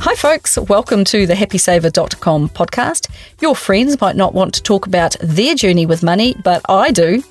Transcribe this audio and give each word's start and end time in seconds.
Hi, 0.00 0.14
folks. 0.14 0.56
Welcome 0.56 1.04
to 1.06 1.26
the 1.26 1.34
happysaver.com 1.34 2.50
podcast. 2.50 3.10
Your 3.40 3.56
friends 3.56 4.00
might 4.00 4.14
not 4.14 4.32
want 4.32 4.54
to 4.54 4.62
talk 4.62 4.86
about 4.86 5.16
their 5.20 5.56
journey 5.56 5.86
with 5.86 6.04
money, 6.04 6.36
but 6.44 6.62
I 6.68 6.92
do. 6.92 7.22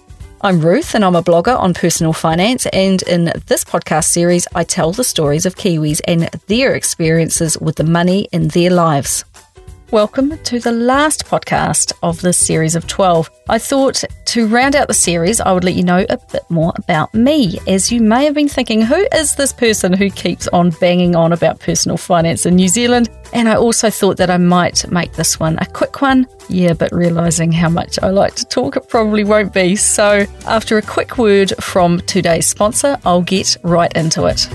I'm 0.42 0.60
Ruth 0.60 0.94
and 0.94 1.06
I'm 1.06 1.16
a 1.16 1.24
blogger 1.24 1.58
on 1.58 1.74
personal 1.74 2.12
finance. 2.12 2.66
And 2.68 3.02
in 3.04 3.32
this 3.48 3.64
podcast 3.64 4.06
series, 4.06 4.48
I 4.54 4.66
tell 4.66 4.92
the 4.92 5.06
stories 5.06 5.46
of 5.46 5.56
Kiwis 5.56 6.02
and 6.08 6.24
their 6.48 6.76
experiences 6.76 7.58
with 7.58 7.78
the 7.78 7.86
money 7.86 8.28
in 8.34 8.50
their 8.50 8.70
lives. 8.70 9.24
Welcome 9.92 10.38
to 10.40 10.60
the 10.60 10.74
last 10.74 11.26
podcast 11.26 11.94
of 12.04 12.20
this 12.20 12.38
series 12.38 12.76
of 12.76 12.88
12. 12.88 13.32
I 13.48 13.58
thought 13.58 14.04
to 14.26 14.48
round 14.48 14.76
out 14.76 14.90
the 14.90 14.94
series, 14.94 15.40
I 15.40 15.54
would 15.54 15.64
let 15.64 15.76
you 15.76 15.84
know 15.84 16.06
a 16.10 16.18
bit 16.30 16.44
more 16.50 16.74
about 16.76 17.14
me. 17.14 17.58
As 17.68 17.90
you 17.90 18.02
may 18.02 18.26
have 18.26 18.34
been 18.34 18.50
thinking, 18.50 18.82
who 18.82 19.08
is 19.14 19.36
this 19.36 19.54
person 19.54 19.94
who 19.94 20.10
keeps 20.10 20.50
on 20.50 20.72
banging 20.72 21.16
on 21.16 21.32
about 21.32 21.62
personal 21.62 21.96
finance 21.96 22.46
in 22.46 22.58
New 22.58 22.68
Zealand? 22.68 23.10
And 23.32 23.48
I 23.48 23.56
also 23.56 23.90
thought 23.90 24.18
that 24.18 24.30
I 24.30 24.36
might 24.36 24.92
make 24.92 25.14
this 25.14 25.40
one 25.40 25.58
a 25.60 25.66
quick 25.66 26.02
one. 26.02 26.28
Yeah, 26.50 26.74
but 26.74 26.92
realizing 26.92 27.54
how 27.54 27.70
much 27.70 27.98
I 28.04 28.10
like 28.10 28.36
to 28.36 28.46
talk, 28.46 28.76
it 28.76 28.90
probably 28.90 29.24
won't 29.24 29.54
be. 29.54 29.78
So, 29.78 30.26
after 30.48 30.78
a 30.78 30.82
quick 30.82 31.18
word 31.18 31.54
from 31.64 32.02
today's 32.02 32.46
sponsor, 32.46 32.98
I'll 33.06 33.22
get 33.22 33.56
right 33.64 33.96
into 33.96 34.26
it. 34.26 34.50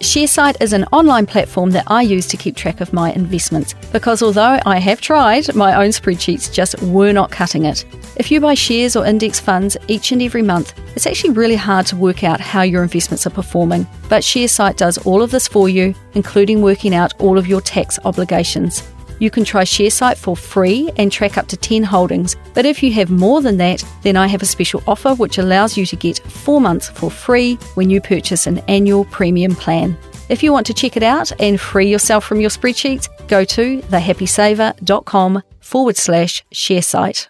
Sharesight 0.00 0.62
is 0.62 0.72
an 0.72 0.84
online 0.92 1.26
platform 1.26 1.70
that 1.70 1.82
I 1.88 2.02
use 2.02 2.28
to 2.28 2.36
keep 2.36 2.54
track 2.54 2.80
of 2.80 2.92
my 2.92 3.12
investments 3.12 3.74
because 3.90 4.22
although 4.22 4.60
I 4.64 4.78
have 4.78 5.00
tried, 5.00 5.52
my 5.56 5.74
own 5.74 5.90
spreadsheets 5.90 6.52
just 6.52 6.80
were 6.82 7.10
not 7.12 7.32
cutting 7.32 7.64
it. 7.64 7.84
If 8.14 8.30
you 8.30 8.40
buy 8.40 8.54
shares 8.54 8.94
or 8.94 9.04
index 9.04 9.40
funds 9.40 9.76
each 9.88 10.12
and 10.12 10.22
every 10.22 10.42
month, 10.42 10.78
it's 10.94 11.06
actually 11.06 11.30
really 11.30 11.56
hard 11.56 11.84
to 11.86 11.96
work 11.96 12.22
out 12.22 12.40
how 12.40 12.62
your 12.62 12.84
investments 12.84 13.26
are 13.26 13.30
performing. 13.30 13.88
But 14.08 14.22
Sharesight 14.22 14.76
does 14.76 14.98
all 14.98 15.20
of 15.20 15.32
this 15.32 15.48
for 15.48 15.68
you, 15.68 15.96
including 16.14 16.62
working 16.62 16.94
out 16.94 17.20
all 17.20 17.36
of 17.36 17.48
your 17.48 17.60
tax 17.60 17.98
obligations. 18.04 18.88
You 19.18 19.30
can 19.30 19.44
try 19.44 19.64
Sharesight 19.64 20.16
for 20.16 20.36
free 20.36 20.90
and 20.96 21.10
track 21.10 21.38
up 21.38 21.48
to 21.48 21.56
10 21.56 21.82
holdings. 21.82 22.36
But 22.54 22.66
if 22.66 22.82
you 22.82 22.92
have 22.92 23.10
more 23.10 23.40
than 23.40 23.56
that, 23.58 23.84
then 24.02 24.16
I 24.16 24.26
have 24.26 24.42
a 24.42 24.46
special 24.46 24.82
offer 24.86 25.14
which 25.14 25.38
allows 25.38 25.76
you 25.76 25.86
to 25.86 25.96
get 25.96 26.18
four 26.18 26.60
months 26.60 26.88
for 26.88 27.10
free 27.10 27.54
when 27.74 27.90
you 27.90 28.00
purchase 28.00 28.46
an 28.46 28.58
annual 28.68 29.04
premium 29.06 29.54
plan. 29.54 29.96
If 30.28 30.42
you 30.42 30.52
want 30.52 30.66
to 30.66 30.74
check 30.74 30.96
it 30.96 31.02
out 31.02 31.32
and 31.40 31.60
free 31.60 31.90
yourself 31.90 32.24
from 32.24 32.40
your 32.40 32.50
spreadsheets, 32.50 33.08
go 33.28 33.44
to 33.44 33.80
thehappysaver.com 33.80 35.42
forward 35.60 35.96
slash 35.96 36.44
Sharesight. 36.52 37.28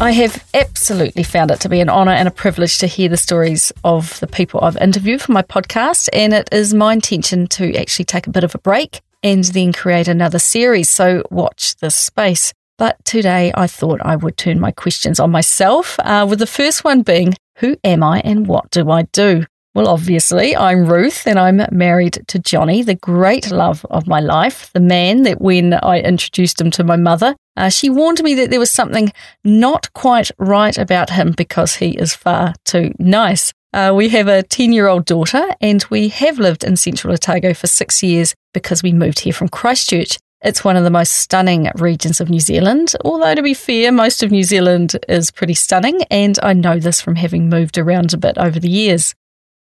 I 0.00 0.12
have 0.12 0.44
absolutely 0.54 1.24
found 1.24 1.50
it 1.50 1.58
to 1.60 1.68
be 1.68 1.80
an 1.80 1.88
honour 1.88 2.12
and 2.12 2.28
a 2.28 2.30
privilege 2.30 2.78
to 2.78 2.86
hear 2.86 3.08
the 3.08 3.16
stories 3.16 3.72
of 3.82 4.20
the 4.20 4.28
people 4.28 4.60
I've 4.60 4.76
interviewed 4.76 5.20
for 5.20 5.32
my 5.32 5.42
podcast, 5.42 6.08
and 6.12 6.32
it 6.32 6.48
is 6.52 6.72
my 6.72 6.92
intention 6.92 7.48
to 7.48 7.74
actually 7.74 8.04
take 8.04 8.28
a 8.28 8.30
bit 8.30 8.44
of 8.44 8.54
a 8.54 8.58
break 8.58 9.00
and 9.24 9.42
then 9.42 9.72
create 9.72 10.06
another 10.06 10.38
series. 10.38 10.88
So 10.88 11.24
watch 11.32 11.74
this 11.78 11.96
space. 11.96 12.52
But 12.78 13.04
today 13.04 13.50
I 13.56 13.66
thought 13.66 14.00
I 14.00 14.14
would 14.14 14.36
turn 14.36 14.60
my 14.60 14.70
questions 14.70 15.18
on 15.18 15.32
myself, 15.32 15.98
uh, 15.98 16.24
with 16.30 16.38
the 16.38 16.46
first 16.46 16.84
one 16.84 17.02
being 17.02 17.34
Who 17.56 17.76
am 17.82 18.04
I 18.04 18.20
and 18.20 18.46
what 18.46 18.70
do 18.70 18.88
I 18.92 19.02
do? 19.02 19.46
Well, 19.78 19.86
obviously, 19.86 20.56
I'm 20.56 20.86
Ruth 20.86 21.24
and 21.24 21.38
I'm 21.38 21.62
married 21.70 22.24
to 22.26 22.40
Johnny, 22.40 22.82
the 22.82 22.96
great 22.96 23.52
love 23.52 23.86
of 23.90 24.08
my 24.08 24.18
life, 24.18 24.72
the 24.72 24.80
man 24.80 25.22
that 25.22 25.40
when 25.40 25.72
I 25.72 26.00
introduced 26.00 26.60
him 26.60 26.72
to 26.72 26.82
my 26.82 26.96
mother, 26.96 27.36
uh, 27.56 27.68
she 27.68 27.88
warned 27.88 28.20
me 28.24 28.34
that 28.34 28.50
there 28.50 28.58
was 28.58 28.72
something 28.72 29.12
not 29.44 29.92
quite 29.92 30.32
right 30.36 30.76
about 30.76 31.10
him 31.10 31.30
because 31.30 31.76
he 31.76 31.90
is 31.90 32.12
far 32.12 32.54
too 32.64 32.92
nice. 32.98 33.52
Uh, 33.72 33.92
we 33.94 34.08
have 34.08 34.26
a 34.26 34.42
10 34.42 34.72
year 34.72 34.88
old 34.88 35.04
daughter 35.04 35.46
and 35.60 35.84
we 35.90 36.08
have 36.08 36.40
lived 36.40 36.64
in 36.64 36.74
central 36.74 37.14
Otago 37.14 37.54
for 37.54 37.68
six 37.68 38.02
years 38.02 38.34
because 38.52 38.82
we 38.82 38.92
moved 38.92 39.20
here 39.20 39.32
from 39.32 39.48
Christchurch. 39.48 40.18
It's 40.42 40.64
one 40.64 40.76
of 40.76 40.82
the 40.82 40.90
most 40.90 41.12
stunning 41.12 41.70
regions 41.76 42.20
of 42.20 42.30
New 42.30 42.40
Zealand, 42.40 42.94
although 43.04 43.36
to 43.36 43.44
be 43.44 43.54
fair, 43.54 43.92
most 43.92 44.24
of 44.24 44.32
New 44.32 44.42
Zealand 44.42 44.96
is 45.08 45.30
pretty 45.30 45.54
stunning, 45.54 46.02
and 46.10 46.36
I 46.42 46.52
know 46.52 46.80
this 46.80 47.00
from 47.00 47.14
having 47.14 47.48
moved 47.48 47.78
around 47.78 48.12
a 48.12 48.16
bit 48.16 48.38
over 48.38 48.58
the 48.58 48.68
years. 48.68 49.14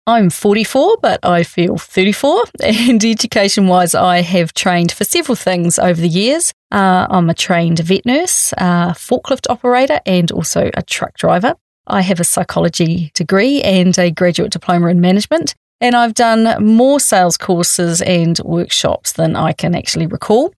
I'm 0.05 0.29
44, 0.29 0.97
but 1.01 1.23
I 1.23 1.43
feel 1.43 1.77
34. 1.77 2.43
And 2.63 3.03
education 3.03 3.67
wise, 3.67 3.95
I 3.95 4.21
have 4.21 4.53
trained 4.53 4.91
for 4.91 5.05
several 5.05 5.37
things 5.37 5.79
over 5.79 5.99
the 5.99 6.09
years. 6.09 6.51
Uh, 6.71 7.07
I'm 7.09 7.29
a 7.29 7.33
trained 7.33 7.79
vet 7.79 8.05
nurse, 8.05 8.51
a 8.53 8.93
forklift 8.95 9.49
operator, 9.49 10.01
and 10.05 10.29
also 10.31 10.69
a 10.73 10.81
truck 10.81 11.17
driver. 11.17 11.55
I 11.87 12.01
have 12.01 12.19
a 12.19 12.25
psychology 12.25 13.11
degree 13.13 13.61
and 13.61 13.97
a 13.97 14.11
graduate 14.11 14.51
diploma 14.51 14.87
in 14.87 14.99
management. 14.99 15.55
And 15.79 15.95
I've 15.95 16.13
done 16.13 16.63
more 16.63 16.99
sales 16.99 17.37
courses 17.37 18.01
and 18.01 18.39
workshops 18.39 19.13
than 19.13 19.35
I 19.37 19.53
can 19.53 19.73
actually 19.73 20.07
recall. 20.07 20.53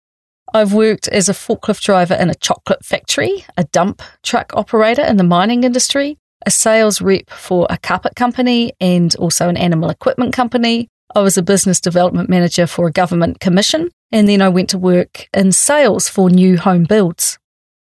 I've 0.53 0.73
worked 0.73 1.07
as 1.07 1.29
a 1.29 1.33
forklift 1.33 1.81
driver 1.81 2.13
in 2.15 2.29
a 2.29 2.35
chocolate 2.35 2.83
factory, 2.83 3.45
a 3.57 3.63
dump 3.65 4.01
truck 4.23 4.53
operator 4.55 5.03
in 5.03 5.17
the 5.17 5.23
mining 5.23 5.63
industry, 5.63 6.17
a 6.45 6.51
sales 6.51 7.01
rep 7.01 7.29
for 7.29 7.67
a 7.69 7.77
carpet 7.77 8.15
company 8.15 8.73
and 8.79 9.15
also 9.15 9.49
an 9.49 9.57
animal 9.57 9.89
equipment 9.89 10.33
company. 10.33 10.87
I 11.15 11.21
was 11.21 11.37
a 11.37 11.43
business 11.43 11.79
development 11.79 12.29
manager 12.29 12.67
for 12.67 12.87
a 12.87 12.91
government 12.91 13.39
commission, 13.39 13.89
and 14.11 14.27
then 14.27 14.41
I 14.41 14.49
went 14.49 14.69
to 14.69 14.77
work 14.77 15.29
in 15.33 15.51
sales 15.51 16.09
for 16.09 16.29
new 16.29 16.57
home 16.57 16.83
builds. 16.83 17.37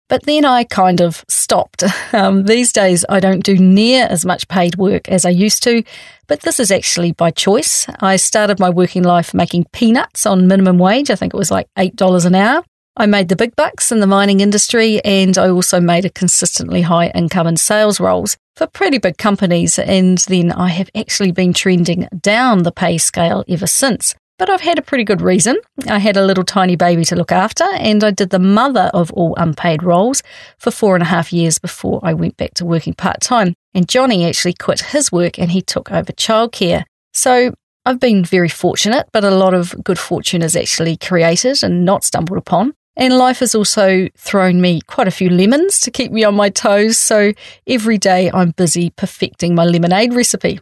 But 0.08 0.24
then 0.24 0.44
I 0.44 0.64
kind 0.64 1.00
of 1.00 1.24
stopped. 1.28 1.82
Um, 2.12 2.44
these 2.44 2.72
days, 2.72 3.04
I 3.08 3.18
don't 3.18 3.42
do 3.42 3.56
near 3.58 4.06
as 4.08 4.24
much 4.24 4.46
paid 4.46 4.76
work 4.76 5.08
as 5.08 5.24
I 5.24 5.30
used 5.30 5.64
to, 5.64 5.82
but 6.28 6.42
this 6.42 6.60
is 6.60 6.70
actually 6.70 7.10
by 7.10 7.32
choice. 7.32 7.88
I 7.98 8.14
started 8.14 8.60
my 8.60 8.70
working 8.70 9.02
life 9.02 9.34
making 9.34 9.66
peanuts 9.72 10.24
on 10.26 10.46
minimum 10.46 10.78
wage. 10.78 11.10
I 11.10 11.16
think 11.16 11.34
it 11.34 11.36
was 11.36 11.50
like 11.50 11.66
$8 11.76 12.24
an 12.24 12.36
hour. 12.36 12.62
I 12.96 13.06
made 13.06 13.28
the 13.28 13.34
big 13.34 13.56
bucks 13.56 13.90
in 13.90 13.98
the 13.98 14.06
mining 14.06 14.38
industry 14.38 15.04
and 15.04 15.36
I 15.36 15.48
also 15.48 15.80
made 15.80 16.04
a 16.04 16.10
consistently 16.10 16.82
high 16.82 17.08
income 17.08 17.48
in 17.48 17.56
sales 17.56 17.98
roles 17.98 18.36
for 18.54 18.68
pretty 18.68 18.98
big 18.98 19.18
companies. 19.18 19.80
And 19.80 20.18
then 20.28 20.52
I 20.52 20.68
have 20.68 20.90
actually 20.94 21.32
been 21.32 21.52
trending 21.52 22.06
down 22.20 22.62
the 22.62 22.70
pay 22.70 22.98
scale 22.98 23.44
ever 23.48 23.66
since. 23.66 24.14
But 24.38 24.48
I've 24.48 24.60
had 24.60 24.78
a 24.78 24.82
pretty 24.82 25.02
good 25.02 25.20
reason. 25.20 25.56
I 25.88 25.98
had 25.98 26.16
a 26.16 26.24
little 26.24 26.44
tiny 26.44 26.76
baby 26.76 27.04
to 27.04 27.16
look 27.16 27.30
after, 27.30 27.64
and 27.64 28.02
I 28.02 28.10
did 28.10 28.30
the 28.30 28.40
mother 28.40 28.90
of 28.92 29.12
all 29.12 29.34
unpaid 29.36 29.84
roles 29.84 30.24
for 30.58 30.72
four 30.72 30.96
and 30.96 31.02
a 31.02 31.06
half 31.06 31.32
years 31.32 31.58
before 31.58 32.00
I 32.02 32.14
went 32.14 32.36
back 32.36 32.54
to 32.54 32.64
working 32.64 32.94
part 32.94 33.20
time. 33.20 33.54
And 33.74 33.88
Johnny 33.88 34.24
actually 34.26 34.54
quit 34.54 34.80
his 34.80 35.12
work 35.12 35.38
and 35.38 35.52
he 35.52 35.62
took 35.62 35.90
over 35.90 36.12
childcare. 36.12 36.84
So 37.12 37.54
I've 37.84 38.00
been 38.00 38.24
very 38.24 38.48
fortunate, 38.48 39.08
but 39.12 39.24
a 39.24 39.30
lot 39.30 39.54
of 39.54 39.74
good 39.84 39.98
fortune 39.98 40.42
is 40.42 40.56
actually 40.56 40.96
created 40.96 41.62
and 41.62 41.84
not 41.84 42.02
stumbled 42.02 42.38
upon. 42.38 42.74
And 42.96 43.18
life 43.18 43.40
has 43.40 43.54
also 43.54 44.08
thrown 44.16 44.60
me 44.60 44.80
quite 44.82 45.08
a 45.08 45.12
few 45.12 45.28
lemons 45.28 45.80
to 45.80 45.90
keep 45.90 46.12
me 46.12 46.22
on 46.22 46.34
my 46.34 46.48
toes. 46.48 46.96
So 46.96 47.32
every 47.66 47.98
day 47.98 48.30
I'm 48.32 48.52
busy 48.52 48.90
perfecting 48.90 49.54
my 49.54 49.64
lemonade 49.64 50.14
recipe. 50.14 50.60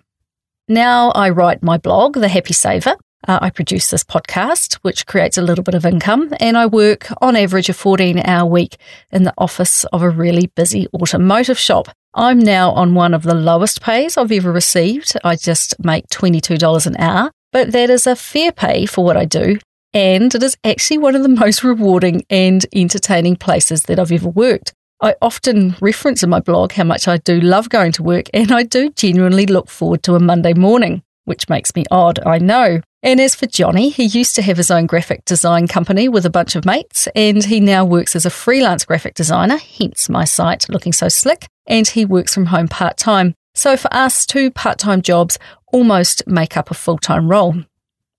Now 0.69 1.11
I 1.11 1.29
write 1.31 1.63
my 1.63 1.77
blog, 1.77 2.15
The 2.15 2.29
Happy 2.29 2.55
Saver. 2.55 2.97
Uh, 3.29 3.39
I 3.41 3.51
produce 3.51 3.91
this 3.91 4.03
podcast, 4.03 4.75
which 4.83 5.07
creates 5.07 5.39
a 5.39 5.43
little 5.43 5.63
bit 5.63 5.75
of 5.75 5.87
income, 5.87 6.35
and 6.41 6.57
I 6.57 6.67
work 6.67 7.09
on 7.21 7.37
average 7.37 7.69
a 7.69 7.73
14 7.73 8.19
hour 8.25 8.49
week 8.49 8.79
in 9.13 9.23
the 9.23 9.35
office 9.39 9.85
of 9.93 10.03
a 10.03 10.11
really 10.11 10.49
busy 10.49 10.89
automotive 10.95 11.59
shop. 11.59 11.89
I'm 12.15 12.41
now 12.41 12.73
on 12.73 12.95
one 12.95 13.15
of 13.15 13.23
the 13.23 13.35
lowest 13.35 13.81
pays 13.81 14.17
I've 14.17 14.33
ever 14.33 14.51
received. 14.51 15.13
I 15.23 15.37
just 15.37 15.75
make 15.85 16.09
$22 16.09 16.87
an 16.87 16.97
hour, 16.97 17.31
but 17.53 17.71
that 17.73 17.91
is 17.91 18.07
a 18.09 18.17
fair 18.17 18.51
pay 18.51 18.87
for 18.87 19.05
what 19.05 19.17
I 19.17 19.25
do 19.25 19.59
and 19.95 20.35
it 20.35 20.43
is 20.43 20.57
actually 20.65 20.99
one 20.99 21.15
of 21.15 21.23
the 21.23 21.29
most 21.43 21.65
rewarding 21.65 22.25
and 22.31 22.65
entertaining 22.75 23.37
places 23.37 23.85
that 23.85 23.99
I've 23.99 24.13
ever 24.13 24.29
worked. 24.29 24.73
I 25.01 25.17
often 25.21 25.75
reference 25.81 26.23
in 26.23 26.31
my 26.31 26.39
blog 26.39 26.73
how 26.73 26.85
much 26.85 27.09
I 27.09 27.17
do 27.17 27.41
love 27.41 27.69
going 27.69 27.91
to 27.93 28.05
work, 28.05 28.27
and 28.33 28.53
I 28.53 28.63
do 28.63 28.91
genuinely 28.91 29.47
look 29.47 29.69
forward 29.69 30.05
to 30.05 30.15
a 30.15 30.21
Monday 30.21 30.55
morning, 30.55 31.03
which 31.25 31.49
makes 31.49 31.75
me 31.75 31.85
odd, 31.91 32.21
I 32.25 32.39
know. 32.39 32.81
And 33.03 33.21
as 33.21 33.35
for 33.35 33.47
Johnny, 33.47 33.89
he 33.89 34.05
used 34.05 34.37
to 34.37 34.43
have 34.43 34.57
his 34.57 34.71
own 34.71 34.87
graphic 34.87 35.25
design 35.25 35.67
company 35.67 36.09
with 36.09 36.25
a 36.25 36.31
bunch 36.31 36.55
of 36.55 36.65
mates, 36.65 37.09
and 37.17 37.45
he 37.45 37.59
now 37.59 37.85
works 37.85 38.15
as 38.15 38.25
a 38.25 38.31
freelance 38.31 38.85
graphic 38.85 39.15
designer, 39.15 39.57
hence 39.57 40.09
my 40.09 40.25
site 40.25 40.69
looking 40.69 40.93
so 40.93 41.09
slick, 41.09 41.49
and 41.67 41.89
he 41.89 42.05
works 42.05 42.33
from 42.33 42.47
home 42.47 42.69
part 42.69 42.97
time. 42.97 43.35
So 43.57 43.77
for 43.77 43.93
us, 43.93 44.25
two 44.25 44.53
part 44.53 44.79
time 44.79 45.03
jobs 45.03 45.37
almost 45.73 46.25
make 46.29 46.57
up 46.57 46.71
a 46.71 46.75
full 46.75 46.99
time 46.99 47.29
role. 47.29 47.57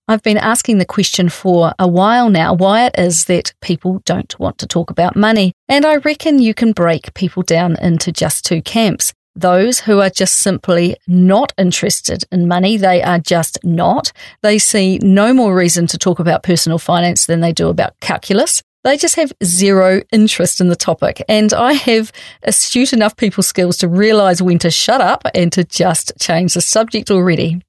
I've 0.06 0.22
been 0.22 0.36
asking 0.36 0.76
the 0.76 0.84
question 0.84 1.30
for 1.30 1.72
a 1.78 1.88
while 1.88 2.28
now 2.28 2.52
why 2.52 2.84
it 2.84 2.94
is 2.98 3.24
that 3.24 3.54
people 3.62 4.02
don't 4.04 4.38
want 4.38 4.58
to 4.58 4.66
talk 4.66 4.90
about 4.90 5.16
money. 5.16 5.54
And 5.66 5.86
I 5.86 5.96
reckon 5.96 6.40
you 6.40 6.52
can 6.52 6.72
break 6.72 7.14
people 7.14 7.42
down 7.42 7.76
into 7.80 8.12
just 8.12 8.44
two 8.44 8.60
camps. 8.60 9.14
Those 9.34 9.80
who 9.80 10.00
are 10.00 10.10
just 10.10 10.34
simply 10.36 10.96
not 11.06 11.54
interested 11.56 12.22
in 12.30 12.46
money, 12.46 12.76
they 12.76 13.02
are 13.02 13.18
just 13.18 13.56
not. 13.64 14.12
They 14.42 14.58
see 14.58 14.98
no 14.98 15.32
more 15.32 15.56
reason 15.56 15.86
to 15.86 15.96
talk 15.96 16.18
about 16.18 16.42
personal 16.42 16.78
finance 16.78 17.24
than 17.24 17.40
they 17.40 17.52
do 17.52 17.70
about 17.70 17.98
calculus. 18.00 18.62
They 18.84 18.98
just 18.98 19.16
have 19.16 19.32
zero 19.42 20.02
interest 20.12 20.60
in 20.60 20.68
the 20.68 20.76
topic. 20.76 21.24
And 21.30 21.54
I 21.54 21.72
have 21.72 22.12
astute 22.42 22.92
enough 22.92 23.16
people 23.16 23.42
skills 23.42 23.78
to 23.78 23.88
realize 23.88 24.42
when 24.42 24.58
to 24.58 24.70
shut 24.70 25.00
up 25.00 25.22
and 25.34 25.50
to 25.54 25.64
just 25.64 26.12
change 26.20 26.52
the 26.52 26.60
subject 26.60 27.10
already. 27.10 27.62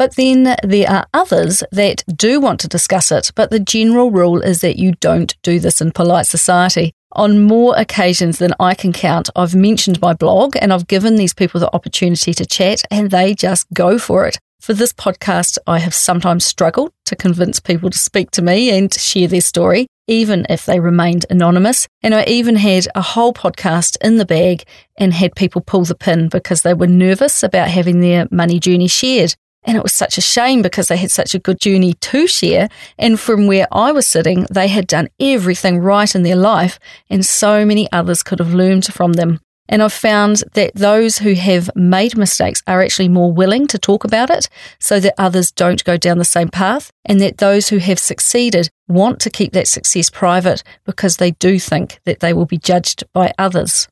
But 0.00 0.16
then 0.16 0.56
there 0.62 0.90
are 0.90 1.06
others 1.12 1.62
that 1.72 2.04
do 2.16 2.40
want 2.40 2.58
to 2.60 2.68
discuss 2.68 3.12
it, 3.12 3.32
but 3.34 3.50
the 3.50 3.60
general 3.60 4.10
rule 4.10 4.40
is 4.40 4.62
that 4.62 4.78
you 4.78 4.92
don't 4.92 5.36
do 5.42 5.60
this 5.60 5.82
in 5.82 5.92
polite 5.92 6.26
society. 6.26 6.94
On 7.12 7.44
more 7.44 7.74
occasions 7.76 8.38
than 8.38 8.54
I 8.58 8.72
can 8.72 8.94
count, 8.94 9.28
I've 9.36 9.54
mentioned 9.54 10.00
my 10.00 10.14
blog 10.14 10.56
and 10.58 10.72
I've 10.72 10.86
given 10.86 11.16
these 11.16 11.34
people 11.34 11.60
the 11.60 11.74
opportunity 11.74 12.32
to 12.32 12.46
chat 12.46 12.82
and 12.90 13.10
they 13.10 13.34
just 13.34 13.66
go 13.74 13.98
for 13.98 14.24
it. 14.26 14.38
For 14.58 14.72
this 14.72 14.94
podcast, 14.94 15.58
I 15.66 15.78
have 15.80 15.92
sometimes 15.92 16.46
struggled 16.46 16.92
to 17.04 17.14
convince 17.14 17.60
people 17.60 17.90
to 17.90 17.98
speak 17.98 18.30
to 18.30 18.42
me 18.42 18.70
and 18.70 18.94
share 18.94 19.28
their 19.28 19.42
story, 19.42 19.86
even 20.06 20.46
if 20.48 20.64
they 20.64 20.80
remained 20.80 21.26
anonymous. 21.28 21.86
And 22.02 22.14
I 22.14 22.24
even 22.24 22.56
had 22.56 22.88
a 22.94 23.02
whole 23.02 23.34
podcast 23.34 23.98
in 24.00 24.16
the 24.16 24.24
bag 24.24 24.64
and 24.96 25.12
had 25.12 25.36
people 25.36 25.60
pull 25.60 25.84
the 25.84 25.94
pin 25.94 26.30
because 26.30 26.62
they 26.62 26.72
were 26.72 26.86
nervous 26.86 27.42
about 27.42 27.68
having 27.68 28.00
their 28.00 28.26
money 28.30 28.58
journey 28.58 28.88
shared. 28.88 29.34
And 29.64 29.76
it 29.76 29.82
was 29.82 29.92
such 29.92 30.16
a 30.16 30.22
shame 30.22 30.62
because 30.62 30.88
they 30.88 30.96
had 30.96 31.10
such 31.10 31.34
a 31.34 31.38
good 31.38 31.60
journey 31.60 31.92
to 31.94 32.26
share. 32.26 32.68
And 32.98 33.20
from 33.20 33.46
where 33.46 33.68
I 33.70 33.92
was 33.92 34.06
sitting, 34.06 34.46
they 34.50 34.68
had 34.68 34.86
done 34.86 35.08
everything 35.20 35.78
right 35.78 36.14
in 36.14 36.22
their 36.22 36.36
life, 36.36 36.78
and 37.10 37.24
so 37.24 37.66
many 37.66 37.90
others 37.92 38.22
could 38.22 38.38
have 38.38 38.54
learned 38.54 38.86
from 38.86 39.14
them. 39.14 39.40
And 39.70 39.84
I've 39.84 39.92
found 39.92 40.42
that 40.54 40.74
those 40.74 41.18
who 41.18 41.34
have 41.34 41.70
made 41.76 42.16
mistakes 42.16 42.60
are 42.66 42.82
actually 42.82 43.08
more 43.08 43.32
willing 43.32 43.68
to 43.68 43.78
talk 43.78 44.02
about 44.02 44.28
it 44.28 44.48
so 44.80 44.98
that 44.98 45.14
others 45.16 45.52
don't 45.52 45.84
go 45.84 45.96
down 45.96 46.18
the 46.18 46.24
same 46.24 46.48
path, 46.48 46.90
and 47.04 47.20
that 47.20 47.38
those 47.38 47.68
who 47.68 47.78
have 47.78 48.00
succeeded 48.00 48.68
want 48.88 49.20
to 49.20 49.30
keep 49.30 49.52
that 49.52 49.68
success 49.68 50.10
private 50.10 50.64
because 50.84 51.18
they 51.18 51.30
do 51.32 51.60
think 51.60 52.00
that 52.04 52.18
they 52.18 52.32
will 52.32 52.46
be 52.46 52.58
judged 52.58 53.04
by 53.12 53.32
others. 53.38 53.86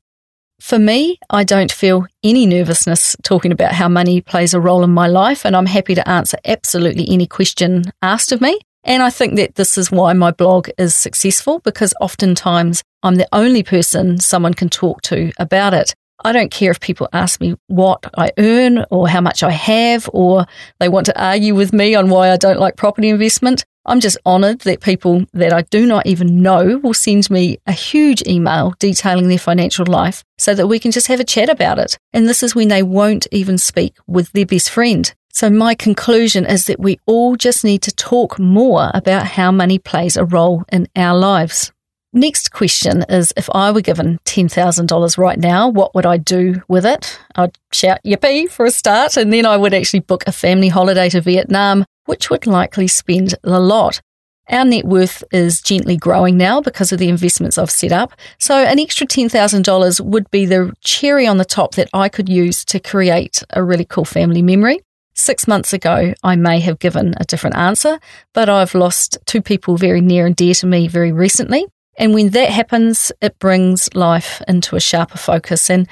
For 0.60 0.78
me, 0.78 1.18
I 1.30 1.44
don't 1.44 1.70
feel 1.70 2.06
any 2.24 2.44
nervousness 2.44 3.16
talking 3.22 3.52
about 3.52 3.72
how 3.72 3.88
money 3.88 4.20
plays 4.20 4.54
a 4.54 4.60
role 4.60 4.82
in 4.82 4.90
my 4.90 5.06
life, 5.06 5.46
and 5.46 5.54
I'm 5.54 5.66
happy 5.66 5.94
to 5.94 6.08
answer 6.08 6.36
absolutely 6.44 7.06
any 7.08 7.26
question 7.26 7.84
asked 8.02 8.32
of 8.32 8.40
me. 8.40 8.58
And 8.84 9.02
I 9.02 9.10
think 9.10 9.36
that 9.36 9.54
this 9.54 9.78
is 9.78 9.90
why 9.90 10.12
my 10.14 10.30
blog 10.30 10.68
is 10.76 10.94
successful 10.94 11.60
because 11.60 11.94
oftentimes 12.00 12.82
I'm 13.02 13.16
the 13.16 13.28
only 13.32 13.62
person 13.62 14.18
someone 14.18 14.54
can 14.54 14.68
talk 14.68 15.02
to 15.02 15.30
about 15.38 15.74
it. 15.74 15.94
I 16.24 16.32
don't 16.32 16.50
care 16.50 16.70
if 16.70 16.80
people 16.80 17.08
ask 17.12 17.40
me 17.40 17.54
what 17.68 18.04
I 18.16 18.32
earn 18.38 18.84
or 18.90 19.08
how 19.08 19.20
much 19.20 19.42
I 19.42 19.50
have, 19.50 20.10
or 20.12 20.46
they 20.80 20.88
want 20.88 21.06
to 21.06 21.22
argue 21.22 21.54
with 21.54 21.72
me 21.72 21.94
on 21.94 22.10
why 22.10 22.30
I 22.30 22.36
don't 22.36 22.58
like 22.58 22.76
property 22.76 23.08
investment. 23.08 23.64
I'm 23.86 24.00
just 24.00 24.18
honoured 24.26 24.60
that 24.60 24.80
people 24.80 25.24
that 25.32 25.52
I 25.52 25.62
do 25.62 25.86
not 25.86 26.06
even 26.06 26.42
know 26.42 26.78
will 26.78 26.92
send 26.92 27.30
me 27.30 27.58
a 27.66 27.72
huge 27.72 28.22
email 28.26 28.74
detailing 28.78 29.28
their 29.28 29.38
financial 29.38 29.86
life 29.86 30.24
so 30.36 30.54
that 30.54 30.66
we 30.66 30.78
can 30.78 30.90
just 30.90 31.06
have 31.06 31.20
a 31.20 31.24
chat 31.24 31.48
about 31.48 31.78
it. 31.78 31.96
And 32.12 32.28
this 32.28 32.42
is 32.42 32.54
when 32.54 32.68
they 32.68 32.82
won't 32.82 33.26
even 33.30 33.56
speak 33.56 33.94
with 34.06 34.30
their 34.32 34.44
best 34.44 34.70
friend. 34.70 35.12
So, 35.32 35.50
my 35.50 35.74
conclusion 35.74 36.44
is 36.46 36.64
that 36.64 36.80
we 36.80 36.98
all 37.06 37.36
just 37.36 37.62
need 37.62 37.82
to 37.82 37.94
talk 37.94 38.38
more 38.38 38.90
about 38.92 39.24
how 39.24 39.52
money 39.52 39.78
plays 39.78 40.16
a 40.16 40.24
role 40.24 40.64
in 40.72 40.88
our 40.96 41.16
lives. 41.16 41.72
Next 42.18 42.50
question 42.50 43.04
is 43.08 43.32
if 43.36 43.48
I 43.54 43.70
were 43.70 43.80
given 43.80 44.18
$10,000 44.24 45.18
right 45.18 45.38
now, 45.38 45.68
what 45.68 45.94
would 45.94 46.04
I 46.04 46.16
do 46.16 46.60
with 46.66 46.84
it? 46.84 47.16
I'd 47.36 47.56
shout 47.72 48.00
yippee 48.04 48.50
for 48.50 48.66
a 48.66 48.72
start, 48.72 49.16
and 49.16 49.32
then 49.32 49.46
I 49.46 49.56
would 49.56 49.72
actually 49.72 50.00
book 50.00 50.24
a 50.26 50.32
family 50.32 50.66
holiday 50.66 51.08
to 51.10 51.20
Vietnam, 51.20 51.84
which 52.06 52.28
would 52.28 52.44
likely 52.44 52.88
spend 52.88 53.36
a 53.44 53.60
lot. 53.60 54.00
Our 54.48 54.64
net 54.64 54.84
worth 54.84 55.22
is 55.30 55.60
gently 55.60 55.96
growing 55.96 56.36
now 56.36 56.60
because 56.60 56.90
of 56.90 56.98
the 56.98 57.08
investments 57.08 57.56
I've 57.56 57.70
set 57.70 57.92
up. 57.92 58.14
So, 58.40 58.64
an 58.64 58.80
extra 58.80 59.06
$10,000 59.06 60.00
would 60.00 60.28
be 60.32 60.44
the 60.44 60.74
cherry 60.80 61.24
on 61.24 61.38
the 61.38 61.44
top 61.44 61.76
that 61.76 61.88
I 61.94 62.08
could 62.08 62.28
use 62.28 62.64
to 62.64 62.80
create 62.80 63.44
a 63.50 63.62
really 63.62 63.84
cool 63.84 64.04
family 64.04 64.42
memory. 64.42 64.80
Six 65.14 65.46
months 65.46 65.72
ago, 65.72 66.14
I 66.24 66.34
may 66.34 66.58
have 66.58 66.80
given 66.80 67.14
a 67.20 67.24
different 67.24 67.54
answer, 67.54 68.00
but 68.34 68.48
I've 68.48 68.74
lost 68.74 69.18
two 69.24 69.40
people 69.40 69.76
very 69.76 70.00
near 70.00 70.26
and 70.26 70.34
dear 70.34 70.54
to 70.54 70.66
me 70.66 70.88
very 70.88 71.12
recently. 71.12 71.66
And 71.98 72.14
when 72.14 72.30
that 72.30 72.50
happens, 72.50 73.12
it 73.20 73.38
brings 73.38 73.92
life 73.94 74.40
into 74.48 74.76
a 74.76 74.80
sharper 74.80 75.18
focus. 75.18 75.68
And 75.68 75.88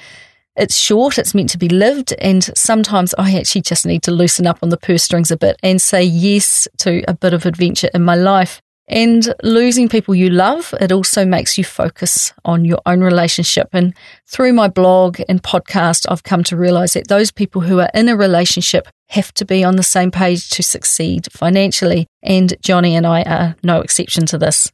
it's 0.57 0.79
short, 0.79 1.19
it's 1.19 1.35
meant 1.35 1.51
to 1.51 1.59
be 1.59 1.69
lived. 1.69 2.15
And 2.19 2.45
sometimes 2.57 3.13
I 3.19 3.37
actually 3.37 3.63
just 3.63 3.85
need 3.85 4.03
to 4.05 4.13
loosen 4.13 4.47
up 4.47 4.61
on 4.63 4.71
the 4.71 4.79
purse 4.79 5.03
strings 5.03 5.31
a 5.31 5.37
bit 5.37 5.59
and 5.63 5.83
say 5.83 6.03
yes 6.03 6.67
to 6.79 7.03
a 7.09 7.15
bit 7.15 7.35
of 7.35 7.45
adventure 7.45 7.91
in 7.93 8.03
my 8.03 8.15
life. 8.15 8.63
And 8.89 9.35
losing 9.43 9.89
people 9.89 10.15
you 10.15 10.31
love, 10.31 10.73
it 10.81 10.93
also 10.93 11.25
makes 11.25 11.59
you 11.59 11.65
focus 11.65 12.33
on 12.45 12.65
your 12.65 12.79
own 12.87 13.01
relationship. 13.01 13.69
And 13.73 13.93
through 14.29 14.53
my 14.53 14.69
blog 14.69 15.21
and 15.29 15.43
podcast, 15.43 16.07
I've 16.09 16.23
come 16.23 16.45
to 16.45 16.57
realize 16.57 16.93
that 16.93 17.09
those 17.09 17.33
people 17.33 17.63
who 17.63 17.81
are 17.81 17.91
in 17.95 18.09
a 18.09 18.17
relationship 18.17 18.87
have 19.09 19.35
to 19.35 19.45
be 19.45 19.65
on 19.65 19.75
the 19.75 19.83
same 19.83 20.13
page 20.13 20.49
to 20.51 20.63
succeed 20.63 21.27
financially. 21.33 22.07
And 22.23 22.55
Johnny 22.63 22.95
and 22.95 23.09
I 23.09 23.23
are 23.23 23.57
no 23.65 23.81
exception 23.81 24.25
to 24.27 24.39
this. 24.39 24.71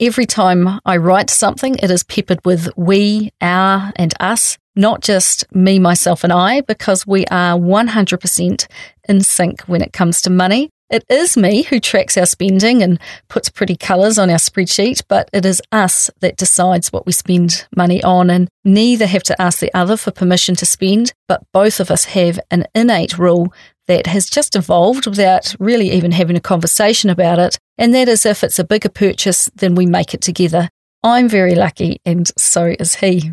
Every 0.00 0.26
time 0.26 0.78
I 0.84 0.96
write 0.96 1.28
something, 1.28 1.74
it 1.82 1.90
is 1.90 2.04
peppered 2.04 2.38
with 2.44 2.68
we, 2.76 3.32
our, 3.40 3.92
and 3.96 4.14
us, 4.20 4.56
not 4.76 5.00
just 5.00 5.44
me, 5.52 5.80
myself, 5.80 6.22
and 6.22 6.32
I, 6.32 6.60
because 6.60 7.04
we 7.04 7.26
are 7.26 7.58
100% 7.58 8.66
in 9.08 9.20
sync 9.22 9.62
when 9.62 9.82
it 9.82 9.92
comes 9.92 10.22
to 10.22 10.30
money. 10.30 10.70
It 10.88 11.04
is 11.10 11.36
me 11.36 11.62
who 11.62 11.80
tracks 11.80 12.16
our 12.16 12.26
spending 12.26 12.80
and 12.80 13.00
puts 13.28 13.50
pretty 13.50 13.76
colours 13.76 14.20
on 14.20 14.30
our 14.30 14.36
spreadsheet, 14.36 15.02
but 15.08 15.28
it 15.32 15.44
is 15.44 15.60
us 15.72 16.10
that 16.20 16.36
decides 16.36 16.92
what 16.92 17.04
we 17.04 17.10
spend 17.10 17.66
money 17.76 18.00
on, 18.04 18.30
and 18.30 18.48
neither 18.64 19.06
have 19.06 19.24
to 19.24 19.42
ask 19.42 19.58
the 19.58 19.74
other 19.74 19.96
for 19.96 20.12
permission 20.12 20.54
to 20.54 20.64
spend, 20.64 21.12
but 21.26 21.42
both 21.52 21.80
of 21.80 21.90
us 21.90 22.04
have 22.04 22.38
an 22.52 22.66
innate 22.72 23.18
rule 23.18 23.52
that 23.88 24.06
has 24.06 24.30
just 24.30 24.54
evolved 24.54 25.06
without 25.06 25.54
really 25.58 25.90
even 25.90 26.12
having 26.12 26.36
a 26.36 26.40
conversation 26.40 27.10
about 27.10 27.38
it. 27.38 27.58
And 27.76 27.94
that 27.94 28.08
is 28.08 28.24
if 28.24 28.44
it's 28.44 28.58
a 28.58 28.64
bigger 28.64 28.88
purchase, 28.88 29.50
then 29.56 29.74
we 29.74 29.86
make 29.86 30.14
it 30.14 30.20
together. 30.20 30.68
I'm 31.02 31.28
very 31.28 31.54
lucky, 31.54 32.00
and 32.04 32.30
so 32.38 32.74
is 32.78 32.96
he. 32.96 33.32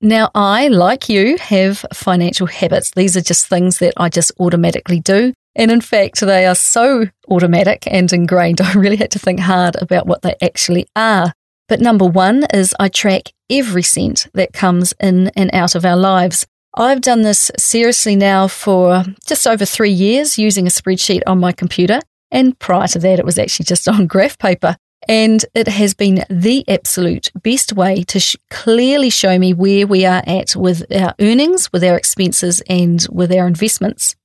Now, 0.00 0.30
I, 0.34 0.68
like 0.68 1.08
you, 1.08 1.38
have 1.38 1.84
financial 1.94 2.46
habits. 2.46 2.90
These 2.90 3.16
are 3.16 3.22
just 3.22 3.48
things 3.48 3.78
that 3.78 3.94
I 3.96 4.10
just 4.10 4.32
automatically 4.38 5.00
do. 5.00 5.32
And 5.56 5.70
in 5.70 5.80
fact, 5.80 6.20
they 6.20 6.46
are 6.46 6.54
so 6.54 7.06
automatic 7.28 7.84
and 7.86 8.12
ingrained, 8.12 8.60
I 8.62 8.74
really 8.74 8.96
had 8.96 9.10
to 9.12 9.18
think 9.18 9.40
hard 9.40 9.76
about 9.80 10.06
what 10.06 10.22
they 10.22 10.34
actually 10.42 10.86
are. 10.94 11.32
But 11.68 11.80
number 11.80 12.04
one 12.04 12.44
is 12.52 12.74
I 12.78 12.88
track 12.88 13.32
every 13.48 13.82
cent 13.82 14.28
that 14.34 14.52
comes 14.52 14.92
in 15.00 15.28
and 15.36 15.50
out 15.54 15.74
of 15.74 15.84
our 15.84 15.96
lives. 15.96 16.46
I've 16.76 17.00
done 17.00 17.22
this 17.22 17.52
seriously 17.56 18.16
now 18.16 18.48
for 18.48 19.04
just 19.26 19.46
over 19.46 19.64
three 19.64 19.92
years 19.92 20.38
using 20.38 20.66
a 20.66 20.70
spreadsheet 20.70 21.22
on 21.24 21.38
my 21.38 21.52
computer. 21.52 22.00
And 22.32 22.58
prior 22.58 22.88
to 22.88 22.98
that, 22.98 23.20
it 23.20 23.24
was 23.24 23.38
actually 23.38 23.64
just 23.64 23.86
on 23.88 24.08
graph 24.08 24.38
paper. 24.38 24.76
And 25.06 25.44
it 25.54 25.68
has 25.68 25.94
been 25.94 26.24
the 26.28 26.64
absolute 26.66 27.30
best 27.42 27.74
way 27.74 28.02
to 28.04 28.18
sh- 28.18 28.36
clearly 28.50 29.10
show 29.10 29.38
me 29.38 29.52
where 29.52 29.86
we 29.86 30.04
are 30.04 30.22
at 30.26 30.56
with 30.56 30.84
our 30.92 31.14
earnings, 31.20 31.72
with 31.72 31.84
our 31.84 31.96
expenses, 31.96 32.62
and 32.68 33.06
with 33.10 33.30
our 33.30 33.46
investments. 33.46 34.16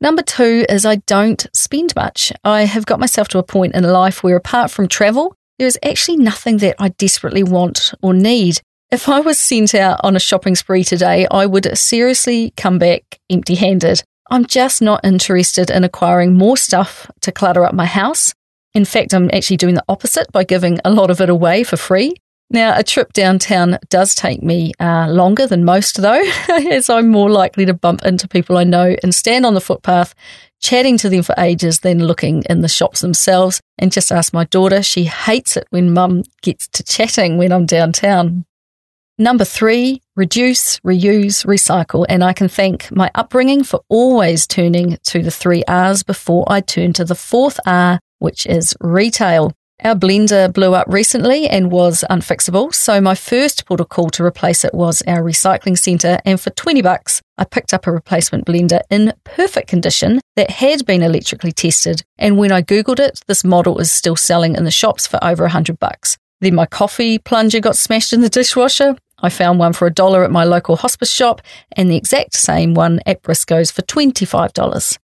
Number 0.00 0.22
two 0.22 0.66
is 0.68 0.84
I 0.84 0.96
don't 0.96 1.46
spend 1.54 1.94
much. 1.96 2.32
I 2.44 2.62
have 2.64 2.86
got 2.86 3.00
myself 3.00 3.28
to 3.28 3.38
a 3.38 3.44
point 3.44 3.74
in 3.74 3.84
life 3.84 4.22
where, 4.22 4.36
apart 4.36 4.70
from 4.70 4.88
travel, 4.88 5.34
there 5.58 5.68
is 5.68 5.78
actually 5.82 6.18
nothing 6.18 6.58
that 6.58 6.76
I 6.78 6.88
desperately 6.88 7.42
want 7.42 7.94
or 8.02 8.12
need. 8.12 8.60
If 8.92 9.08
I 9.08 9.18
was 9.18 9.36
sent 9.36 9.74
out 9.74 10.00
on 10.04 10.14
a 10.14 10.20
shopping 10.20 10.54
spree 10.54 10.84
today, 10.84 11.26
I 11.28 11.44
would 11.44 11.76
seriously 11.76 12.52
come 12.56 12.78
back 12.78 13.18
empty 13.28 13.56
handed. 13.56 14.04
I'm 14.30 14.46
just 14.46 14.80
not 14.80 15.04
interested 15.04 15.70
in 15.70 15.82
acquiring 15.82 16.34
more 16.34 16.56
stuff 16.56 17.10
to 17.22 17.32
clutter 17.32 17.64
up 17.64 17.74
my 17.74 17.84
house. 17.84 18.32
In 18.74 18.84
fact, 18.84 19.12
I'm 19.12 19.28
actually 19.32 19.56
doing 19.56 19.74
the 19.74 19.84
opposite 19.88 20.30
by 20.30 20.44
giving 20.44 20.78
a 20.84 20.90
lot 20.90 21.10
of 21.10 21.20
it 21.20 21.28
away 21.28 21.64
for 21.64 21.76
free. 21.76 22.14
Now, 22.48 22.78
a 22.78 22.84
trip 22.84 23.12
downtown 23.12 23.76
does 23.88 24.14
take 24.14 24.40
me 24.40 24.72
uh, 24.78 25.08
longer 25.08 25.48
than 25.48 25.64
most, 25.64 26.00
though, 26.00 26.22
as 26.48 26.88
I'm 26.88 27.08
more 27.08 27.28
likely 27.28 27.66
to 27.66 27.74
bump 27.74 28.04
into 28.04 28.28
people 28.28 28.56
I 28.56 28.62
know 28.62 28.94
and 29.02 29.12
stand 29.12 29.44
on 29.44 29.54
the 29.54 29.60
footpath 29.60 30.14
chatting 30.60 30.96
to 30.98 31.08
them 31.08 31.24
for 31.24 31.34
ages 31.38 31.80
than 31.80 32.06
looking 32.06 32.44
in 32.48 32.60
the 32.60 32.68
shops 32.68 33.00
themselves. 33.00 33.60
And 33.78 33.90
just 33.90 34.12
ask 34.12 34.32
my 34.32 34.44
daughter, 34.44 34.80
she 34.80 35.04
hates 35.04 35.56
it 35.56 35.66
when 35.70 35.92
mum 35.92 36.22
gets 36.42 36.68
to 36.68 36.84
chatting 36.84 37.36
when 37.36 37.50
I'm 37.50 37.66
downtown. 37.66 38.44
Number 39.18 39.46
three, 39.46 40.02
reduce, 40.14 40.78
reuse, 40.80 41.46
recycle. 41.46 42.04
And 42.06 42.22
I 42.22 42.34
can 42.34 42.48
thank 42.48 42.94
my 42.94 43.10
upbringing 43.14 43.64
for 43.64 43.80
always 43.88 44.46
turning 44.46 44.98
to 45.04 45.22
the 45.22 45.30
three 45.30 45.64
R's 45.66 46.02
before 46.02 46.44
I 46.48 46.60
turn 46.60 46.92
to 46.94 47.04
the 47.04 47.14
fourth 47.14 47.58
R, 47.64 47.98
which 48.18 48.44
is 48.44 48.76
retail. 48.78 49.54
Our 49.82 49.94
blender 49.94 50.52
blew 50.52 50.74
up 50.74 50.86
recently 50.88 51.48
and 51.48 51.70
was 51.70 52.04
unfixable, 52.10 52.74
so 52.74 53.00
my 53.00 53.14
first 53.14 53.64
port 53.66 53.80
of 53.80 53.88
call 53.88 54.10
to 54.10 54.24
replace 54.24 54.64
it 54.64 54.74
was 54.74 55.02
our 55.06 55.22
recycling 55.22 55.78
centre, 55.78 56.18
and 56.24 56.40
for 56.40 56.48
20 56.50 56.80
bucks, 56.80 57.20
I 57.36 57.44
picked 57.44 57.74
up 57.74 57.86
a 57.86 57.92
replacement 57.92 58.46
blender 58.46 58.80
in 58.88 59.12
perfect 59.24 59.68
condition 59.68 60.20
that 60.34 60.50
had 60.50 60.86
been 60.86 61.02
electrically 61.02 61.52
tested, 61.52 62.02
and 62.16 62.38
when 62.38 62.52
I 62.52 62.62
googled 62.62 63.00
it, 63.00 63.20
this 63.26 63.44
model 63.44 63.78
is 63.78 63.92
still 63.92 64.16
selling 64.16 64.56
in 64.56 64.64
the 64.64 64.70
shops 64.70 65.06
for 65.06 65.22
over 65.22 65.44
100 65.44 65.78
bucks. 65.78 66.16
Then 66.40 66.54
my 66.54 66.66
coffee 66.66 67.18
plunger 67.18 67.60
got 67.60 67.76
smashed 67.76 68.12
in 68.12 68.20
the 68.20 68.28
dishwasher. 68.28 68.96
I 69.20 69.30
found 69.30 69.58
one 69.58 69.72
for 69.72 69.86
a 69.86 69.92
dollar 69.92 70.24
at 70.24 70.30
my 70.30 70.44
local 70.44 70.76
hospice 70.76 71.10
shop, 71.10 71.40
and 71.72 71.90
the 71.90 71.96
exact 71.96 72.34
same 72.34 72.74
one 72.74 73.00
at 73.06 73.22
Briscoe's 73.22 73.70
for 73.70 73.82
$25. 73.82 74.98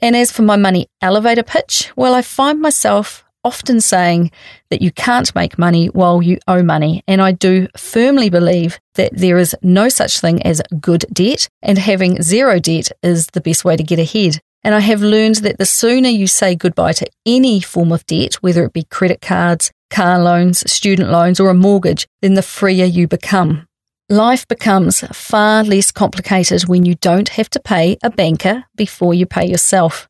And 0.00 0.16
as 0.16 0.32
for 0.32 0.42
my 0.42 0.56
money 0.56 0.86
elevator 1.02 1.42
pitch, 1.42 1.92
well, 1.96 2.14
I 2.14 2.22
find 2.22 2.60
myself 2.60 3.24
often 3.44 3.80
saying 3.80 4.30
that 4.70 4.82
you 4.82 4.90
can't 4.92 5.34
make 5.34 5.58
money 5.58 5.86
while 5.88 6.22
you 6.22 6.38
owe 6.48 6.62
money. 6.62 7.02
And 7.06 7.22
I 7.22 7.32
do 7.32 7.68
firmly 7.76 8.30
believe 8.30 8.78
that 8.94 9.12
there 9.14 9.38
is 9.38 9.54
no 9.62 9.88
such 9.88 10.20
thing 10.20 10.42
as 10.42 10.62
good 10.80 11.04
debt, 11.12 11.48
and 11.62 11.78
having 11.78 12.22
zero 12.22 12.58
debt 12.58 12.90
is 13.02 13.26
the 13.28 13.40
best 13.40 13.64
way 13.64 13.76
to 13.76 13.82
get 13.82 13.98
ahead. 13.98 14.40
And 14.64 14.74
I 14.74 14.80
have 14.80 15.02
learned 15.02 15.36
that 15.36 15.58
the 15.58 15.66
sooner 15.66 16.08
you 16.08 16.26
say 16.26 16.54
goodbye 16.54 16.92
to 16.94 17.06
any 17.24 17.60
form 17.60 17.92
of 17.92 18.04
debt, 18.06 18.34
whether 18.36 18.64
it 18.64 18.72
be 18.72 18.82
credit 18.84 19.20
cards, 19.20 19.70
car 19.90 20.18
loans, 20.18 20.70
student 20.70 21.10
loans, 21.10 21.40
or 21.40 21.50
a 21.50 21.54
mortgage, 21.54 22.06
then 22.22 22.34
the 22.34 22.42
freer 22.42 22.84
you 22.84 23.08
become. 23.08 23.66
Life 24.10 24.48
becomes 24.48 25.00
far 25.12 25.62
less 25.64 25.90
complicated 25.90 26.66
when 26.66 26.86
you 26.86 26.94
don't 26.94 27.28
have 27.30 27.50
to 27.50 27.60
pay 27.60 27.98
a 28.02 28.08
banker 28.08 28.64
before 28.74 29.12
you 29.12 29.26
pay 29.26 29.46
yourself. 29.46 30.08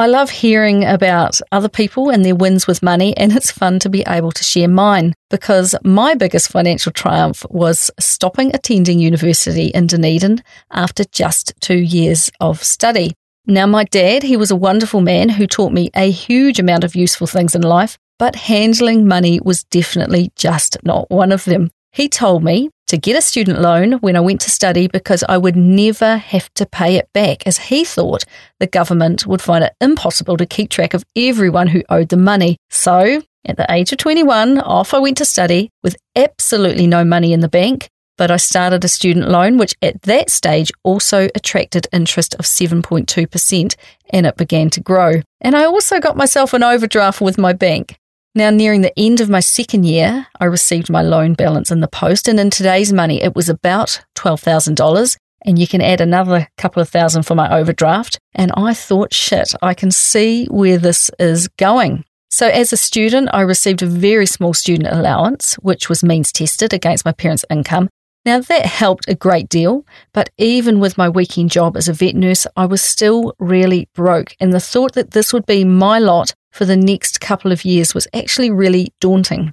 I 0.00 0.06
love 0.06 0.30
hearing 0.30 0.84
about 0.84 1.42
other 1.52 1.68
people 1.68 2.08
and 2.08 2.24
their 2.24 2.34
wins 2.34 2.66
with 2.66 2.82
money, 2.82 3.14
and 3.18 3.32
it's 3.32 3.50
fun 3.50 3.78
to 3.80 3.90
be 3.90 4.02
able 4.08 4.32
to 4.32 4.42
share 4.42 4.66
mine 4.66 5.12
because 5.28 5.74
my 5.84 6.14
biggest 6.14 6.48
financial 6.48 6.90
triumph 6.90 7.44
was 7.50 7.90
stopping 8.00 8.54
attending 8.54 8.98
university 8.98 9.66
in 9.66 9.88
Dunedin 9.88 10.42
after 10.70 11.04
just 11.12 11.52
two 11.60 11.76
years 11.76 12.30
of 12.40 12.62
study. 12.62 13.12
Now, 13.46 13.66
my 13.66 13.84
dad, 13.84 14.22
he 14.22 14.38
was 14.38 14.50
a 14.50 14.56
wonderful 14.56 15.02
man 15.02 15.28
who 15.28 15.46
taught 15.46 15.72
me 15.72 15.90
a 15.94 16.10
huge 16.10 16.58
amount 16.58 16.84
of 16.84 16.94
useful 16.94 17.26
things 17.26 17.54
in 17.54 17.60
life, 17.60 17.98
but 18.20 18.36
handling 18.36 19.08
money 19.08 19.40
was 19.42 19.64
definitely 19.64 20.30
just 20.36 20.76
not 20.84 21.10
one 21.10 21.32
of 21.32 21.46
them. 21.46 21.70
He 21.90 22.06
told 22.06 22.44
me 22.44 22.68
to 22.88 22.98
get 22.98 23.16
a 23.16 23.22
student 23.22 23.62
loan 23.62 23.92
when 23.94 24.14
I 24.14 24.20
went 24.20 24.42
to 24.42 24.50
study 24.50 24.88
because 24.88 25.24
I 25.26 25.38
would 25.38 25.56
never 25.56 26.18
have 26.18 26.52
to 26.54 26.66
pay 26.66 26.96
it 26.96 27.08
back, 27.14 27.46
as 27.46 27.56
he 27.56 27.82
thought 27.82 28.26
the 28.58 28.66
government 28.66 29.26
would 29.26 29.40
find 29.40 29.64
it 29.64 29.72
impossible 29.80 30.36
to 30.36 30.44
keep 30.44 30.68
track 30.68 30.92
of 30.92 31.02
everyone 31.16 31.68
who 31.68 31.82
owed 31.88 32.10
them 32.10 32.22
money. 32.22 32.58
So, 32.68 33.22
at 33.46 33.56
the 33.56 33.72
age 33.72 33.90
of 33.90 33.96
21, 33.96 34.58
off 34.58 34.92
I 34.92 34.98
went 34.98 35.16
to 35.16 35.24
study 35.24 35.70
with 35.82 35.96
absolutely 36.14 36.86
no 36.86 37.06
money 37.06 37.32
in 37.32 37.40
the 37.40 37.48
bank. 37.48 37.88
But 38.18 38.30
I 38.30 38.36
started 38.36 38.84
a 38.84 38.88
student 38.88 39.30
loan, 39.30 39.56
which 39.56 39.74
at 39.80 40.02
that 40.02 40.28
stage 40.28 40.70
also 40.84 41.30
attracted 41.34 41.86
interest 41.90 42.34
of 42.34 42.44
7.2%, 42.44 43.76
and 44.10 44.26
it 44.26 44.36
began 44.36 44.68
to 44.70 44.80
grow. 44.82 45.22
And 45.40 45.56
I 45.56 45.64
also 45.64 46.00
got 46.00 46.18
myself 46.18 46.52
an 46.52 46.62
overdraft 46.62 47.22
with 47.22 47.38
my 47.38 47.54
bank. 47.54 47.96
Now, 48.34 48.50
nearing 48.50 48.82
the 48.82 48.96
end 48.96 49.20
of 49.20 49.28
my 49.28 49.40
second 49.40 49.84
year, 49.84 50.26
I 50.38 50.44
received 50.44 50.88
my 50.88 51.02
loan 51.02 51.34
balance 51.34 51.72
in 51.72 51.80
the 51.80 51.88
post, 51.88 52.28
and 52.28 52.38
in 52.38 52.50
today's 52.50 52.92
money, 52.92 53.20
it 53.20 53.34
was 53.34 53.48
about 53.48 54.00
$12,000. 54.16 55.16
And 55.46 55.58
you 55.58 55.66
can 55.66 55.80
add 55.80 56.00
another 56.00 56.46
couple 56.56 56.82
of 56.82 56.88
thousand 56.88 57.24
for 57.24 57.34
my 57.34 57.58
overdraft. 57.58 58.18
And 58.34 58.52
I 58.56 58.74
thought, 58.74 59.14
shit, 59.14 59.54
I 59.62 59.74
can 59.74 59.90
see 59.90 60.46
where 60.46 60.78
this 60.78 61.10
is 61.18 61.48
going. 61.48 62.04
So, 62.30 62.46
as 62.46 62.72
a 62.72 62.76
student, 62.76 63.30
I 63.32 63.40
received 63.40 63.82
a 63.82 63.86
very 63.86 64.26
small 64.26 64.54
student 64.54 64.94
allowance, 64.94 65.54
which 65.54 65.88
was 65.88 66.04
means 66.04 66.30
tested 66.30 66.72
against 66.72 67.04
my 67.04 67.12
parents' 67.12 67.44
income. 67.50 67.88
Now, 68.24 68.40
that 68.40 68.66
helped 68.66 69.08
a 69.08 69.14
great 69.14 69.48
deal, 69.48 69.86
but 70.12 70.28
even 70.36 70.78
with 70.78 70.98
my 70.98 71.08
weekend 71.08 71.50
job 71.50 71.76
as 71.76 71.88
a 71.88 71.94
vet 71.94 72.14
nurse, 72.14 72.46
I 72.54 72.66
was 72.66 72.82
still 72.82 73.34
really 73.38 73.88
broke. 73.94 74.36
And 74.38 74.52
the 74.52 74.60
thought 74.60 74.92
that 74.92 75.12
this 75.12 75.32
would 75.32 75.46
be 75.46 75.64
my 75.64 75.98
lot 75.98 76.34
for 76.50 76.66
the 76.66 76.76
next 76.76 77.20
couple 77.20 77.50
of 77.50 77.64
years 77.64 77.94
was 77.94 78.06
actually 78.12 78.50
really 78.50 78.92
daunting. 79.00 79.52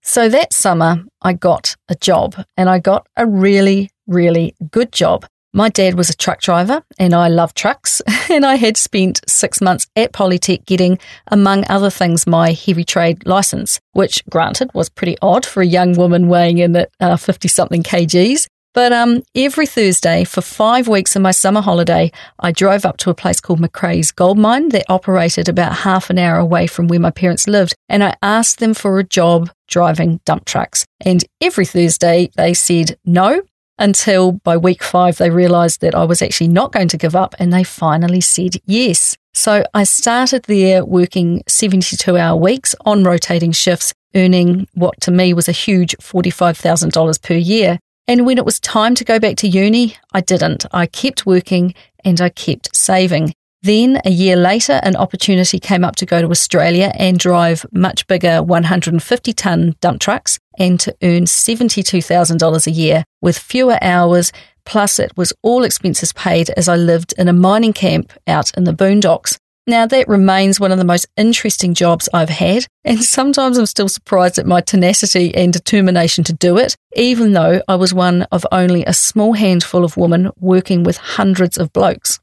So 0.00 0.30
that 0.30 0.54
summer, 0.54 1.04
I 1.20 1.34
got 1.34 1.76
a 1.88 1.94
job 1.94 2.34
and 2.56 2.70
I 2.70 2.78
got 2.78 3.06
a 3.16 3.26
really, 3.26 3.90
really 4.06 4.54
good 4.70 4.92
job. 4.92 5.26
My 5.52 5.68
dad 5.68 5.94
was 5.94 6.08
a 6.08 6.16
truck 6.16 6.40
driver 6.40 6.82
and 6.98 7.12
I 7.12 7.28
love 7.28 7.54
trucks. 7.54 8.00
And 8.30 8.46
I 8.46 8.54
had 8.54 8.76
spent 8.76 9.20
six 9.26 9.60
months 9.60 9.88
at 9.96 10.12
Polytech 10.12 10.64
getting, 10.64 11.00
among 11.26 11.64
other 11.68 11.90
things, 11.90 12.28
my 12.28 12.52
heavy 12.52 12.84
trade 12.84 13.26
license, 13.26 13.80
which 13.92 14.24
granted 14.26 14.70
was 14.72 14.88
pretty 14.88 15.16
odd 15.20 15.44
for 15.44 15.62
a 15.62 15.66
young 15.66 15.94
woman 15.94 16.28
weighing 16.28 16.58
in 16.58 16.76
at 16.76 16.90
50 17.00 17.00
uh, 17.00 17.50
something 17.50 17.82
kgs. 17.82 18.46
But 18.72 18.92
um, 18.92 19.24
every 19.34 19.66
Thursday 19.66 20.22
for 20.22 20.42
five 20.42 20.86
weeks 20.86 21.16
in 21.16 21.22
my 21.22 21.32
summer 21.32 21.60
holiday, 21.60 22.12
I 22.38 22.52
drove 22.52 22.86
up 22.86 22.98
to 22.98 23.10
a 23.10 23.14
place 23.14 23.40
called 23.40 23.58
Macraes 23.58 24.14
Gold 24.14 24.38
Mine 24.38 24.68
that 24.68 24.84
operated 24.88 25.48
about 25.48 25.78
half 25.78 26.08
an 26.08 26.18
hour 26.18 26.38
away 26.38 26.68
from 26.68 26.86
where 26.86 27.00
my 27.00 27.10
parents 27.10 27.48
lived. 27.48 27.74
And 27.88 28.04
I 28.04 28.14
asked 28.22 28.60
them 28.60 28.74
for 28.74 29.00
a 29.00 29.04
job 29.04 29.50
driving 29.66 30.20
dump 30.24 30.44
trucks. 30.44 30.86
And 31.00 31.24
every 31.40 31.66
Thursday 31.66 32.30
they 32.36 32.54
said 32.54 32.96
no 33.04 33.42
until 33.80 34.32
by 34.32 34.56
week 34.56 34.82
five 34.82 35.16
they 35.16 35.30
realized 35.30 35.80
that 35.80 35.94
I 35.94 36.04
was 36.04 36.22
actually 36.22 36.48
not 36.48 36.72
going 36.72 36.88
to 36.88 36.96
give 36.96 37.16
up 37.16 37.34
and 37.38 37.52
they 37.52 37.64
finally 37.64 38.20
said 38.20 38.56
yes. 38.66 39.16
So 39.34 39.64
I 39.74 39.84
started 39.84 40.44
there 40.44 40.84
working 40.84 41.42
72 41.48 42.16
hour 42.16 42.36
weeks 42.36 42.74
on 42.84 43.02
rotating 43.04 43.52
shifts, 43.52 43.92
earning 44.14 44.68
what 44.74 45.00
to 45.02 45.10
me 45.10 45.32
was 45.32 45.48
a 45.48 45.52
huge 45.52 45.96
$45,000 45.98 47.22
per 47.22 47.34
year. 47.34 47.78
And 48.06 48.26
when 48.26 48.38
it 48.38 48.44
was 48.44 48.60
time 48.60 48.94
to 48.96 49.04
go 49.04 49.18
back 49.18 49.36
to 49.36 49.48
uni, 49.48 49.96
I 50.12 50.20
didn't. 50.20 50.66
I 50.72 50.86
kept 50.86 51.26
working 51.26 51.74
and 52.04 52.20
I 52.20 52.28
kept 52.28 52.74
saving. 52.74 53.32
Then, 53.62 54.00
a 54.06 54.10
year 54.10 54.36
later, 54.36 54.80
an 54.82 54.96
opportunity 54.96 55.58
came 55.58 55.84
up 55.84 55.96
to 55.96 56.06
go 56.06 56.22
to 56.22 56.30
Australia 56.30 56.92
and 56.98 57.18
drive 57.18 57.66
much 57.72 58.06
bigger 58.06 58.42
150 58.42 59.32
tonne 59.34 59.76
dump 59.80 60.00
trucks 60.00 60.38
and 60.58 60.80
to 60.80 60.96
earn 61.02 61.24
$72,000 61.24 62.66
a 62.66 62.70
year 62.70 63.04
with 63.20 63.38
fewer 63.38 63.78
hours. 63.82 64.32
Plus, 64.64 64.98
it 64.98 65.12
was 65.14 65.34
all 65.42 65.64
expenses 65.64 66.12
paid 66.14 66.48
as 66.56 66.68
I 66.68 66.76
lived 66.76 67.12
in 67.18 67.28
a 67.28 67.34
mining 67.34 67.74
camp 67.74 68.14
out 68.26 68.50
in 68.56 68.64
the 68.64 68.72
boondocks. 68.72 69.36
Now, 69.66 69.86
that 69.86 70.08
remains 70.08 70.58
one 70.58 70.72
of 70.72 70.78
the 70.78 70.84
most 70.84 71.06
interesting 71.18 71.74
jobs 71.74 72.08
I've 72.14 72.30
had, 72.30 72.66
and 72.84 73.02
sometimes 73.04 73.58
I'm 73.58 73.66
still 73.66 73.90
surprised 73.90 74.38
at 74.38 74.46
my 74.46 74.62
tenacity 74.62 75.34
and 75.34 75.52
determination 75.52 76.24
to 76.24 76.32
do 76.32 76.56
it, 76.56 76.74
even 76.96 77.34
though 77.34 77.60
I 77.68 77.74
was 77.76 77.92
one 77.92 78.22
of 78.32 78.46
only 78.50 78.86
a 78.86 78.94
small 78.94 79.34
handful 79.34 79.84
of 79.84 79.98
women 79.98 80.30
working 80.40 80.82
with 80.82 80.96
hundreds 80.96 81.58
of 81.58 81.74
blokes. 81.74 82.20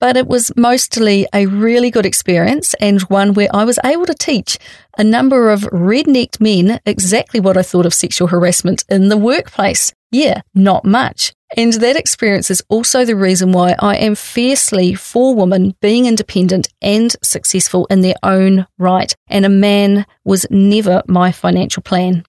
But 0.00 0.16
it 0.16 0.26
was 0.26 0.50
mostly 0.56 1.26
a 1.32 1.46
really 1.46 1.90
good 1.90 2.06
experience 2.06 2.74
and 2.80 3.02
one 3.02 3.34
where 3.34 3.54
I 3.54 3.64
was 3.64 3.78
able 3.84 4.06
to 4.06 4.14
teach 4.14 4.58
a 4.96 5.04
number 5.04 5.50
of 5.50 5.60
rednecked 5.60 6.40
men 6.40 6.80
exactly 6.86 7.38
what 7.38 7.56
I 7.56 7.62
thought 7.62 7.86
of 7.86 7.94
sexual 7.94 8.28
harassment 8.28 8.84
in 8.88 9.08
the 9.08 9.18
workplace. 9.18 9.92
Yeah, 10.10 10.40
not 10.54 10.84
much. 10.84 11.34
And 11.56 11.72
that 11.74 11.96
experience 11.96 12.50
is 12.50 12.62
also 12.68 13.04
the 13.04 13.16
reason 13.16 13.52
why 13.52 13.74
I 13.78 13.96
am 13.96 14.14
fiercely 14.14 14.94
for 14.94 15.34
women 15.34 15.74
being 15.80 16.06
independent 16.06 16.68
and 16.80 17.14
successful 17.22 17.86
in 17.90 18.00
their 18.00 18.14
own 18.22 18.66
right. 18.78 19.14
And 19.28 19.44
a 19.44 19.50
man 19.50 20.06
was 20.24 20.46
never 20.50 21.02
my 21.06 21.32
financial 21.32 21.82
plan. 21.82 22.24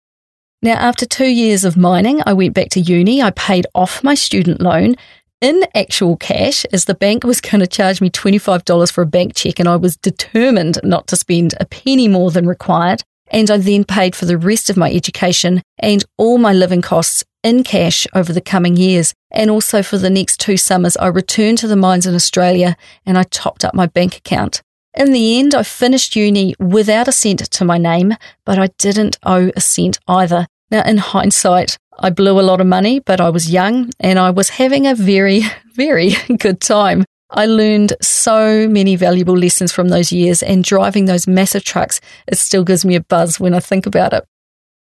Now, 0.64 0.74
after 0.74 1.08
two 1.08 1.28
years 1.28 1.64
of 1.66 1.76
mining, 1.76 2.22
I 2.26 2.34
went 2.34 2.54
back 2.54 2.70
to 2.72 2.80
uni. 2.80 3.22
I 3.22 3.32
paid 3.32 3.66
off 3.74 4.04
my 4.04 4.14
student 4.14 4.62
loan 4.62 4.96
in 5.42 5.64
actual 5.74 6.16
cash 6.16 6.66
as 6.72 6.86
the 6.86 6.96
bank 6.96 7.24
was 7.24 7.42
going 7.42 7.60
to 7.60 7.68
charge 7.68 8.00
me 8.00 8.10
$25 8.10 8.92
for 8.92 9.02
a 9.02 9.08
bank 9.08 9.36
check 9.36 9.60
and 9.60 9.68
I 9.68 9.76
was 9.76 9.98
determined 9.98 10.80
not 10.84 11.08
to 11.08 11.16
spend 11.16 11.56
a 11.60 11.66
penny 11.66 12.08
more 12.08 12.32
than 12.32 12.48
required. 12.48 13.04
And 13.34 13.50
I 13.50 13.58
then 13.58 13.86
paid 13.86 14.16
for 14.16 14.26
the 14.26 14.38
rest 14.38 14.70
of 14.70 14.78
my 14.78 14.92
education 14.92 15.62
and 15.80 16.04
all 16.18 16.38
my 16.38 16.52
living 16.52 16.82
costs 16.82 17.24
in 17.44 17.64
cash 17.64 18.06
over 18.14 18.34
the 18.34 18.42
coming 18.42 18.76
years. 18.76 19.14
And 19.32 19.50
also 19.50 19.82
for 19.82 19.98
the 19.98 20.10
next 20.10 20.40
two 20.40 20.58
summers, 20.58 20.98
I 20.98 21.08
returned 21.08 21.58
to 21.60 21.68
the 21.68 21.78
mines 21.78 22.06
in 22.06 22.14
Australia 22.14 22.76
and 23.06 23.18
I 23.18 23.24
topped 23.24 23.64
up 23.64 23.74
my 23.74 23.88
bank 23.88 24.18
account. 24.18 24.62
In 24.94 25.14
the 25.14 25.40
end, 25.40 25.56
I 25.56 25.64
finished 25.64 26.18
uni 26.18 26.54
without 26.60 27.08
a 27.08 27.14
cent 27.14 27.40
to 27.40 27.66
my 27.66 27.78
name, 27.78 28.14
but 28.46 28.60
I 28.60 28.68
didn't 28.78 29.18
owe 29.24 29.50
a 29.56 29.62
cent 29.62 29.98
either. 30.08 30.46
Now, 30.70 30.84
in 30.84 30.98
hindsight, 30.98 31.78
I 32.00 32.10
blew 32.10 32.40
a 32.40 32.42
lot 32.42 32.62
of 32.62 32.68
money, 32.68 33.00
but 33.00 33.22
I 33.22 33.30
was 33.30 33.52
young 33.52 33.92
and 34.00 34.18
I 34.18 34.30
was 34.30 34.50
having 34.50 34.88
a 34.88 34.96
very, 34.96 35.42
very 35.74 36.12
good 36.38 36.62
time. 36.62 37.06
I 37.30 37.46
learned 37.46 37.94
so 38.02 38.68
many 38.68 38.96
valuable 38.96 39.38
lessons 39.38 39.72
from 39.72 39.88
those 39.88 40.12
years, 40.12 40.44
and 40.44 40.66
driving 40.66 41.06
those 41.06 41.28
massive 41.28 41.64
trucks, 41.64 42.02
it 42.28 42.38
still 42.38 42.66
gives 42.66 42.84
me 42.84 42.96
a 42.96 43.02
buzz 43.02 43.40
when 43.40 43.54
I 43.54 43.62
think 43.62 43.86
about 43.86 44.12
it. 44.12 44.26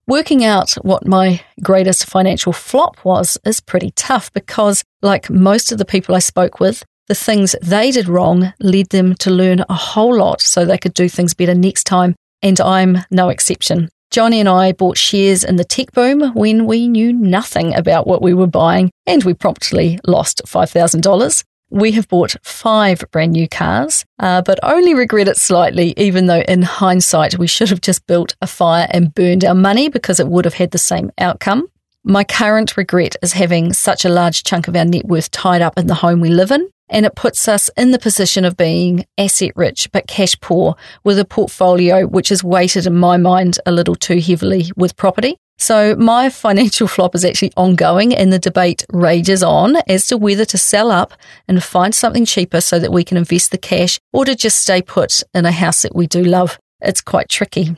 Working 0.08 0.44
out 0.44 0.72
what 0.82 1.06
my 1.06 1.40
greatest 1.62 2.06
financial 2.06 2.52
flop 2.52 3.04
was 3.04 3.38
is 3.44 3.60
pretty 3.60 3.92
tough 3.92 4.32
because, 4.32 4.82
like 5.00 5.30
most 5.30 5.70
of 5.70 5.78
the 5.78 5.84
people 5.84 6.14
I 6.14 6.18
spoke 6.18 6.58
with, 6.58 6.84
the 7.06 7.14
things 7.14 7.54
they 7.62 7.90
did 7.92 8.08
wrong 8.08 8.52
led 8.60 8.88
them 8.88 9.14
to 9.16 9.30
learn 9.30 9.64
a 9.68 9.74
whole 9.74 10.16
lot 10.16 10.40
so 10.40 10.64
they 10.64 10.78
could 10.78 10.94
do 10.94 11.08
things 11.08 11.34
better 11.34 11.54
next 11.54 11.84
time, 11.84 12.16
and 12.42 12.60
I'm 12.60 12.98
no 13.10 13.28
exception. 13.28 13.90
Johnny 14.14 14.38
and 14.38 14.48
I 14.48 14.70
bought 14.70 14.96
shares 14.96 15.42
in 15.42 15.56
the 15.56 15.64
tech 15.64 15.90
boom 15.90 16.32
when 16.34 16.66
we 16.66 16.86
knew 16.86 17.12
nothing 17.12 17.74
about 17.74 18.06
what 18.06 18.22
we 18.22 18.32
were 18.32 18.46
buying, 18.46 18.92
and 19.08 19.24
we 19.24 19.34
promptly 19.34 19.98
lost 20.06 20.40
$5,000. 20.46 21.44
We 21.70 21.90
have 21.90 22.06
bought 22.06 22.36
five 22.44 23.04
brand 23.10 23.32
new 23.32 23.48
cars, 23.48 24.04
uh, 24.20 24.42
but 24.42 24.60
only 24.62 24.94
regret 24.94 25.26
it 25.26 25.36
slightly, 25.36 25.94
even 25.96 26.26
though 26.26 26.42
in 26.42 26.62
hindsight 26.62 27.40
we 27.40 27.48
should 27.48 27.70
have 27.70 27.80
just 27.80 28.06
built 28.06 28.36
a 28.40 28.46
fire 28.46 28.86
and 28.92 29.12
burned 29.12 29.44
our 29.44 29.52
money 29.52 29.88
because 29.88 30.20
it 30.20 30.28
would 30.28 30.44
have 30.44 30.54
had 30.54 30.70
the 30.70 30.78
same 30.78 31.10
outcome. 31.18 31.66
My 32.04 32.22
current 32.22 32.76
regret 32.76 33.16
is 33.20 33.32
having 33.32 33.72
such 33.72 34.04
a 34.04 34.10
large 34.10 34.44
chunk 34.44 34.68
of 34.68 34.76
our 34.76 34.84
net 34.84 35.06
worth 35.06 35.32
tied 35.32 35.60
up 35.60 35.76
in 35.76 35.88
the 35.88 35.94
home 35.94 36.20
we 36.20 36.28
live 36.28 36.52
in, 36.52 36.70
and 36.88 37.06
it 37.06 37.14
puts 37.14 37.48
us 37.48 37.70
in 37.76 37.90
the 37.90 37.98
position 37.98 38.44
of 38.44 38.56
being 38.56 39.06
asset 39.18 39.52
rich 39.56 39.90
but 39.92 40.06
cash 40.06 40.38
poor 40.40 40.76
with 41.02 41.18
a 41.18 41.24
portfolio 41.24 42.06
which 42.06 42.30
is 42.30 42.44
weighted 42.44 42.86
in 42.86 42.94
my 42.94 43.16
mind 43.16 43.58
a 43.66 43.72
little 43.72 43.94
too 43.94 44.20
heavily 44.20 44.70
with 44.76 44.96
property. 44.96 45.36
So 45.58 45.94
my 45.96 46.30
financial 46.30 46.88
flop 46.88 47.14
is 47.14 47.24
actually 47.24 47.52
ongoing 47.56 48.14
and 48.14 48.32
the 48.32 48.38
debate 48.38 48.84
rages 48.92 49.42
on 49.42 49.76
as 49.88 50.06
to 50.08 50.16
whether 50.16 50.44
to 50.46 50.58
sell 50.58 50.90
up 50.90 51.14
and 51.48 51.62
find 51.62 51.94
something 51.94 52.24
cheaper 52.24 52.60
so 52.60 52.78
that 52.78 52.92
we 52.92 53.04
can 53.04 53.16
invest 53.16 53.50
the 53.50 53.58
cash 53.58 53.98
or 54.12 54.24
to 54.24 54.34
just 54.34 54.58
stay 54.58 54.82
put 54.82 55.22
in 55.32 55.46
a 55.46 55.52
house 55.52 55.82
that 55.82 55.94
we 55.94 56.06
do 56.06 56.22
love. 56.22 56.58
It's 56.80 57.00
quite 57.00 57.28
tricky. 57.28 57.76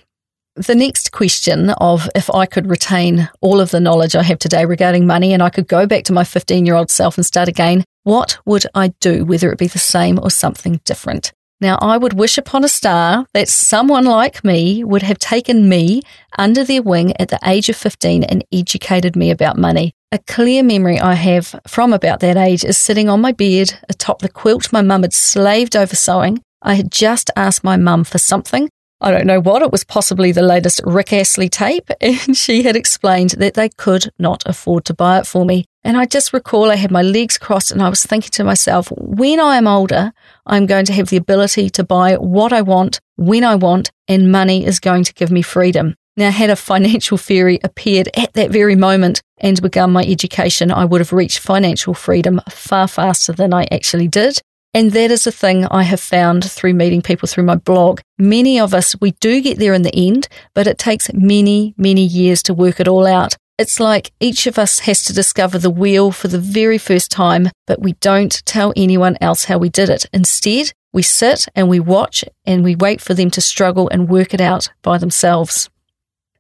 The 0.56 0.75
next 0.75 1.12
question 1.12 1.68
of 1.70 2.08
if 2.14 2.30
I 2.30 2.46
could 2.46 2.66
retain 2.66 3.28
all 3.42 3.60
of 3.60 3.70
the 3.70 3.80
knowledge 3.80 4.16
I 4.16 4.22
have 4.22 4.38
today 4.38 4.64
regarding 4.64 5.06
money 5.06 5.34
and 5.34 5.42
I 5.42 5.50
could 5.50 5.68
go 5.68 5.86
back 5.86 6.04
to 6.04 6.14
my 6.14 6.25
15 6.25 6.64
year 6.64 6.75
old 6.75 6.90
self 6.90 7.18
and 7.18 7.26
start 7.26 7.46
again, 7.46 7.84
what 8.06 8.38
would 8.46 8.64
I 8.72 8.94
do, 9.00 9.25
whether 9.25 9.50
it 9.50 9.58
be 9.58 9.66
the 9.66 9.80
same 9.80 10.20
or 10.22 10.30
something 10.30 10.80
different? 10.84 11.32
Now, 11.60 11.76
I 11.80 11.96
would 11.96 12.12
wish 12.12 12.38
upon 12.38 12.62
a 12.62 12.68
star 12.68 13.26
that 13.34 13.48
someone 13.48 14.04
like 14.04 14.44
me 14.44 14.84
would 14.84 15.02
have 15.02 15.18
taken 15.18 15.68
me 15.68 16.02
under 16.38 16.62
their 16.62 16.82
wing 16.82 17.20
at 17.20 17.30
the 17.30 17.40
age 17.44 17.68
of 17.68 17.75
15 17.75 18.22
and 18.22 18.44
educated 18.52 19.16
me 19.16 19.32
about 19.32 19.58
money. 19.58 19.92
A 20.12 20.20
clear 20.20 20.62
memory 20.62 21.00
I 21.00 21.14
have 21.14 21.58
from 21.66 21.92
about 21.92 22.20
that 22.20 22.36
age 22.36 22.64
is 22.64 22.78
sitting 22.78 23.08
on 23.08 23.20
my 23.20 23.32
bed 23.32 23.76
atop 23.88 24.20
the 24.20 24.28
quilt 24.28 24.72
my 24.72 24.82
mum 24.82 25.02
had 25.02 25.12
slaved 25.12 25.75
over 25.75 25.96
sewing. 25.96 26.40
I 26.62 26.75
had 26.75 26.92
just 26.92 27.32
asked 27.34 27.64
my 27.64 27.76
mum 27.76 28.04
for 28.04 28.18
something. 28.18 28.68
I 29.00 29.10
don't 29.10 29.26
know 29.26 29.40
what, 29.40 29.62
it 29.62 29.72
was 29.72 29.82
possibly 29.82 30.30
the 30.30 30.42
latest 30.42 30.80
Rick 30.84 31.12
Astley 31.12 31.48
tape, 31.48 31.90
and 32.00 32.36
she 32.36 32.62
had 32.62 32.76
explained 32.76 33.30
that 33.30 33.54
they 33.54 33.68
could 33.68 34.12
not 34.16 34.44
afford 34.46 34.84
to 34.84 34.94
buy 34.94 35.18
it 35.18 35.26
for 35.26 35.44
me. 35.44 35.64
And 35.86 35.96
I 35.96 36.04
just 36.04 36.32
recall 36.32 36.72
I 36.72 36.74
had 36.74 36.90
my 36.90 37.02
legs 37.02 37.38
crossed 37.38 37.70
and 37.70 37.80
I 37.80 37.88
was 37.88 38.04
thinking 38.04 38.32
to 38.32 38.42
myself, 38.42 38.90
when 38.96 39.38
I 39.38 39.56
am 39.56 39.68
older, 39.68 40.12
I'm 40.44 40.66
going 40.66 40.84
to 40.86 40.92
have 40.92 41.10
the 41.10 41.16
ability 41.16 41.70
to 41.70 41.84
buy 41.84 42.14
what 42.16 42.52
I 42.52 42.60
want, 42.60 42.98
when 43.14 43.44
I 43.44 43.54
want, 43.54 43.92
and 44.08 44.32
money 44.32 44.66
is 44.66 44.80
going 44.80 45.04
to 45.04 45.14
give 45.14 45.30
me 45.30 45.42
freedom. 45.42 45.94
Now, 46.16 46.32
had 46.32 46.50
a 46.50 46.56
financial 46.56 47.16
fairy 47.16 47.60
appeared 47.62 48.08
at 48.16 48.32
that 48.32 48.50
very 48.50 48.74
moment 48.74 49.22
and 49.38 49.62
begun 49.62 49.92
my 49.92 50.02
education, 50.02 50.72
I 50.72 50.84
would 50.84 51.00
have 51.00 51.12
reached 51.12 51.38
financial 51.38 51.94
freedom 51.94 52.40
far 52.50 52.88
faster 52.88 53.32
than 53.32 53.54
I 53.54 53.68
actually 53.70 54.08
did. 54.08 54.40
And 54.74 54.90
that 54.90 55.12
is 55.12 55.24
a 55.28 55.32
thing 55.32 55.66
I 55.66 55.84
have 55.84 56.00
found 56.00 56.50
through 56.50 56.74
meeting 56.74 57.00
people 57.00 57.28
through 57.28 57.44
my 57.44 57.54
blog. 57.54 58.00
Many 58.18 58.58
of 58.58 58.74
us, 58.74 59.00
we 59.00 59.12
do 59.20 59.40
get 59.40 59.60
there 59.60 59.72
in 59.72 59.82
the 59.82 59.94
end, 59.94 60.26
but 60.52 60.66
it 60.66 60.78
takes 60.78 61.12
many, 61.12 61.74
many 61.78 62.04
years 62.04 62.42
to 62.42 62.54
work 62.54 62.80
it 62.80 62.88
all 62.88 63.06
out. 63.06 63.36
It's 63.58 63.80
like 63.80 64.12
each 64.20 64.46
of 64.46 64.58
us 64.58 64.80
has 64.80 65.02
to 65.04 65.14
discover 65.14 65.58
the 65.58 65.70
wheel 65.70 66.12
for 66.12 66.28
the 66.28 66.38
very 66.38 66.76
first 66.76 67.10
time, 67.10 67.48
but 67.66 67.80
we 67.80 67.92
don't 67.94 68.44
tell 68.44 68.75
anyone 68.76 69.16
else 69.22 69.46
how 69.46 69.56
we 69.56 69.70
did 69.70 69.88
it. 69.88 70.04
Instead, 70.12 70.72
we 70.92 71.00
sit 71.00 71.46
and 71.54 71.66
we 71.66 71.80
watch 71.80 72.22
and 72.44 72.62
we 72.62 72.76
wait 72.76 73.00
for 73.00 73.14
them 73.14 73.30
to 73.30 73.40
struggle 73.40 73.88
and 73.88 74.10
work 74.10 74.34
it 74.34 74.42
out 74.42 74.68
by 74.82 74.98
themselves. 74.98 75.70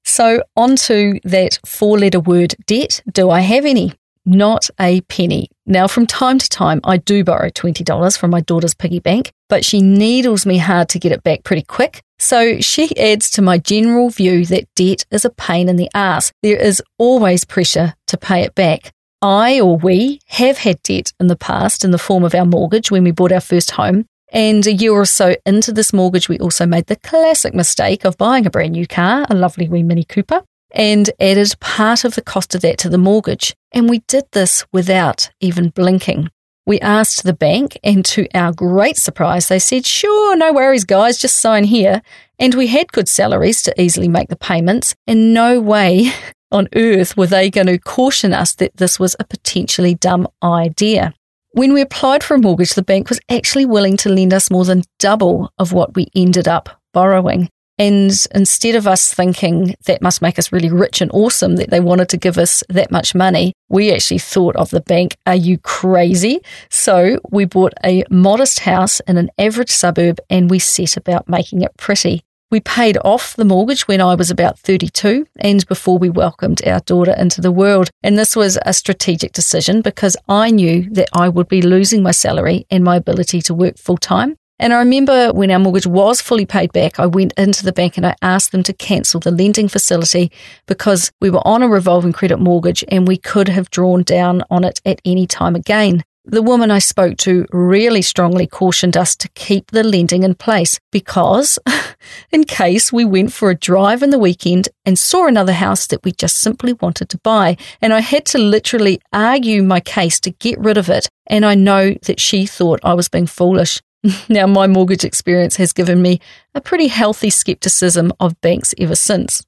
So, 0.04 0.42
on 0.56 0.76
to 0.76 1.18
that 1.24 1.58
four 1.64 1.98
letter 1.98 2.20
word 2.20 2.54
debt. 2.66 3.02
Do 3.10 3.30
I 3.30 3.40
have 3.40 3.64
any? 3.64 3.94
Not 4.28 4.68
a 4.80 5.02
penny. 5.02 5.50
Now, 5.66 5.86
from 5.86 6.04
time 6.04 6.38
to 6.38 6.48
time, 6.48 6.80
I 6.82 6.96
do 6.96 7.22
borrow 7.22 7.48
$20 7.48 8.18
from 8.18 8.30
my 8.32 8.40
daughter's 8.40 8.74
piggy 8.74 8.98
bank, 8.98 9.30
but 9.48 9.64
she 9.64 9.80
needles 9.80 10.44
me 10.44 10.58
hard 10.58 10.88
to 10.90 10.98
get 10.98 11.12
it 11.12 11.22
back 11.22 11.44
pretty 11.44 11.62
quick. 11.62 12.02
So 12.18 12.60
she 12.60 12.96
adds 12.98 13.30
to 13.30 13.42
my 13.42 13.58
general 13.58 14.10
view 14.10 14.44
that 14.46 14.66
debt 14.74 15.04
is 15.12 15.24
a 15.24 15.30
pain 15.30 15.68
in 15.68 15.76
the 15.76 15.88
ass. 15.94 16.32
There 16.42 16.56
is 16.56 16.82
always 16.98 17.44
pressure 17.44 17.94
to 18.08 18.16
pay 18.16 18.42
it 18.42 18.56
back. 18.56 18.90
I 19.22 19.60
or 19.60 19.76
we 19.76 20.18
have 20.26 20.58
had 20.58 20.82
debt 20.82 21.12
in 21.20 21.28
the 21.28 21.36
past 21.36 21.84
in 21.84 21.92
the 21.92 21.98
form 21.98 22.24
of 22.24 22.34
our 22.34 22.44
mortgage 22.44 22.90
when 22.90 23.04
we 23.04 23.12
bought 23.12 23.32
our 23.32 23.40
first 23.40 23.70
home. 23.72 24.06
And 24.32 24.66
a 24.66 24.72
year 24.72 24.92
or 24.92 25.06
so 25.06 25.36
into 25.46 25.70
this 25.70 25.92
mortgage, 25.92 26.28
we 26.28 26.40
also 26.40 26.66
made 26.66 26.86
the 26.86 26.96
classic 26.96 27.54
mistake 27.54 28.04
of 28.04 28.18
buying 28.18 28.44
a 28.44 28.50
brand 28.50 28.72
new 28.72 28.88
car, 28.88 29.24
a 29.30 29.36
lovely 29.36 29.68
wee 29.68 29.84
Mini 29.84 30.02
Cooper 30.02 30.42
and 30.72 31.10
added 31.20 31.54
part 31.60 32.04
of 32.04 32.14
the 32.14 32.22
cost 32.22 32.54
of 32.54 32.60
that 32.62 32.78
to 32.78 32.88
the 32.88 32.98
mortgage. 32.98 33.54
And 33.72 33.88
we 33.88 34.00
did 34.00 34.24
this 34.32 34.64
without 34.72 35.30
even 35.40 35.70
blinking. 35.70 36.30
We 36.66 36.80
asked 36.80 37.22
the 37.22 37.32
bank, 37.32 37.78
and 37.84 38.04
to 38.06 38.26
our 38.34 38.52
great 38.52 38.96
surprise, 38.96 39.46
they 39.46 39.60
said, 39.60 39.86
Sure, 39.86 40.36
no 40.36 40.52
worries, 40.52 40.84
guys, 40.84 41.16
just 41.16 41.36
sign 41.36 41.62
here. 41.62 42.02
And 42.40 42.54
we 42.54 42.66
had 42.66 42.92
good 42.92 43.08
salaries 43.08 43.62
to 43.62 43.80
easily 43.80 44.08
make 44.08 44.28
the 44.28 44.36
payments, 44.36 44.96
and 45.06 45.32
no 45.32 45.60
way 45.60 46.10
on 46.50 46.68
earth 46.74 47.16
were 47.16 47.28
they 47.28 47.50
going 47.50 47.68
to 47.68 47.78
caution 47.78 48.32
us 48.32 48.54
that 48.56 48.76
this 48.76 48.98
was 48.98 49.14
a 49.20 49.24
potentially 49.24 49.94
dumb 49.94 50.26
idea. 50.42 51.14
When 51.52 51.72
we 51.72 51.80
applied 51.80 52.24
for 52.24 52.34
a 52.34 52.40
mortgage, 52.40 52.74
the 52.74 52.82
bank 52.82 53.08
was 53.08 53.20
actually 53.30 53.64
willing 53.64 53.96
to 53.98 54.10
lend 54.10 54.34
us 54.34 54.50
more 54.50 54.64
than 54.64 54.82
double 54.98 55.50
of 55.58 55.72
what 55.72 55.94
we 55.94 56.08
ended 56.14 56.48
up 56.48 56.68
borrowing. 56.92 57.48
And 57.78 58.12
instead 58.34 58.74
of 58.74 58.86
us 58.86 59.12
thinking 59.12 59.74
that 59.84 60.00
must 60.00 60.22
make 60.22 60.38
us 60.38 60.50
really 60.50 60.70
rich 60.70 61.00
and 61.00 61.10
awesome 61.12 61.56
that 61.56 61.70
they 61.70 61.80
wanted 61.80 62.08
to 62.10 62.16
give 62.16 62.38
us 62.38 62.64
that 62.68 62.90
much 62.90 63.14
money, 63.14 63.52
we 63.68 63.92
actually 63.92 64.18
thought 64.18 64.56
of 64.56 64.70
the 64.70 64.80
bank, 64.80 65.16
are 65.26 65.34
you 65.34 65.58
crazy? 65.58 66.40
So 66.70 67.20
we 67.30 67.44
bought 67.44 67.74
a 67.84 68.04
modest 68.10 68.60
house 68.60 69.00
in 69.00 69.18
an 69.18 69.30
average 69.38 69.70
suburb 69.70 70.20
and 70.30 70.48
we 70.48 70.58
set 70.58 70.96
about 70.96 71.28
making 71.28 71.62
it 71.62 71.76
pretty. 71.76 72.22
We 72.48 72.60
paid 72.60 72.96
off 73.04 73.34
the 73.34 73.44
mortgage 73.44 73.88
when 73.88 74.00
I 74.00 74.14
was 74.14 74.30
about 74.30 74.58
32 74.60 75.26
and 75.40 75.66
before 75.66 75.98
we 75.98 76.08
welcomed 76.08 76.66
our 76.66 76.78
daughter 76.80 77.12
into 77.18 77.40
the 77.40 77.50
world. 77.50 77.90
And 78.04 78.16
this 78.16 78.36
was 78.36 78.56
a 78.64 78.72
strategic 78.72 79.32
decision 79.32 79.82
because 79.82 80.16
I 80.28 80.52
knew 80.52 80.88
that 80.90 81.08
I 81.12 81.28
would 81.28 81.48
be 81.48 81.60
losing 81.60 82.04
my 82.04 82.12
salary 82.12 82.64
and 82.70 82.84
my 82.84 82.96
ability 82.96 83.42
to 83.42 83.54
work 83.54 83.78
full 83.78 83.98
time. 83.98 84.36
And 84.58 84.72
I 84.72 84.78
remember 84.78 85.32
when 85.32 85.50
our 85.50 85.58
mortgage 85.58 85.86
was 85.86 86.22
fully 86.22 86.46
paid 86.46 86.72
back, 86.72 86.98
I 86.98 87.06
went 87.06 87.34
into 87.36 87.64
the 87.64 87.72
bank 87.72 87.96
and 87.96 88.06
I 88.06 88.14
asked 88.22 88.52
them 88.52 88.62
to 88.64 88.72
cancel 88.72 89.20
the 89.20 89.30
lending 89.30 89.68
facility 89.68 90.32
because 90.66 91.12
we 91.20 91.28
were 91.28 91.46
on 91.46 91.62
a 91.62 91.68
revolving 91.68 92.12
credit 92.12 92.38
mortgage 92.38 92.82
and 92.88 93.06
we 93.06 93.18
could 93.18 93.48
have 93.48 93.70
drawn 93.70 94.02
down 94.02 94.42
on 94.50 94.64
it 94.64 94.80
at 94.86 95.02
any 95.04 95.26
time 95.26 95.54
again. 95.54 96.04
The 96.28 96.42
woman 96.42 96.72
I 96.72 96.80
spoke 96.80 97.18
to 97.18 97.46
really 97.52 98.02
strongly 98.02 98.48
cautioned 98.48 98.96
us 98.96 99.14
to 99.14 99.28
keep 99.36 99.70
the 99.70 99.84
lending 99.84 100.24
in 100.24 100.34
place 100.34 100.80
because, 100.90 101.56
in 102.32 102.42
case 102.42 102.92
we 102.92 103.04
went 103.04 103.32
for 103.32 103.50
a 103.50 103.54
drive 103.54 104.02
in 104.02 104.10
the 104.10 104.18
weekend 104.18 104.68
and 104.84 104.98
saw 104.98 105.28
another 105.28 105.52
house 105.52 105.86
that 105.86 106.02
we 106.02 106.10
just 106.10 106.38
simply 106.38 106.72
wanted 106.72 107.10
to 107.10 107.18
buy, 107.18 107.56
and 107.80 107.92
I 107.92 108.00
had 108.00 108.26
to 108.26 108.38
literally 108.38 109.00
argue 109.12 109.62
my 109.62 109.78
case 109.78 110.18
to 110.20 110.32
get 110.32 110.58
rid 110.58 110.76
of 110.76 110.88
it, 110.88 111.08
and 111.28 111.46
I 111.46 111.54
know 111.54 111.94
that 112.06 112.18
she 112.18 112.44
thought 112.44 112.80
I 112.82 112.94
was 112.94 113.08
being 113.08 113.28
foolish. 113.28 113.80
Now, 114.28 114.46
my 114.46 114.66
mortgage 114.66 115.04
experience 115.04 115.56
has 115.56 115.72
given 115.72 116.02
me 116.02 116.20
a 116.54 116.60
pretty 116.60 116.88
healthy 116.88 117.30
skepticism 117.30 118.12
of 118.20 118.40
banks 118.40 118.74
ever 118.78 118.94
since. 118.94 119.42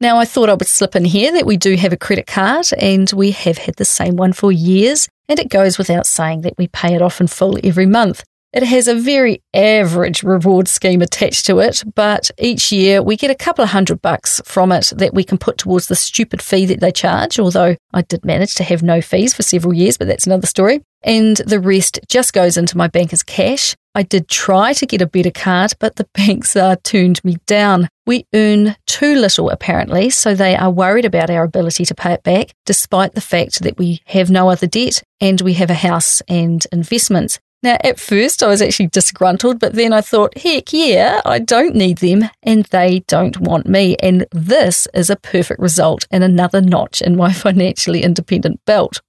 Now, 0.00 0.18
I 0.18 0.24
thought 0.24 0.50
I 0.50 0.54
would 0.54 0.66
slip 0.66 0.94
in 0.94 1.04
here 1.04 1.32
that 1.32 1.46
we 1.46 1.56
do 1.56 1.74
have 1.76 1.92
a 1.92 1.96
credit 1.96 2.26
card 2.26 2.66
and 2.78 3.10
we 3.12 3.30
have 3.30 3.58
had 3.58 3.76
the 3.76 3.84
same 3.84 4.16
one 4.16 4.32
for 4.32 4.52
years, 4.52 5.08
and 5.28 5.38
it 5.38 5.48
goes 5.48 5.78
without 5.78 6.06
saying 6.06 6.42
that 6.42 6.58
we 6.58 6.68
pay 6.68 6.94
it 6.94 7.02
off 7.02 7.20
in 7.20 7.26
full 7.26 7.58
every 7.64 7.86
month. 7.86 8.22
It 8.52 8.62
has 8.62 8.88
a 8.88 8.94
very 8.94 9.42
average 9.52 10.22
reward 10.22 10.66
scheme 10.66 11.02
attached 11.02 11.44
to 11.46 11.58
it, 11.58 11.82
but 11.94 12.30
each 12.38 12.72
year 12.72 13.02
we 13.02 13.16
get 13.16 13.30
a 13.30 13.34
couple 13.34 13.62
of 13.62 13.70
hundred 13.70 14.00
bucks 14.00 14.40
from 14.44 14.72
it 14.72 14.92
that 14.96 15.12
we 15.12 15.24
can 15.24 15.36
put 15.36 15.58
towards 15.58 15.88
the 15.88 15.94
stupid 15.94 16.40
fee 16.40 16.64
that 16.64 16.80
they 16.80 16.90
charge, 16.92 17.38
although 17.38 17.76
I 17.92 18.02
did 18.02 18.24
manage 18.24 18.54
to 18.54 18.64
have 18.64 18.82
no 18.82 19.02
fees 19.02 19.34
for 19.34 19.42
several 19.42 19.74
years, 19.74 19.98
but 19.98 20.08
that's 20.08 20.26
another 20.26 20.46
story. 20.46 20.80
And 21.02 21.36
the 21.36 21.60
rest 21.60 22.00
just 22.08 22.32
goes 22.32 22.56
into 22.56 22.78
my 22.78 22.88
banker's 22.88 23.22
cash. 23.22 23.74
I 23.96 24.02
did 24.02 24.28
try 24.28 24.74
to 24.74 24.84
get 24.84 25.00
a 25.00 25.06
better 25.06 25.30
card, 25.30 25.72
but 25.78 25.96
the 25.96 26.06
banks 26.12 26.54
uh, 26.54 26.76
turned 26.82 27.24
me 27.24 27.38
down. 27.46 27.88
We 28.04 28.26
earn 28.34 28.76
too 28.84 29.14
little, 29.14 29.48
apparently, 29.48 30.10
so 30.10 30.34
they 30.34 30.54
are 30.54 30.70
worried 30.70 31.06
about 31.06 31.30
our 31.30 31.44
ability 31.44 31.86
to 31.86 31.94
pay 31.94 32.12
it 32.12 32.22
back, 32.22 32.52
despite 32.66 33.14
the 33.14 33.22
fact 33.22 33.62
that 33.62 33.78
we 33.78 34.02
have 34.04 34.30
no 34.30 34.50
other 34.50 34.66
debt 34.66 35.02
and 35.18 35.40
we 35.40 35.54
have 35.54 35.70
a 35.70 35.74
house 35.74 36.20
and 36.28 36.66
investments. 36.72 37.40
Now, 37.62 37.78
at 37.82 37.98
first, 37.98 38.42
I 38.42 38.48
was 38.48 38.60
actually 38.60 38.88
disgruntled, 38.88 39.60
but 39.60 39.72
then 39.72 39.94
I 39.94 40.02
thought, 40.02 40.36
heck 40.36 40.74
yeah, 40.74 41.22
I 41.24 41.38
don't 41.38 41.74
need 41.74 41.98
them 41.98 42.28
and 42.42 42.66
they 42.66 43.00
don't 43.08 43.38
want 43.40 43.66
me. 43.66 43.96
And 44.02 44.26
this 44.30 44.86
is 44.92 45.08
a 45.08 45.16
perfect 45.16 45.58
result 45.58 46.06
and 46.10 46.22
another 46.22 46.60
notch 46.60 47.00
in 47.00 47.16
my 47.16 47.32
financially 47.46 48.02
independent 48.02 48.60
belt. 48.66 49.00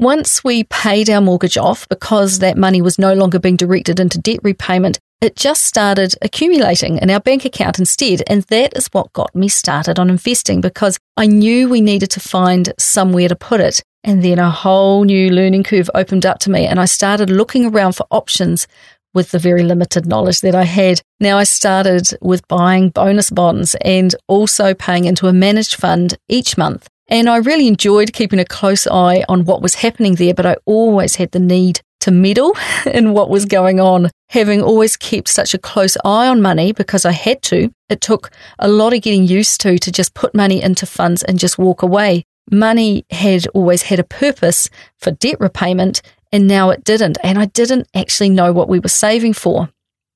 Once 0.00 0.42
we 0.42 0.64
paid 0.64 1.10
our 1.10 1.20
mortgage 1.20 1.58
off 1.58 1.86
because 1.90 2.38
that 2.38 2.56
money 2.56 2.80
was 2.80 2.98
no 2.98 3.12
longer 3.12 3.38
being 3.38 3.54
directed 3.54 4.00
into 4.00 4.18
debt 4.18 4.40
repayment, 4.42 4.98
it 5.20 5.36
just 5.36 5.64
started 5.64 6.14
accumulating 6.22 6.96
in 6.96 7.10
our 7.10 7.20
bank 7.20 7.44
account 7.44 7.78
instead. 7.78 8.22
And 8.26 8.42
that 8.44 8.74
is 8.74 8.86
what 8.92 9.12
got 9.12 9.34
me 9.34 9.48
started 9.48 9.98
on 9.98 10.08
investing 10.08 10.62
because 10.62 10.98
I 11.18 11.26
knew 11.26 11.68
we 11.68 11.82
needed 11.82 12.10
to 12.12 12.20
find 12.20 12.72
somewhere 12.78 13.28
to 13.28 13.36
put 13.36 13.60
it. 13.60 13.82
And 14.02 14.24
then 14.24 14.38
a 14.38 14.50
whole 14.50 15.04
new 15.04 15.28
learning 15.28 15.64
curve 15.64 15.90
opened 15.94 16.24
up 16.24 16.38
to 16.40 16.50
me, 16.50 16.64
and 16.64 16.80
I 16.80 16.86
started 16.86 17.28
looking 17.28 17.66
around 17.66 17.92
for 17.92 18.06
options 18.10 18.66
with 19.12 19.32
the 19.32 19.38
very 19.38 19.64
limited 19.64 20.06
knowledge 20.06 20.40
that 20.40 20.54
I 20.54 20.64
had. 20.64 21.02
Now, 21.18 21.36
I 21.36 21.44
started 21.44 22.08
with 22.22 22.48
buying 22.48 22.88
bonus 22.88 23.28
bonds 23.28 23.76
and 23.82 24.14
also 24.28 24.72
paying 24.72 25.04
into 25.04 25.26
a 25.26 25.32
managed 25.34 25.74
fund 25.74 26.16
each 26.26 26.56
month. 26.56 26.88
And 27.10 27.28
I 27.28 27.38
really 27.38 27.66
enjoyed 27.66 28.12
keeping 28.12 28.38
a 28.38 28.44
close 28.44 28.86
eye 28.86 29.24
on 29.28 29.44
what 29.44 29.62
was 29.62 29.74
happening 29.74 30.14
there, 30.14 30.32
but 30.32 30.46
I 30.46 30.56
always 30.64 31.16
had 31.16 31.32
the 31.32 31.40
need 31.40 31.80
to 32.00 32.12
meddle 32.12 32.54
in 32.86 33.12
what 33.12 33.28
was 33.28 33.44
going 33.44 33.80
on. 33.80 34.10
Having 34.28 34.62
always 34.62 34.96
kept 34.96 35.26
such 35.28 35.52
a 35.52 35.58
close 35.58 35.96
eye 36.04 36.28
on 36.28 36.40
money 36.40 36.72
because 36.72 37.04
I 37.04 37.10
had 37.10 37.42
to, 37.42 37.72
it 37.88 38.00
took 38.00 38.30
a 38.60 38.68
lot 38.68 38.94
of 38.94 39.02
getting 39.02 39.26
used 39.26 39.60
to 39.62 39.76
to 39.76 39.90
just 39.90 40.14
put 40.14 40.36
money 40.36 40.62
into 40.62 40.86
funds 40.86 41.24
and 41.24 41.38
just 41.38 41.58
walk 41.58 41.82
away. 41.82 42.24
Money 42.48 43.04
had 43.10 43.46
always 43.48 43.82
had 43.82 43.98
a 43.98 44.04
purpose 44.04 44.70
for 44.98 45.10
debt 45.10 45.40
repayment 45.40 46.02
and 46.32 46.46
now 46.46 46.70
it 46.70 46.84
didn't. 46.84 47.18
And 47.24 47.38
I 47.38 47.46
didn't 47.46 47.88
actually 47.92 48.30
know 48.30 48.52
what 48.52 48.68
we 48.68 48.78
were 48.78 48.88
saving 48.88 49.32
for. 49.32 49.68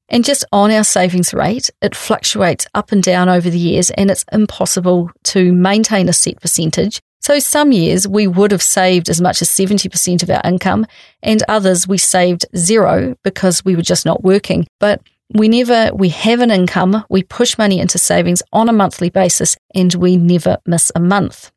And 0.08 0.24
just 0.24 0.44
on 0.52 0.70
our 0.70 0.84
savings 0.84 1.32
rate, 1.32 1.70
it 1.80 1.94
fluctuates 1.94 2.66
up 2.74 2.92
and 2.92 3.02
down 3.02 3.28
over 3.28 3.48
the 3.48 3.58
years, 3.58 3.90
and 3.90 4.10
it's 4.10 4.24
impossible 4.32 5.10
to 5.24 5.52
maintain 5.52 6.08
a 6.08 6.12
set 6.12 6.40
percentage. 6.40 7.00
So, 7.20 7.38
some 7.38 7.72
years 7.72 8.06
we 8.06 8.26
would 8.26 8.50
have 8.50 8.62
saved 8.62 9.08
as 9.08 9.18
much 9.18 9.40
as 9.40 9.48
70% 9.48 10.22
of 10.22 10.28
our 10.28 10.42
income, 10.44 10.86
and 11.22 11.42
others 11.48 11.88
we 11.88 11.96
saved 11.96 12.44
zero 12.54 13.16
because 13.24 13.64
we 13.64 13.76
were 13.76 13.82
just 13.82 14.04
not 14.04 14.22
working. 14.22 14.66
But 14.78 15.00
whenever 15.28 15.90
we 15.94 16.10
have 16.10 16.40
an 16.40 16.50
income, 16.50 17.02
we 17.08 17.22
push 17.22 17.56
money 17.56 17.80
into 17.80 17.96
savings 17.96 18.42
on 18.52 18.68
a 18.68 18.74
monthly 18.74 19.08
basis, 19.08 19.56
and 19.74 19.94
we 19.94 20.18
never 20.18 20.58
miss 20.66 20.92
a 20.94 21.00
month. 21.00 21.50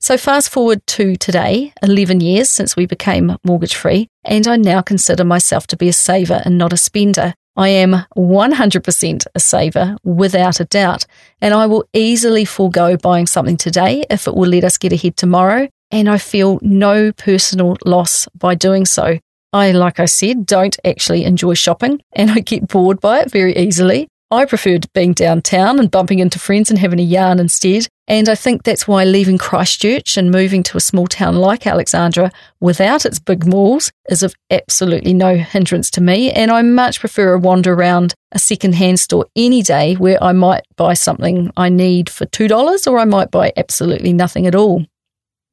So, 0.00 0.16
fast 0.16 0.48
forward 0.48 0.80
to 0.88 1.14
today, 1.16 1.74
11 1.82 2.20
years 2.20 2.48
since 2.48 2.74
we 2.74 2.86
became 2.86 3.36
mortgage 3.44 3.74
free, 3.74 4.08
and 4.24 4.48
I 4.48 4.56
now 4.56 4.80
consider 4.80 5.24
myself 5.24 5.66
to 5.68 5.76
be 5.76 5.90
a 5.90 5.92
saver 5.92 6.40
and 6.44 6.56
not 6.56 6.72
a 6.72 6.78
spender. 6.78 7.34
I 7.56 7.68
am 7.68 8.04
100% 8.16 9.26
a 9.34 9.40
saver 9.40 9.96
without 10.04 10.60
a 10.60 10.64
doubt, 10.64 11.04
and 11.40 11.52
I 11.52 11.66
will 11.66 11.84
easily 11.92 12.44
forego 12.44 12.96
buying 12.96 13.26
something 13.26 13.56
today 13.56 14.04
if 14.08 14.26
it 14.26 14.34
will 14.34 14.48
let 14.48 14.64
us 14.64 14.78
get 14.78 14.92
ahead 14.92 15.16
tomorrow, 15.16 15.68
and 15.90 16.08
I 16.08 16.18
feel 16.18 16.58
no 16.62 17.12
personal 17.12 17.76
loss 17.84 18.26
by 18.34 18.54
doing 18.54 18.86
so. 18.86 19.18
I, 19.52 19.72
like 19.72 20.00
I 20.00 20.06
said, 20.06 20.46
don't 20.46 20.78
actually 20.82 21.24
enjoy 21.24 21.54
shopping 21.54 22.02
and 22.12 22.30
I 22.30 22.40
get 22.40 22.68
bored 22.68 23.00
by 23.00 23.20
it 23.20 23.30
very 23.30 23.54
easily. 23.54 24.08
I 24.32 24.46
preferred 24.46 24.90
being 24.94 25.12
downtown 25.12 25.78
and 25.78 25.90
bumping 25.90 26.18
into 26.18 26.38
friends 26.38 26.70
and 26.70 26.78
having 26.78 26.98
a 26.98 27.02
yarn 27.02 27.38
instead. 27.38 27.86
And 28.08 28.30
I 28.30 28.34
think 28.34 28.62
that's 28.62 28.88
why 28.88 29.04
leaving 29.04 29.36
Christchurch 29.36 30.16
and 30.16 30.30
moving 30.30 30.62
to 30.62 30.78
a 30.78 30.80
small 30.80 31.06
town 31.06 31.36
like 31.36 31.66
Alexandra 31.66 32.32
without 32.58 33.04
its 33.04 33.18
big 33.18 33.46
malls 33.46 33.92
is 34.08 34.22
of 34.22 34.34
absolutely 34.50 35.12
no 35.12 35.36
hindrance 35.36 35.90
to 35.90 36.00
me. 36.00 36.32
And 36.32 36.50
I 36.50 36.62
much 36.62 36.98
prefer 37.00 37.34
a 37.34 37.38
wander 37.38 37.74
around 37.74 38.14
a 38.32 38.38
second-hand 38.38 38.98
store 38.98 39.26
any 39.36 39.60
day 39.60 39.96
where 39.96 40.22
I 40.24 40.32
might 40.32 40.64
buy 40.76 40.94
something 40.94 41.52
I 41.58 41.68
need 41.68 42.08
for 42.08 42.24
$2 42.24 42.90
or 42.90 42.98
I 42.98 43.04
might 43.04 43.30
buy 43.30 43.52
absolutely 43.58 44.14
nothing 44.14 44.46
at 44.46 44.54
all. 44.54 44.86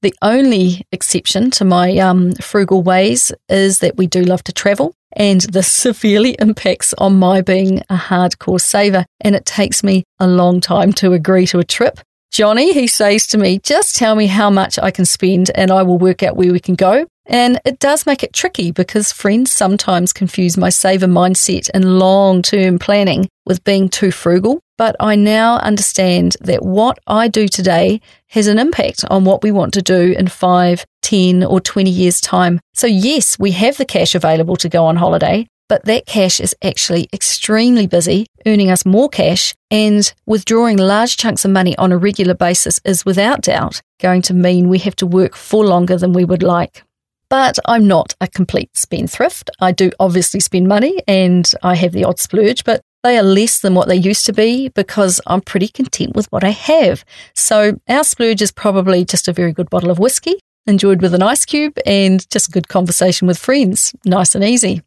The 0.02 0.16
only 0.22 0.88
exception 0.94 1.52
to 1.52 1.66
my 1.66 1.98
um, 1.98 2.32
frugal 2.36 2.82
ways 2.82 3.34
is 3.50 3.80
that 3.80 3.98
we 3.98 4.08
do 4.08 4.24
love 4.24 4.42
to 4.46 4.54
travel, 4.54 4.96
and 5.14 5.42
this 5.42 5.72
severely 5.72 6.36
impacts 6.40 6.94
on 6.98 7.18
my 7.18 7.42
being 7.42 7.80
a 7.90 7.96
hardcore 7.96 8.62
saver. 8.62 9.06
And 9.22 9.36
it 9.36 9.46
takes 9.46 9.84
me 9.84 10.04
a 10.20 10.28
long 10.28 10.62
time 10.62 10.94
to 10.94 11.14
agree 11.14 11.48
to 11.48 11.60
a 11.60 11.64
trip. 11.64 12.00
Johnny, 12.32 12.74
he 12.74 12.86
says 12.86 13.26
to 13.28 13.38
me, 13.38 13.60
just 13.60 13.96
tell 13.96 14.16
me 14.16 14.28
how 14.28 14.50
much 14.52 14.78
I 14.78 14.92
can 14.92 15.06
spend 15.06 15.50
and 15.56 15.72
I 15.72 15.82
will 15.82 15.98
work 15.98 16.22
out 16.22 16.36
where 16.36 16.52
we 16.52 16.60
can 16.60 16.76
go. 16.76 17.08
And 17.26 17.60
it 17.64 17.80
does 17.80 18.06
make 18.06 18.24
it 18.24 18.34
tricky 18.34 18.72
because 18.72 19.12
friends 19.12 19.52
sometimes 19.52 20.14
confuse 20.14 20.58
my 20.58 20.70
saver 20.70 21.08
mindset 21.08 21.70
and 21.74 22.00
long 22.00 22.42
term 22.42 22.80
planning 22.80 23.28
with 23.46 23.64
being 23.64 23.88
too 23.88 24.12
frugal. 24.12 24.60
But 24.78 24.96
I 25.00 25.16
now 25.16 25.58
understand 25.58 26.38
that 26.42 26.64
what 26.64 26.98
I 27.06 27.28
do 27.28 27.48
today 27.48 28.02
has 28.30 28.48
an 28.48 28.58
impact 28.58 29.06
on 29.10 29.26
what 29.26 29.44
we 29.44 29.52
want 29.52 29.74
to 29.74 29.82
do 29.82 30.16
in 30.18 30.28
five, 30.28 30.86
10, 31.02 31.44
or 31.44 31.60
20 31.60 31.90
years' 31.90 32.22
time. 32.22 32.60
So, 32.74 32.88
yes, 32.88 33.38
we 33.40 33.52
have 33.52 33.78
the 33.78 33.86
cash 33.86 34.16
available 34.16 34.56
to 34.58 34.70
go 34.70 34.86
on 34.86 34.96
holiday, 34.96 35.48
but 35.70 35.86
that 35.86 36.08
cash 36.08 36.40
is 36.40 36.56
actually 36.64 37.08
extremely 37.14 37.88
busy, 37.88 38.26
earning 38.46 38.72
us 38.72 38.86
more 38.86 39.08
cash, 39.08 39.54
and 39.70 40.12
withdrawing 40.26 40.78
large 40.78 41.16
chunks 41.16 41.46
of 41.46 41.52
money 41.52 41.78
on 41.78 41.92
a 41.92 41.98
regular 41.98 42.34
basis 42.34 42.80
is 42.84 43.06
without 43.06 43.42
doubt 43.42 43.82
going 44.00 44.22
to 44.24 44.34
mean 44.34 44.70
we 44.70 44.80
have 44.80 44.96
to 44.96 45.06
work 45.06 45.36
for 45.36 45.66
longer 45.66 45.98
than 45.98 46.14
we 46.14 46.26
would 46.26 46.44
like. 46.44 46.84
But 47.30 47.60
I'm 47.66 47.88
not 47.88 48.16
a 48.20 48.28
complete 48.28 48.76
spendthrift. 48.76 49.52
I 49.60 49.72
do 49.72 49.92
obviously 50.00 50.40
spend 50.40 50.68
money 50.68 51.00
and 51.08 51.50
I 51.62 51.76
have 51.76 51.92
the 51.92 52.04
odd 52.04 52.18
splurge, 52.18 52.64
but 52.64 52.82
they 53.04 53.18
are 53.18 53.24
less 53.24 53.60
than 53.60 53.76
what 53.76 53.88
they 53.88 53.96
used 53.96 54.26
to 54.26 54.34
be 54.34 54.70
because 54.70 55.22
I'm 55.28 55.42
pretty 55.42 55.68
content 55.68 56.16
with 56.16 56.26
what 56.32 56.44
I 56.44 56.50
have. 56.50 57.06
So 57.36 57.80
our 57.88 58.04
splurge 58.04 58.42
is 58.42 58.52
probably 58.52 59.06
just 59.06 59.28
a 59.28 59.34
very 59.34 59.54
good 59.54 59.70
bottle 59.70 59.92
of 59.92 60.00
whiskey, 60.00 60.40
enjoyed 60.68 61.02
with 61.02 61.14
an 61.14 61.24
ice 61.24 61.46
cube 61.46 61.78
and 61.86 62.30
just 62.30 62.50
a 62.50 62.52
good 62.52 62.68
conversation 62.68 63.28
with 63.28 63.38
friends. 63.38 63.94
Nice 64.06 64.36
and 64.36 64.44
easy. 64.44 64.82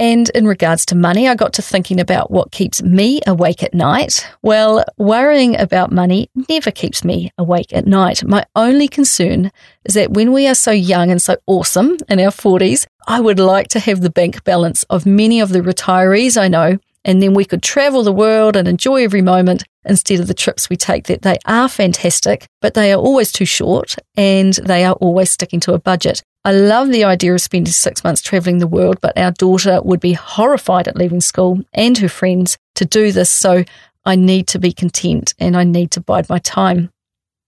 And 0.00 0.28
in 0.30 0.48
regards 0.48 0.84
to 0.86 0.96
money, 0.96 1.28
I 1.28 1.36
got 1.36 1.52
to 1.52 1.62
thinking 1.62 2.00
about 2.00 2.32
what 2.32 2.50
keeps 2.50 2.82
me 2.82 3.20
awake 3.28 3.62
at 3.62 3.74
night. 3.74 4.26
Well, 4.42 4.84
worrying 4.98 5.56
about 5.56 5.92
money 5.92 6.30
never 6.48 6.72
keeps 6.72 7.04
me 7.04 7.30
awake 7.38 7.72
at 7.72 7.86
night. 7.86 8.24
My 8.24 8.44
only 8.56 8.88
concern 8.88 9.52
is 9.84 9.94
that 9.94 10.10
when 10.10 10.32
we 10.32 10.48
are 10.48 10.54
so 10.56 10.72
young 10.72 11.12
and 11.12 11.22
so 11.22 11.36
awesome 11.46 11.96
in 12.08 12.18
our 12.18 12.32
40s, 12.32 12.86
I 13.06 13.20
would 13.20 13.38
like 13.38 13.68
to 13.68 13.78
have 13.78 14.00
the 14.00 14.10
bank 14.10 14.42
balance 14.42 14.82
of 14.90 15.06
many 15.06 15.38
of 15.38 15.50
the 15.50 15.60
retirees 15.60 16.40
I 16.40 16.48
know, 16.48 16.78
and 17.04 17.22
then 17.22 17.34
we 17.34 17.44
could 17.44 17.62
travel 17.62 18.02
the 18.02 18.12
world 18.12 18.56
and 18.56 18.66
enjoy 18.66 19.02
every 19.02 19.22
moment 19.22 19.64
instead 19.84 20.20
of 20.20 20.26
the 20.26 20.34
trips 20.34 20.70
we 20.70 20.76
take 20.76 21.04
that 21.04 21.22
they 21.22 21.38
are 21.44 21.68
fantastic, 21.68 22.46
but 22.60 22.74
they 22.74 22.92
are 22.92 23.00
always 23.00 23.30
too 23.30 23.44
short 23.44 23.96
and 24.16 24.54
they 24.54 24.84
are 24.84 24.94
always 24.94 25.30
sticking 25.30 25.60
to 25.60 25.74
a 25.74 25.78
budget. 25.78 26.22
I 26.44 26.52
love 26.52 26.90
the 26.90 27.04
idea 27.04 27.34
of 27.34 27.40
spending 27.40 27.72
six 27.72 28.04
months 28.04 28.20
traveling 28.20 28.58
the 28.58 28.66
world, 28.66 28.98
but 29.00 29.16
our 29.16 29.32
daughter 29.32 29.80
would 29.82 30.00
be 30.00 30.12
horrified 30.12 30.88
at 30.88 30.96
leaving 30.96 31.20
school 31.20 31.60
and 31.72 31.96
her 31.98 32.08
friends 32.08 32.58
to 32.74 32.84
do 32.84 33.12
this. 33.12 33.30
So 33.30 33.64
I 34.04 34.16
need 34.16 34.46
to 34.48 34.58
be 34.58 34.72
content 34.72 35.34
and 35.38 35.56
I 35.56 35.64
need 35.64 35.90
to 35.92 36.00
bide 36.00 36.28
my 36.28 36.38
time. 36.38 36.90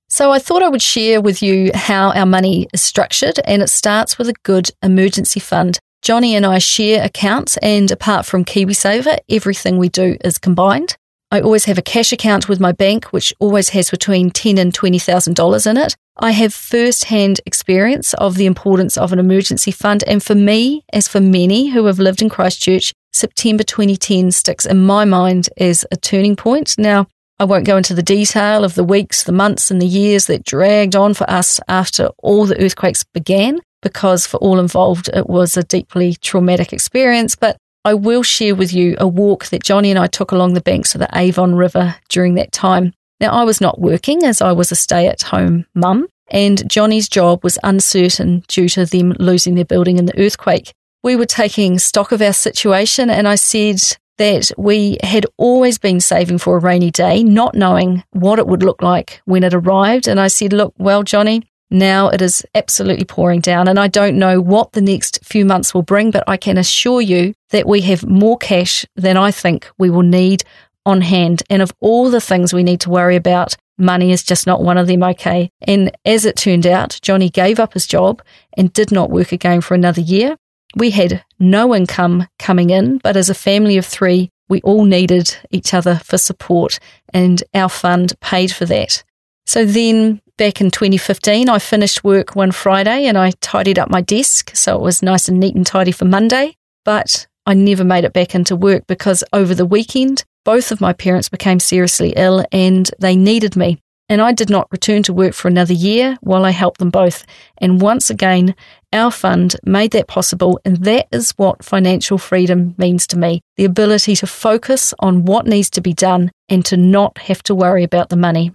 So 0.09 0.31
I 0.31 0.39
thought 0.39 0.63
I 0.63 0.69
would 0.69 0.83
share 0.83 1.21
with 1.21 1.43
you 1.43 1.71
how 1.75 2.13
our 2.13 2.27
money 2.27 2.69
is 2.73 2.81
structured 2.81 3.41
and 3.45 3.61
it 3.61 3.69
starts 3.69 4.19
with 4.19 4.29
a 4.29 4.35
good 4.45 4.71
emergency 4.83 5.41
fund. 5.41 5.79
Johnny 6.07 6.37
and 6.37 6.47
I 6.47 6.59
share 6.59 7.03
accounts 7.03 7.57
and 7.57 7.91
apart 7.91 8.27
from 8.27 8.45
KiwiSaver, 8.45 9.19
everything 9.29 9.77
we 9.77 9.89
do 9.89 10.17
is 10.23 10.39
combined. 10.39 10.97
I 11.33 11.41
always 11.41 11.65
have 11.65 11.79
a 11.79 11.83
cash 11.83 12.13
account 12.13 12.49
with 12.49 12.61
my 12.61 12.71
bank, 12.71 13.07
which 13.07 13.35
always 13.41 13.71
has 13.71 13.91
between 13.91 14.31
ten 14.31 14.57
and 14.57 14.73
twenty 14.73 15.01
thousand 15.01 15.35
dollars 15.35 15.67
in 15.67 15.77
it. 15.77 15.97
I 16.17 16.31
have 16.31 16.55
first-hand 16.55 17.41
experience 17.45 18.15
of 18.15 18.37
the 18.37 18.47
importance 18.47 18.97
of 18.97 19.13
an 19.13 19.19
emergency 19.19 19.73
fund, 19.73 20.05
and 20.07 20.23
for 20.23 20.37
me, 20.37 20.85
as 20.93 21.09
for 21.09 21.19
many 21.21 21.71
who 21.71 21.87
have 21.87 21.99
lived 21.99 22.23
in 22.23 22.29
Christchurch, 22.29 22.93
September 23.13 23.65
2010 23.65 24.31
sticks 24.31 24.65
in 24.65 24.87
my 24.87 25.05
mind 25.05 25.49
as 25.57 25.85
a 25.91 25.97
turning 25.97 26.37
point. 26.37 26.79
Now, 26.79 27.09
I 27.41 27.45
won't 27.47 27.67
go 27.67 27.77
into 27.77 27.95
the 27.95 28.03
detail 28.05 28.63
of 28.63 28.77
the 28.77 28.85
weeks, 28.85 29.25
the 29.25 29.33
months, 29.33 29.73
and 29.73 29.83
the 29.83 29.87
years 29.87 30.27
that 30.27 30.45
dragged 30.45 30.95
on 30.95 31.15
for 31.15 31.29
us 31.29 31.59
after 31.67 32.11
all 32.19 32.47
the 32.47 32.63
earthquakes 32.63 33.03
began, 33.03 33.59
because 33.87 34.27
for 34.27 34.39
all 34.39 34.59
involved, 34.59 35.09
it 35.15 35.29
was 35.29 35.57
a 35.57 35.63
deeply 35.63 36.15
traumatic 36.15 36.73
experience. 36.73 37.37
But 37.37 37.57
I 37.85 37.95
will 37.95 38.25
share 38.25 38.57
with 38.57 38.75
you 38.75 38.97
a 38.99 39.07
walk 39.07 39.47
that 39.47 39.63
Johnny 39.63 39.91
and 39.91 39.99
I 39.99 40.09
took 40.09 40.33
along 40.33 40.55
the 40.55 40.61
banks 40.61 40.97
of 40.97 40.99
the 40.99 41.09
Avon 41.15 41.55
River 41.55 41.95
during 42.09 42.35
that 42.35 42.51
time. 42.51 42.93
Now, 43.21 43.31
I 43.31 43.45
was 43.45 43.61
not 43.61 43.81
working 43.81 44.25
as 44.25 44.43
I 44.43 44.51
was 44.51 44.73
a 44.73 44.75
stay 44.75 45.07
at 45.07 45.23
home 45.23 45.67
mum, 45.73 46.09
and 46.33 46.69
Johnny's 46.69 47.09
job 47.09 47.45
was 47.45 47.61
uncertain 47.63 48.43
due 48.49 48.69
to 48.71 48.87
them 48.87 49.15
losing 49.21 49.55
their 49.55 49.65
building 49.65 49.99
in 49.99 50.07
the 50.07 50.19
earthquake. 50.19 50.73
We 51.05 51.15
were 51.15 51.27
taking 51.27 51.79
stock 51.79 52.11
of 52.11 52.21
our 52.21 52.33
situation, 52.33 53.09
and 53.09 53.29
I 53.29 53.37
said 53.37 53.79
that 54.19 54.51
we 54.59 54.99
had 55.05 55.27
always 55.37 55.79
been 55.79 56.01
saving 56.01 56.39
for 56.39 56.57
a 56.57 56.61
rainy 56.61 56.91
day, 56.91 57.23
not 57.23 57.55
knowing 57.55 58.03
what 58.11 58.41
it 58.41 58.49
would 58.49 58.65
look 58.65 58.83
like 58.83 59.23
when 59.27 59.45
it 59.45 59.55
arrived. 59.55 60.09
And 60.09 60.19
I 60.19 60.27
said, 60.27 60.53
Look, 60.53 60.75
well, 60.77 61.05
Johnny, 61.05 61.45
now 61.71 62.09
it 62.09 62.23
is 62.23 62.45
absolutely 62.55 63.05
pouring 63.05 63.41
down, 63.41 63.69
and 63.69 63.79
I 63.79 63.89
don't 63.89 64.19
know 64.19 64.41
what 64.41 64.73
the 64.73 64.81
next 64.81 65.25
few 65.25 65.45
months 65.45 65.75
will 65.75 65.83
bring, 65.83 66.11
but 66.11 66.25
I 66.27 66.37
can 66.37 66.59
assure 66.59 67.01
you 67.01 67.35
that 67.51 67.67
we 67.67 67.81
have 67.83 68.07
more 68.07 68.39
cash 68.39 68.87
than 68.95 69.17
I 69.17 69.31
think 69.31 69.69
we 69.79 69.91
will 69.91 70.03
need 70.03 70.45
on 70.85 71.01
hand. 71.01 71.43
And 71.51 71.63
of 71.63 71.73
all 71.81 72.11
the 72.11 72.21
things 72.21 72.53
we 72.53 72.63
need 72.63 72.81
to 72.83 72.91
worry 72.91 73.17
about, 73.17 73.57
money 73.79 74.13
is 74.13 74.23
just 74.23 74.47
not 74.47 74.63
one 74.63 74.79
of 74.79 74.87
them, 74.87 75.03
okay? 75.03 75.51
And 75.63 75.91
as 76.05 76.25
it 76.25 76.37
turned 76.37 76.67
out, 76.67 76.99
Johnny 77.03 77.29
gave 77.29 77.59
up 77.59 77.75
his 77.75 77.87
job 77.87 78.23
and 78.57 78.73
did 78.73 78.93
not 78.93 79.11
work 79.11 79.33
again 79.33 79.61
for 79.61 79.75
another 79.75 80.01
year. 80.01 80.37
We 80.77 80.91
had 80.91 81.25
no 81.39 81.75
income 81.75 82.29
coming 82.39 82.71
in, 82.71 82.99
but 82.99 83.17
as 83.17 83.29
a 83.29 83.35
family 83.35 83.77
of 83.77 83.87
three, 83.87 84.31
we 84.49 84.61
all 84.61 84.85
needed 84.85 85.37
each 85.51 85.75
other 85.75 86.01
for 86.05 86.19
support, 86.19 86.79
and 87.13 87.43
our 87.53 87.69
fund 87.69 88.19
paid 88.21 88.53
for 88.53 88.65
that. 88.67 89.03
So 89.47 89.65
then 89.65 90.21
back 90.37 90.61
in 90.61 90.71
2015, 90.71 91.49
I 91.49 91.59
finished 91.59 92.05
work 92.05 92.37
one 92.37 92.53
Friday 92.53 93.07
and 93.07 93.17
I 93.17 93.33
tidied 93.41 93.79
up 93.79 93.91
my 93.91 94.01
desk 94.01 94.55
so 94.55 94.77
it 94.77 94.83
was 94.83 95.03
nice 95.03 95.29
and 95.29 95.41
neat 95.41 95.55
and 95.55 95.67
tidy 95.67 95.93
for 95.93 96.05
Monday. 96.05 96.57
But 96.85 97.27
I 97.47 97.55
never 97.55 97.85
made 97.85 98.05
it 98.05 98.13
back 98.13 98.35
into 98.35 98.57
work 98.57 98.87
because 98.87 99.25
over 99.33 99.55
the 99.55 99.67
weekend, 99.67 100.25
both 100.45 100.71
of 100.71 100.81
my 100.81 100.93
parents 100.93 101.29
became 101.29 101.61
seriously 101.61 102.13
ill 102.17 102.45
and 102.53 102.91
they 102.99 103.17
needed 103.17 103.57
me. 103.57 103.79
And 104.09 104.21
I 104.21 104.33
did 104.33 104.51
not 104.51 104.71
return 104.71 105.03
to 105.05 105.13
work 105.13 105.35
for 105.35 105.49
another 105.49 105.73
year 105.73 106.17
while 106.21 106.45
I 106.45 106.51
helped 106.51 106.79
them 106.79 106.91
both. 106.91 107.27
And 107.59 107.81
once 107.81 108.09
again, 108.09 108.55
our 108.93 109.11
fund 109.11 109.57
made 109.65 109.91
that 109.93 110.07
possible. 110.07 110.61
And 110.65 110.77
that 110.85 111.09
is 111.11 111.33
what 111.37 111.65
financial 111.65 112.17
freedom 112.17 112.77
means 112.79 113.09
to 113.09 113.19
me 113.19 113.41
the 113.57 113.65
ability 113.65 114.15
to 114.17 114.27
focus 114.29 114.95
on 115.01 115.25
what 115.25 115.47
needs 115.47 115.71
to 115.71 115.81
be 115.81 115.93
done 115.93 116.31
and 116.49 116.65
to 116.67 116.77
not 116.77 117.19
have 117.19 117.43
to 117.45 117.55
worry 117.55 117.83
about 117.83 118.11
the 118.11 118.17
money. 118.17 118.53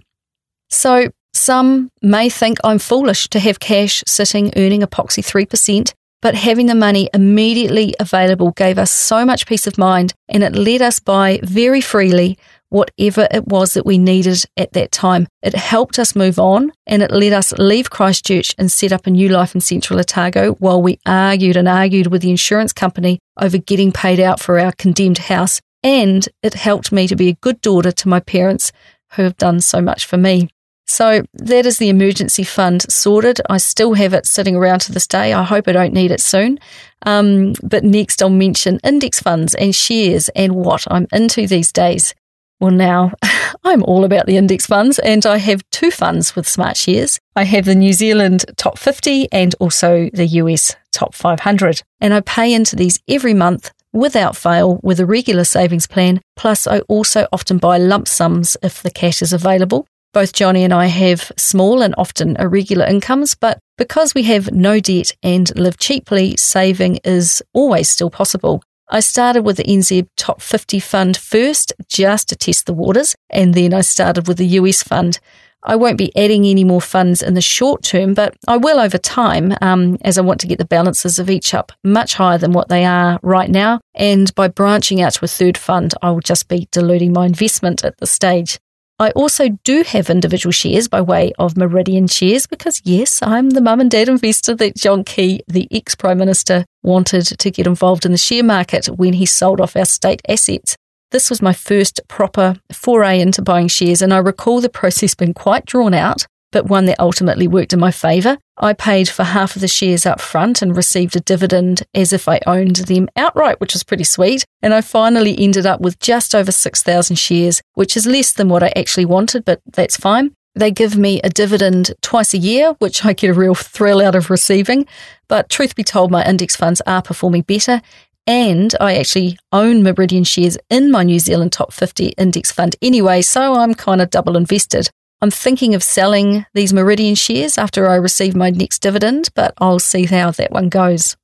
So, 0.70 1.10
some 1.32 1.90
may 2.02 2.28
think 2.28 2.58
I'm 2.62 2.78
foolish 2.78 3.28
to 3.28 3.40
have 3.40 3.58
cash 3.58 4.04
sitting 4.06 4.52
earning 4.56 4.82
epoxy 4.82 5.22
3%, 5.24 5.92
but 6.20 6.34
having 6.34 6.66
the 6.66 6.74
money 6.74 7.08
immediately 7.12 7.94
available 7.98 8.52
gave 8.52 8.78
us 8.78 8.90
so 8.90 9.24
much 9.24 9.46
peace 9.46 9.66
of 9.66 9.76
mind 9.76 10.14
and 10.28 10.44
it 10.44 10.54
let 10.54 10.82
us 10.82 11.00
buy 11.00 11.40
very 11.42 11.80
freely 11.80 12.38
whatever 12.68 13.28
it 13.30 13.46
was 13.48 13.74
that 13.74 13.84
we 13.84 13.98
needed 13.98 14.44
at 14.56 14.72
that 14.72 14.92
time. 14.92 15.26
It 15.42 15.54
helped 15.54 15.98
us 15.98 16.16
move 16.16 16.38
on 16.38 16.72
and 16.86 17.02
it 17.02 17.10
let 17.10 17.32
us 17.32 17.52
leave 17.58 17.90
Christchurch 17.90 18.54
and 18.56 18.70
set 18.70 18.92
up 18.92 19.06
a 19.06 19.10
new 19.10 19.28
life 19.28 19.54
in 19.54 19.60
Central 19.60 19.98
Otago 19.98 20.52
while 20.52 20.80
we 20.80 20.98
argued 21.04 21.56
and 21.56 21.68
argued 21.68 22.06
with 22.06 22.22
the 22.22 22.30
insurance 22.30 22.72
company 22.72 23.18
over 23.38 23.58
getting 23.58 23.92
paid 23.92 24.20
out 24.20 24.40
for 24.40 24.58
our 24.58 24.72
condemned 24.72 25.18
house. 25.18 25.60
And 25.82 26.28
it 26.42 26.54
helped 26.54 26.92
me 26.92 27.08
to 27.08 27.16
be 27.16 27.28
a 27.28 27.34
good 27.34 27.60
daughter 27.60 27.90
to 27.90 28.08
my 28.08 28.20
parents 28.20 28.72
who 29.12 29.22
have 29.22 29.36
done 29.36 29.60
so 29.60 29.80
much 29.80 30.06
for 30.06 30.16
me. 30.16 30.48
So 30.86 31.22
that 31.34 31.66
is 31.66 31.78
the 31.78 31.88
emergency 31.88 32.44
fund 32.44 32.90
sorted. 32.90 33.40
I 33.48 33.58
still 33.58 33.94
have 33.94 34.12
it 34.14 34.26
sitting 34.26 34.56
around 34.56 34.80
to 34.80 34.92
this 34.92 35.06
day. 35.06 35.32
I 35.32 35.42
hope 35.42 35.68
I 35.68 35.72
don't 35.72 35.94
need 35.94 36.10
it 36.10 36.20
soon. 36.20 36.58
Um, 37.06 37.54
but 37.62 37.84
next, 37.84 38.22
I'll 38.22 38.30
mention 38.30 38.80
index 38.84 39.20
funds 39.20 39.54
and 39.54 39.74
shares 39.74 40.28
and 40.30 40.54
what 40.54 40.84
I'm 40.90 41.06
into 41.12 41.46
these 41.46 41.72
days. 41.72 42.14
Well, 42.60 42.70
now 42.70 43.12
I'm 43.64 43.82
all 43.82 44.04
about 44.04 44.26
the 44.26 44.36
index 44.36 44.66
funds, 44.66 45.00
and 45.00 45.26
I 45.26 45.38
have 45.38 45.68
two 45.70 45.90
funds 45.90 46.36
with 46.36 46.48
smart 46.48 46.76
shares. 46.76 47.18
I 47.34 47.44
have 47.44 47.64
the 47.64 47.74
New 47.74 47.92
Zealand 47.92 48.44
top 48.56 48.78
50 48.78 49.32
and 49.32 49.54
also 49.58 50.10
the 50.12 50.26
US 50.26 50.76
top 50.92 51.14
500. 51.14 51.82
And 52.00 52.14
I 52.14 52.20
pay 52.20 52.52
into 52.52 52.76
these 52.76 53.00
every 53.08 53.34
month 53.34 53.72
without 53.92 54.36
fail 54.36 54.78
with 54.82 55.00
a 55.00 55.06
regular 55.06 55.44
savings 55.44 55.86
plan. 55.86 56.20
Plus, 56.36 56.66
I 56.66 56.80
also 56.80 57.26
often 57.32 57.58
buy 57.58 57.78
lump 57.78 58.06
sums 58.08 58.56
if 58.62 58.82
the 58.82 58.90
cash 58.90 59.22
is 59.22 59.32
available. 59.32 59.86
Both 60.12 60.34
Johnny 60.34 60.62
and 60.62 60.74
I 60.74 60.86
have 60.86 61.32
small 61.38 61.80
and 61.80 61.94
often 61.96 62.36
irregular 62.36 62.84
incomes, 62.84 63.34
but 63.34 63.58
because 63.78 64.14
we 64.14 64.24
have 64.24 64.52
no 64.52 64.78
debt 64.78 65.12
and 65.22 65.50
live 65.58 65.78
cheaply, 65.78 66.36
saving 66.36 66.96
is 67.02 67.42
always 67.54 67.88
still 67.88 68.10
possible. 68.10 68.62
I 68.90 69.00
started 69.00 69.42
with 69.42 69.56
the 69.56 69.64
NZ 69.64 70.06
Top 70.18 70.42
50 70.42 70.80
fund 70.80 71.16
first, 71.16 71.72
just 71.88 72.28
to 72.28 72.36
test 72.36 72.66
the 72.66 72.74
waters, 72.74 73.14
and 73.30 73.54
then 73.54 73.72
I 73.72 73.80
started 73.80 74.28
with 74.28 74.36
the 74.36 74.46
US 74.58 74.82
fund. 74.82 75.18
I 75.64 75.76
won't 75.76 75.96
be 75.96 76.14
adding 76.14 76.44
any 76.44 76.64
more 76.64 76.82
funds 76.82 77.22
in 77.22 77.32
the 77.32 77.40
short 77.40 77.82
term, 77.82 78.12
but 78.12 78.36
I 78.46 78.58
will 78.58 78.80
over 78.80 78.98
time, 78.98 79.56
um, 79.62 79.96
as 80.02 80.18
I 80.18 80.22
want 80.22 80.40
to 80.40 80.46
get 80.46 80.58
the 80.58 80.66
balances 80.66 81.18
of 81.18 81.30
each 81.30 81.54
up 81.54 81.72
much 81.84 82.14
higher 82.14 82.36
than 82.36 82.52
what 82.52 82.68
they 82.68 82.84
are 82.84 83.18
right 83.22 83.48
now. 83.48 83.80
And 83.94 84.34
by 84.34 84.48
branching 84.48 85.00
out 85.00 85.14
to 85.14 85.24
a 85.24 85.28
third 85.28 85.56
fund, 85.56 85.94
I 86.02 86.10
will 86.10 86.20
just 86.20 86.48
be 86.48 86.68
diluting 86.70 87.14
my 87.14 87.24
investment 87.24 87.82
at 87.82 87.96
this 87.96 88.10
stage. 88.10 88.58
I 89.02 89.10
also 89.10 89.48
do 89.64 89.82
have 89.82 90.10
individual 90.10 90.52
shares 90.52 90.86
by 90.86 91.00
way 91.00 91.32
of 91.36 91.56
Meridian 91.56 92.06
shares 92.06 92.46
because, 92.46 92.80
yes, 92.84 93.20
I'm 93.20 93.50
the 93.50 93.60
mum 93.60 93.80
and 93.80 93.90
dad 93.90 94.08
investor 94.08 94.54
that 94.54 94.76
John 94.76 95.02
Key, 95.02 95.42
the 95.48 95.66
ex 95.72 95.96
Prime 95.96 96.18
Minister, 96.18 96.64
wanted 96.84 97.26
to 97.26 97.50
get 97.50 97.66
involved 97.66 98.06
in 98.06 98.12
the 98.12 98.18
share 98.18 98.44
market 98.44 98.86
when 98.86 99.14
he 99.14 99.26
sold 99.26 99.60
off 99.60 99.76
our 99.76 99.86
state 99.86 100.22
assets. 100.28 100.76
This 101.10 101.30
was 101.30 101.42
my 101.42 101.52
first 101.52 102.00
proper 102.06 102.54
foray 102.72 103.20
into 103.20 103.42
buying 103.42 103.66
shares, 103.66 104.02
and 104.02 104.14
I 104.14 104.18
recall 104.18 104.60
the 104.60 104.68
process 104.68 105.16
being 105.16 105.34
quite 105.34 105.66
drawn 105.66 105.94
out 105.94 106.24
but 106.52 106.66
one 106.66 106.84
that 106.84 107.00
ultimately 107.00 107.48
worked 107.48 107.72
in 107.72 107.80
my 107.80 107.90
favour. 107.90 108.38
I 108.56 108.74
paid 108.74 109.08
for 109.08 109.24
half 109.24 109.56
of 109.56 109.62
the 109.62 109.68
shares 109.68 110.06
up 110.06 110.20
front 110.20 110.62
and 110.62 110.76
received 110.76 111.16
a 111.16 111.20
dividend 111.20 111.82
as 111.94 112.12
if 112.12 112.28
I 112.28 112.40
owned 112.46 112.76
them 112.76 113.08
outright, 113.16 113.60
which 113.60 113.72
was 113.72 113.82
pretty 113.82 114.04
sweet. 114.04 114.44
And 114.62 114.72
I 114.72 114.82
finally 114.82 115.36
ended 115.36 115.66
up 115.66 115.80
with 115.80 115.98
just 115.98 116.34
over 116.34 116.52
6,000 116.52 117.16
shares, 117.16 117.60
which 117.74 117.96
is 117.96 118.06
less 118.06 118.32
than 118.32 118.48
what 118.48 118.62
I 118.62 118.72
actually 118.76 119.06
wanted, 119.06 119.44
but 119.44 119.60
that's 119.72 119.96
fine. 119.96 120.36
They 120.54 120.70
give 120.70 120.96
me 120.96 121.20
a 121.22 121.30
dividend 121.30 121.92
twice 122.02 122.34
a 122.34 122.38
year, 122.38 122.74
which 122.78 123.04
I 123.04 123.14
get 123.14 123.30
a 123.30 123.34
real 123.34 123.54
thrill 123.54 124.02
out 124.02 124.14
of 124.14 124.30
receiving. 124.30 124.86
But 125.26 125.48
truth 125.48 125.74
be 125.74 125.82
told, 125.82 126.10
my 126.10 126.24
index 126.24 126.54
funds 126.54 126.82
are 126.86 127.02
performing 127.02 127.42
better. 127.42 127.80
And 128.26 128.74
I 128.78 128.96
actually 128.96 129.38
own 129.50 129.82
Meridian 129.82 130.24
shares 130.24 130.56
in 130.70 130.90
my 130.90 131.02
New 131.02 131.18
Zealand 131.18 131.52
Top 131.52 131.72
50 131.72 132.08
index 132.10 132.52
fund 132.52 132.76
anyway, 132.80 133.22
so 133.22 133.54
I'm 133.54 133.74
kind 133.74 134.00
of 134.00 134.10
double 134.10 134.36
invested. 134.36 134.90
I'm 135.22 135.30
thinking 135.30 135.76
of 135.76 135.84
selling 135.84 136.46
these 136.52 136.72
Meridian 136.72 137.14
shares 137.14 137.56
after 137.56 137.88
I 137.88 137.94
receive 137.94 138.34
my 138.34 138.50
next 138.50 138.80
dividend, 138.80 139.28
but 139.36 139.54
I'll 139.58 139.78
see 139.78 140.04
how 140.04 140.32
that 140.32 140.50
one 140.50 140.68
goes. 140.68 141.16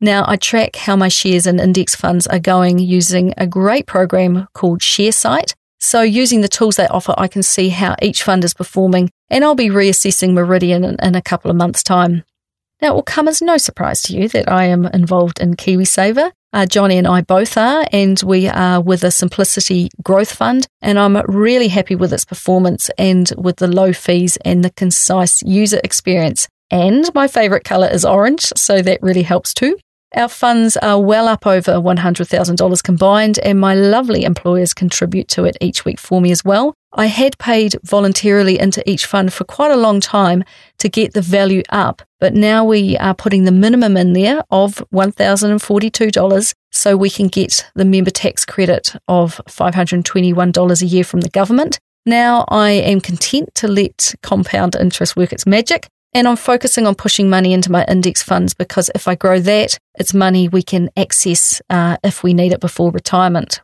Now, 0.00 0.24
I 0.28 0.36
track 0.36 0.76
how 0.76 0.94
my 0.94 1.08
shares 1.08 1.44
and 1.44 1.60
index 1.60 1.96
funds 1.96 2.28
are 2.28 2.38
going 2.38 2.78
using 2.78 3.34
a 3.36 3.48
great 3.48 3.86
program 3.86 4.46
called 4.54 4.78
ShareSight. 4.78 5.54
So, 5.80 6.02
using 6.02 6.42
the 6.42 6.48
tools 6.48 6.76
they 6.76 6.86
offer, 6.86 7.16
I 7.18 7.26
can 7.26 7.42
see 7.42 7.70
how 7.70 7.96
each 8.00 8.22
fund 8.22 8.44
is 8.44 8.54
performing, 8.54 9.10
and 9.28 9.42
I'll 9.42 9.56
be 9.56 9.70
reassessing 9.70 10.34
Meridian 10.34 10.84
in, 10.84 10.96
in 11.02 11.16
a 11.16 11.22
couple 11.22 11.50
of 11.50 11.56
months' 11.56 11.82
time. 11.82 12.22
Now, 12.82 12.90
it 12.90 12.94
will 12.96 13.02
come 13.04 13.28
as 13.28 13.40
no 13.40 13.58
surprise 13.58 14.02
to 14.02 14.16
you 14.16 14.28
that 14.30 14.50
I 14.50 14.64
am 14.64 14.86
involved 14.86 15.38
in 15.38 15.54
KiwiSaver. 15.54 16.32
Uh, 16.52 16.66
Johnny 16.66 16.98
and 16.98 17.06
I 17.06 17.20
both 17.20 17.56
are, 17.56 17.86
and 17.92 18.20
we 18.24 18.48
are 18.48 18.80
with 18.80 19.04
a 19.04 19.12
Simplicity 19.12 19.88
Growth 20.02 20.34
Fund. 20.34 20.66
And 20.82 20.98
I'm 20.98 21.16
really 21.28 21.68
happy 21.68 21.94
with 21.94 22.12
its 22.12 22.24
performance 22.24 22.90
and 22.98 23.32
with 23.38 23.58
the 23.58 23.68
low 23.68 23.92
fees 23.92 24.36
and 24.44 24.64
the 24.64 24.70
concise 24.70 25.42
user 25.42 25.80
experience. 25.84 26.48
And 26.72 27.08
my 27.14 27.28
favourite 27.28 27.62
colour 27.62 27.86
is 27.86 28.04
orange, 28.04 28.52
so 28.56 28.82
that 28.82 29.00
really 29.00 29.22
helps 29.22 29.54
too. 29.54 29.78
Our 30.14 30.28
funds 30.28 30.76
are 30.76 31.00
well 31.00 31.26
up 31.26 31.46
over 31.46 31.72
$100,000 31.72 32.82
combined, 32.82 33.38
and 33.38 33.58
my 33.58 33.74
lovely 33.74 34.24
employers 34.24 34.74
contribute 34.74 35.28
to 35.28 35.44
it 35.44 35.56
each 35.60 35.86
week 35.86 35.98
for 35.98 36.20
me 36.20 36.30
as 36.30 36.44
well. 36.44 36.74
I 36.92 37.06
had 37.06 37.38
paid 37.38 37.76
voluntarily 37.82 38.58
into 38.58 38.88
each 38.88 39.06
fund 39.06 39.32
for 39.32 39.44
quite 39.44 39.70
a 39.70 39.76
long 39.76 40.00
time 40.00 40.44
to 40.78 40.90
get 40.90 41.14
the 41.14 41.22
value 41.22 41.62
up, 41.70 42.02
but 42.20 42.34
now 42.34 42.62
we 42.62 42.98
are 42.98 43.14
putting 43.14 43.44
the 43.44 43.52
minimum 43.52 43.96
in 43.96 44.12
there 44.12 44.42
of 44.50 44.84
$1,042 44.92 46.54
so 46.70 46.96
we 46.96 47.08
can 47.08 47.28
get 47.28 47.70
the 47.74 47.86
member 47.86 48.10
tax 48.10 48.44
credit 48.44 48.94
of 49.08 49.40
$521 49.48 50.82
a 50.82 50.86
year 50.86 51.04
from 51.04 51.22
the 51.22 51.30
government. 51.30 51.78
Now 52.04 52.44
I 52.48 52.70
am 52.72 53.00
content 53.00 53.54
to 53.54 53.68
let 53.68 54.14
compound 54.22 54.76
interest 54.76 55.16
work 55.16 55.32
its 55.32 55.46
magic 55.46 55.88
and 56.14 56.28
I'm 56.28 56.36
focusing 56.36 56.86
on 56.86 56.94
pushing 56.94 57.30
money 57.30 57.52
into 57.52 57.72
my 57.72 57.84
index 57.86 58.22
funds 58.22 58.54
because 58.54 58.90
if 58.94 59.08
I 59.08 59.14
grow 59.14 59.40
that, 59.40 59.78
it's 59.98 60.12
money 60.12 60.48
we 60.48 60.62
can 60.62 60.90
access 60.96 61.62
uh, 61.70 61.96
if 62.04 62.22
we 62.22 62.34
need 62.34 62.52
it 62.52 62.60
before 62.60 62.90
retirement. 62.90 63.60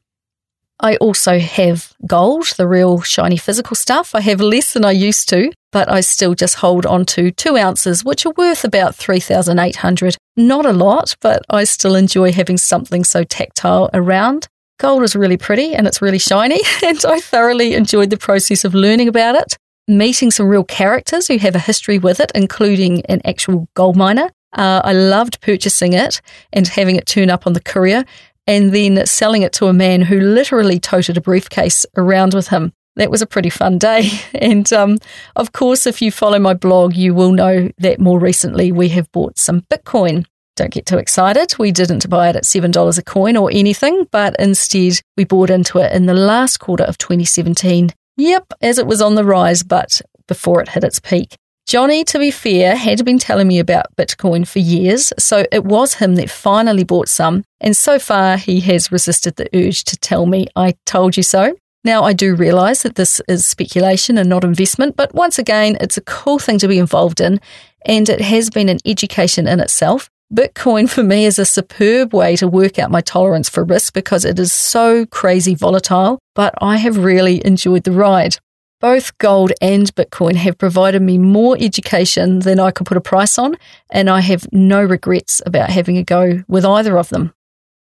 I 0.81 0.97
also 0.97 1.41
have 1.41 1.93
gold, 2.07 2.55
the 2.57 2.69
real 2.69 3.01
shiny 3.01 3.37
physical 3.37 3.75
stuff. 3.75 4.15
I 4.15 4.21
have 4.21 4.41
less 4.41 4.73
than 4.73 4.85
I 4.85 4.93
used 4.93 5.29
to, 5.31 5.51
but 5.73 5.91
I 5.91 6.01
still 6.01 6.35
just 6.35 6.57
hold 6.57 6.87
on 6.87 7.05
to 7.07 7.33
two 7.33 7.57
ounces, 7.57 8.05
which 8.05 8.25
are 8.25 8.33
worth 8.37 8.65
about 8.65 8.95
3,800. 8.95 10.17
Not 10.37 10.67
a 10.67 10.73
lot, 10.73 11.17
but 11.21 11.43
I 11.51 11.65
still 11.65 11.97
enjoy 11.97 12.33
having 12.33 12.59
something 12.59 13.03
so 13.03 13.25
tactile 13.25 13.91
around. 13.93 14.47
Gold 14.79 15.03
is 15.03 15.17
really 15.17 15.37
pretty 15.37 15.75
and 15.75 15.89
it's 15.89 16.01
really 16.01 16.21
shiny, 16.21 16.61
and 16.85 17.05
I 17.05 17.19
thoroughly 17.19 17.75
enjoyed 17.75 18.11
the 18.11 18.17
process 18.17 18.65
of 18.65 18.73
learning 18.73 19.09
about 19.09 19.35
it, 19.35 19.57
meeting 19.89 20.31
some 20.31 20.47
real 20.47 20.65
characters 20.65 21.27
who 21.27 21.39
have 21.39 21.55
a 21.55 21.61
history 21.61 21.99
with 21.99 22.21
it, 22.21 22.31
including 22.35 23.05
an 23.07 23.21
actual 23.25 23.69
gold 23.75 23.97
miner. 23.97 24.31
Uh, 24.53 24.81
I 24.85 24.93
loved 24.93 25.41
purchasing 25.41 25.93
it 25.93 26.21
and 26.53 26.67
having 26.67 26.97
it 26.97 27.07
turn 27.07 27.31
up 27.31 27.47
on 27.47 27.55
the 27.55 27.61
courier 27.61 28.05
and 28.47 28.73
then 28.73 29.07
selling 29.07 29.43
it 29.43 29.53
to 29.53 29.67
a 29.67 29.73
man 29.73 30.01
who 30.03 30.21
literally 30.21 30.81
toted 30.81 31.17
a 31.17 31.21
briefcase 31.21 31.85
around 31.97 32.35
with 32.35 32.49
him. 32.49 32.73
That 32.97 33.11
was 33.11 33.23
a 33.23 33.27
pretty 33.27 33.51
fun 33.51 33.79
day. 33.79 34.11
And 34.35 34.73
um, 34.73 34.99
of 35.37 35.53
course, 35.53 35.87
if 35.87 36.01
you 36.01 36.11
follow 36.11 36.39
my 36.39 36.55
blog, 36.55 36.95
you 36.95 37.15
will 37.15 37.33
know 37.33 37.71
that 37.79 38.01
more 38.01 38.19
recently 38.19 38.73
we 38.73 38.89
have 38.91 39.11
bought 39.13 39.39
some 39.39 39.63
Bitcoin. 39.63 40.25
Don't 40.57 40.73
get 40.73 40.87
too 40.87 40.99
excited. 40.99 41.55
We 41.59 41.71
didn't 41.71 42.09
buy 42.09 42.31
it 42.31 42.37
at 42.37 42.45
$7 42.45 42.99
a 42.99 43.03
coin 43.03 43.37
or 43.37 43.51
anything, 43.53 44.07
but 44.11 44.35
instead 44.39 45.01
we 45.17 45.25
bought 45.25 45.51
into 45.51 45.79
it 45.79 45.93
in 45.93 46.07
the 46.07 46.15
last 46.15 46.59
quarter 46.59 46.85
of 46.85 46.99
2017. 46.99 47.91
Yep, 48.19 48.53
as 48.61 48.79
it 48.79 48.87
was 48.87 49.01
on 49.01 49.15
the 49.15 49.25
rise, 49.25 49.63
but 49.63 50.03
before 50.27 50.61
it 50.61 50.69
hit 50.69 50.83
its 50.83 50.99
peak. 50.99 51.37
Johnny, 51.69 52.03
to 52.05 52.19
be 52.19 52.31
fair, 52.33 52.75
had 52.75 53.05
been 53.05 53.19
telling 53.19 53.47
me 53.47 53.61
about 53.61 53.95
Bitcoin 53.95 54.47
for 54.47 54.59
years, 54.59 55.13
so 55.19 55.45
it 55.53 55.65
was 55.65 55.95
him 55.95 56.17
that 56.17 56.29
finally 56.29 56.83
bought 56.83 57.09
some, 57.09 57.45
and 57.61 57.77
so 57.77 57.99
far 57.99 58.37
he 58.37 58.59
has 58.61 58.91
resisted 58.91 59.37
the 59.37 59.49
urge 59.55 59.85
to 59.85 59.97
tell 59.97 60.27
me 60.27 60.49
I 60.57 60.75
told 60.85 61.17
you 61.17 61.23
so. 61.23 61.55
Now, 61.85 62.03
I 62.03 62.13
do 62.13 62.35
realise 62.35 62.83
that 62.83 62.97
this 62.97 63.21
is 63.29 63.47
speculation 63.47 64.19
and 64.19 64.29
not 64.29 64.43
investment, 64.43 64.97
but 64.97 65.15
once 65.15 65.39
again, 65.39 65.77
it's 65.81 65.97
a 65.97 66.03
cool 66.03 66.41
thing 66.41 66.59
to 66.59 66.69
be 66.69 66.79
involved 66.79 67.21
in, 67.21 67.39
and 67.87 68.09
it 68.09 68.21
has 68.21 68.51
been 68.51 68.69
an 68.69 68.79
education 68.85 69.47
in 69.47 69.61
itself. 69.61 70.11
Bitcoin 70.35 70.91
for 70.91 71.03
me 71.03 71.25
is 71.25 71.39
a 71.39 71.47
superb 71.47 72.13
way 72.13 72.37
to 72.37 72.47
work 72.47 72.79
out 72.79 72.91
my 72.91 73.01
tolerance 73.01 73.49
for 73.49 73.65
risk 73.65 73.95
because 73.95 74.27
it 74.27 74.39
is 74.39 74.53
so 74.53 75.07
crazy 75.07 75.55
volatile, 75.55 76.19
but 76.35 76.53
I 76.61 76.77
have 76.77 76.99
really 76.99 77.45
enjoyed 77.47 77.85
the 77.85 77.93
ride. 77.93 78.37
Both 78.79 79.17
gold 79.17 79.53
and 79.63 79.93
Bitcoin 79.95 80.35
have 80.35 80.59
provided 80.59 81.01
me 81.01 81.17
more 81.17 81.57
education 81.59 82.41
than 82.41 82.61
I 82.61 82.73
could 82.73 82.87
put 82.87 82.99
a 82.99 83.01
price 83.01 83.39
on, 83.39 83.57
and 83.91 84.11
I 84.11 84.21
have 84.21 84.47
no 84.53 84.83
regrets 84.83 85.41
about 85.47 85.71
having 85.71 85.97
a 85.97 86.05
go 86.05 86.45
with 86.47 86.65
either 86.65 86.99
of 86.99 87.09
them. 87.09 87.33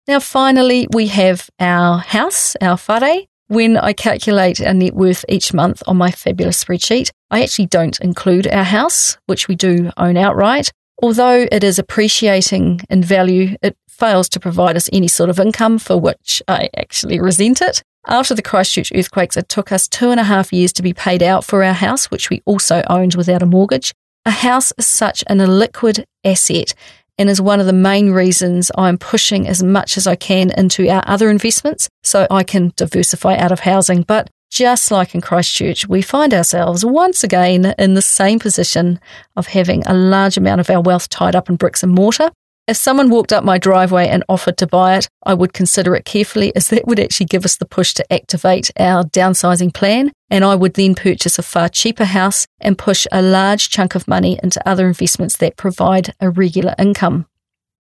Now, 0.08 0.18
finally, 0.18 0.88
we 0.92 1.06
have 1.06 1.48
our 1.60 1.98
house, 1.98 2.56
our 2.60 2.76
whare. 2.76 3.26
When 3.46 3.76
I 3.76 3.92
calculate 3.92 4.60
our 4.60 4.74
net 4.74 4.94
worth 4.94 5.24
each 5.28 5.54
month 5.54 5.84
on 5.86 5.98
my 5.98 6.10
fabulous 6.10 6.64
spreadsheet, 6.64 7.10
I 7.30 7.44
actually 7.44 7.66
don't 7.66 8.00
include 8.00 8.48
our 8.48 8.64
house, 8.64 9.18
which 9.26 9.46
we 9.46 9.54
do 9.54 9.92
own 9.96 10.16
outright. 10.16 10.72
Although 11.02 11.46
it 11.50 11.64
is 11.64 11.78
appreciating 11.78 12.80
in 12.88 13.02
value, 13.02 13.56
it 13.62 13.76
fails 13.88 14.28
to 14.30 14.40
provide 14.40 14.76
us 14.76 14.88
any 14.92 15.08
sort 15.08 15.30
of 15.30 15.40
income 15.40 15.78
for 15.78 15.96
which 15.96 16.42
I 16.48 16.68
actually 16.76 17.20
resent 17.20 17.60
it. 17.60 17.82
After 18.06 18.34
the 18.34 18.42
Christchurch 18.42 18.92
earthquakes, 18.94 19.36
it 19.36 19.48
took 19.48 19.72
us 19.72 19.88
two 19.88 20.10
and 20.10 20.20
a 20.20 20.24
half 20.24 20.52
years 20.52 20.72
to 20.74 20.82
be 20.82 20.92
paid 20.92 21.22
out 21.22 21.44
for 21.44 21.64
our 21.64 21.72
house, 21.72 22.10
which 22.10 22.28
we 22.28 22.42
also 22.44 22.82
owned 22.90 23.14
without 23.14 23.42
a 23.42 23.46
mortgage. 23.46 23.94
A 24.26 24.30
house 24.30 24.72
is 24.76 24.86
such 24.86 25.24
an 25.26 25.38
illiquid 25.38 26.04
asset 26.24 26.74
and 27.18 27.30
is 27.30 27.40
one 27.40 27.60
of 27.60 27.66
the 27.66 27.72
main 27.72 28.10
reasons 28.10 28.70
I'm 28.76 28.98
pushing 28.98 29.46
as 29.46 29.62
much 29.62 29.96
as 29.96 30.06
I 30.06 30.16
can 30.16 30.50
into 30.50 30.88
our 30.88 31.02
other 31.06 31.30
investments 31.30 31.88
so 32.02 32.26
I 32.30 32.42
can 32.42 32.72
diversify 32.76 33.36
out 33.36 33.52
of 33.52 33.60
housing. 33.60 34.02
But 34.02 34.30
just 34.54 34.92
like 34.92 35.16
in 35.16 35.20
Christchurch, 35.20 35.88
we 35.88 36.00
find 36.00 36.32
ourselves 36.32 36.84
once 36.84 37.24
again 37.24 37.74
in 37.76 37.94
the 37.94 38.00
same 38.00 38.38
position 38.38 39.00
of 39.34 39.48
having 39.48 39.82
a 39.84 39.92
large 39.92 40.36
amount 40.36 40.60
of 40.60 40.70
our 40.70 40.80
wealth 40.80 41.08
tied 41.08 41.34
up 41.34 41.50
in 41.50 41.56
bricks 41.56 41.82
and 41.82 41.92
mortar. 41.92 42.30
If 42.68 42.76
someone 42.76 43.10
walked 43.10 43.32
up 43.32 43.42
my 43.42 43.58
driveway 43.58 44.06
and 44.06 44.22
offered 44.28 44.56
to 44.58 44.68
buy 44.68 44.96
it, 44.96 45.08
I 45.24 45.34
would 45.34 45.52
consider 45.52 45.96
it 45.96 46.04
carefully 46.04 46.54
as 46.54 46.68
that 46.68 46.86
would 46.86 47.00
actually 47.00 47.26
give 47.26 47.44
us 47.44 47.56
the 47.56 47.66
push 47.66 47.94
to 47.94 48.12
activate 48.12 48.70
our 48.78 49.02
downsizing 49.02 49.74
plan. 49.74 50.12
And 50.30 50.44
I 50.44 50.54
would 50.54 50.74
then 50.74 50.94
purchase 50.94 51.36
a 51.36 51.42
far 51.42 51.68
cheaper 51.68 52.04
house 52.04 52.46
and 52.60 52.78
push 52.78 53.08
a 53.10 53.20
large 53.20 53.70
chunk 53.70 53.96
of 53.96 54.06
money 54.06 54.38
into 54.40 54.66
other 54.66 54.86
investments 54.86 55.36
that 55.38 55.56
provide 55.56 56.14
a 56.20 56.30
regular 56.30 56.76
income. 56.78 57.26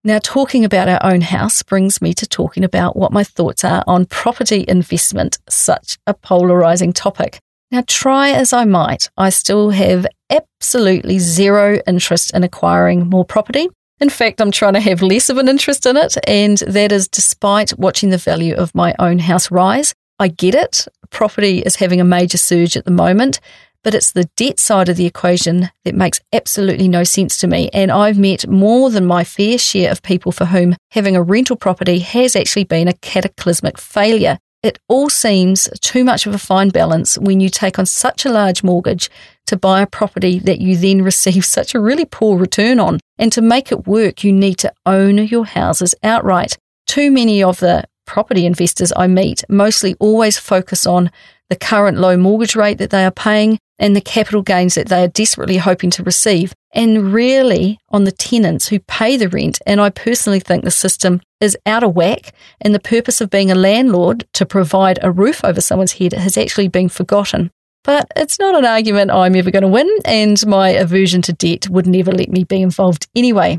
Now, 0.06 0.18
talking 0.22 0.66
about 0.66 0.86
our 0.86 1.02
own 1.02 1.22
house 1.22 1.62
brings 1.62 2.02
me 2.02 2.12
to 2.12 2.26
talking 2.26 2.62
about 2.62 2.94
what 2.94 3.10
my 3.10 3.24
thoughts 3.24 3.64
are 3.64 3.82
on 3.86 4.04
property 4.04 4.62
investment, 4.68 5.38
such 5.48 5.96
a 6.06 6.12
polarizing 6.12 6.92
topic. 6.92 7.38
Now, 7.70 7.84
try 7.86 8.30
as 8.30 8.52
I 8.52 8.66
might, 8.66 9.08
I 9.16 9.30
still 9.30 9.70
have 9.70 10.06
absolutely 10.28 11.18
zero 11.18 11.80
interest 11.86 12.34
in 12.34 12.44
acquiring 12.44 13.08
more 13.08 13.24
property. 13.24 13.66
In 13.98 14.10
fact, 14.10 14.42
I'm 14.42 14.50
trying 14.50 14.74
to 14.74 14.80
have 14.80 15.00
less 15.00 15.30
of 15.30 15.38
an 15.38 15.48
interest 15.48 15.86
in 15.86 15.96
it, 15.96 16.18
and 16.26 16.58
that 16.58 16.92
is 16.92 17.08
despite 17.08 17.78
watching 17.78 18.10
the 18.10 18.18
value 18.18 18.54
of 18.54 18.74
my 18.74 18.94
own 18.98 19.18
house 19.18 19.50
rise. 19.50 19.94
I 20.18 20.28
get 20.28 20.54
it. 20.54 20.86
Property 21.08 21.60
is 21.60 21.76
having 21.76 22.02
a 22.02 22.04
major 22.04 22.36
surge 22.36 22.76
at 22.76 22.84
the 22.84 22.90
moment, 22.90 23.40
but 23.84 23.94
it's 23.94 24.12
the 24.12 24.28
debt 24.36 24.58
side 24.58 24.88
of 24.88 24.96
the 24.96 25.06
equation 25.06 25.70
that 25.84 25.94
makes 25.94 26.20
absolutely 26.32 26.88
no 26.88 27.04
sense 27.04 27.38
to 27.38 27.46
me. 27.46 27.70
And 27.72 27.92
I've 27.92 28.18
met 28.18 28.48
more 28.48 28.90
than 28.90 29.06
my 29.06 29.22
fair 29.22 29.58
share 29.58 29.92
of 29.92 30.02
people 30.02 30.32
for 30.32 30.46
whom 30.46 30.74
having 30.90 31.14
a 31.14 31.22
rental 31.22 31.54
property 31.54 32.00
has 32.00 32.34
actually 32.34 32.64
been 32.64 32.88
a 32.88 32.94
cataclysmic 32.94 33.78
failure. 33.78 34.38
It 34.62 34.78
all 34.88 35.10
seems 35.10 35.68
too 35.82 36.04
much 36.04 36.26
of 36.26 36.34
a 36.34 36.38
fine 36.38 36.70
balance 36.70 37.18
when 37.18 37.38
you 37.38 37.50
take 37.50 37.78
on 37.78 37.84
such 37.84 38.24
a 38.24 38.32
large 38.32 38.64
mortgage 38.64 39.10
to 39.46 39.58
buy 39.58 39.82
a 39.82 39.86
property 39.86 40.38
that 40.38 40.60
you 40.60 40.76
then 40.76 41.02
receive 41.12 41.44
such 41.44 41.74
a 41.74 41.80
really 41.80 42.06
poor 42.06 42.38
return 42.38 42.80
on. 42.80 42.98
And 43.18 43.30
to 43.32 43.42
make 43.42 43.70
it 43.70 43.86
work, 43.86 44.24
you 44.24 44.32
need 44.32 44.54
to 44.56 44.72
own 44.86 45.18
your 45.18 45.44
houses 45.44 45.94
outright. 46.02 46.56
Too 46.86 47.10
many 47.10 47.42
of 47.42 47.60
the 47.60 47.84
property 48.06 48.46
investors 48.46 48.92
I 48.96 49.06
meet 49.06 49.44
mostly 49.48 49.94
always 49.98 50.38
focus 50.38 50.86
on 50.86 51.10
the 51.50 51.56
current 51.56 51.98
low 51.98 52.16
mortgage 52.16 52.56
rate 52.56 52.78
that 52.78 52.90
they 52.90 53.04
are 53.04 53.10
paying 53.10 53.58
and 53.78 53.94
the 53.94 54.00
capital 54.00 54.42
gains 54.42 54.74
that 54.74 54.88
they 54.88 55.04
are 55.04 55.08
desperately 55.08 55.56
hoping 55.56 55.90
to 55.90 56.02
receive, 56.02 56.54
and 56.72 57.12
really 57.12 57.78
on 57.90 58.04
the 58.04 58.12
tenants 58.12 58.68
who 58.68 58.78
pay 58.80 59.16
the 59.16 59.28
rent. 59.28 59.60
And 59.66 59.80
I 59.80 59.90
personally 59.90 60.40
think 60.40 60.64
the 60.64 60.70
system 60.70 61.20
is 61.40 61.56
out 61.66 61.82
of 61.82 61.94
whack, 61.94 62.32
and 62.60 62.74
the 62.74 62.80
purpose 62.80 63.20
of 63.20 63.30
being 63.30 63.50
a 63.50 63.56
landlord 63.56 64.26
to 64.34 64.46
provide 64.46 64.98
a 65.02 65.10
roof 65.10 65.44
over 65.44 65.60
someone's 65.60 65.92
head 65.92 66.12
has 66.12 66.36
actually 66.36 66.68
been 66.68 66.88
forgotten. 66.88 67.50
But 67.82 68.10
it's 68.16 68.38
not 68.38 68.54
an 68.54 68.64
argument 68.64 69.10
I'm 69.10 69.36
ever 69.36 69.50
going 69.50 69.62
to 69.62 69.68
win, 69.68 69.90
and 70.04 70.44
my 70.46 70.70
aversion 70.70 71.20
to 71.22 71.32
debt 71.32 71.68
would 71.68 71.86
never 71.86 72.12
let 72.12 72.30
me 72.30 72.44
be 72.44 72.62
involved 72.62 73.06
anyway. 73.14 73.58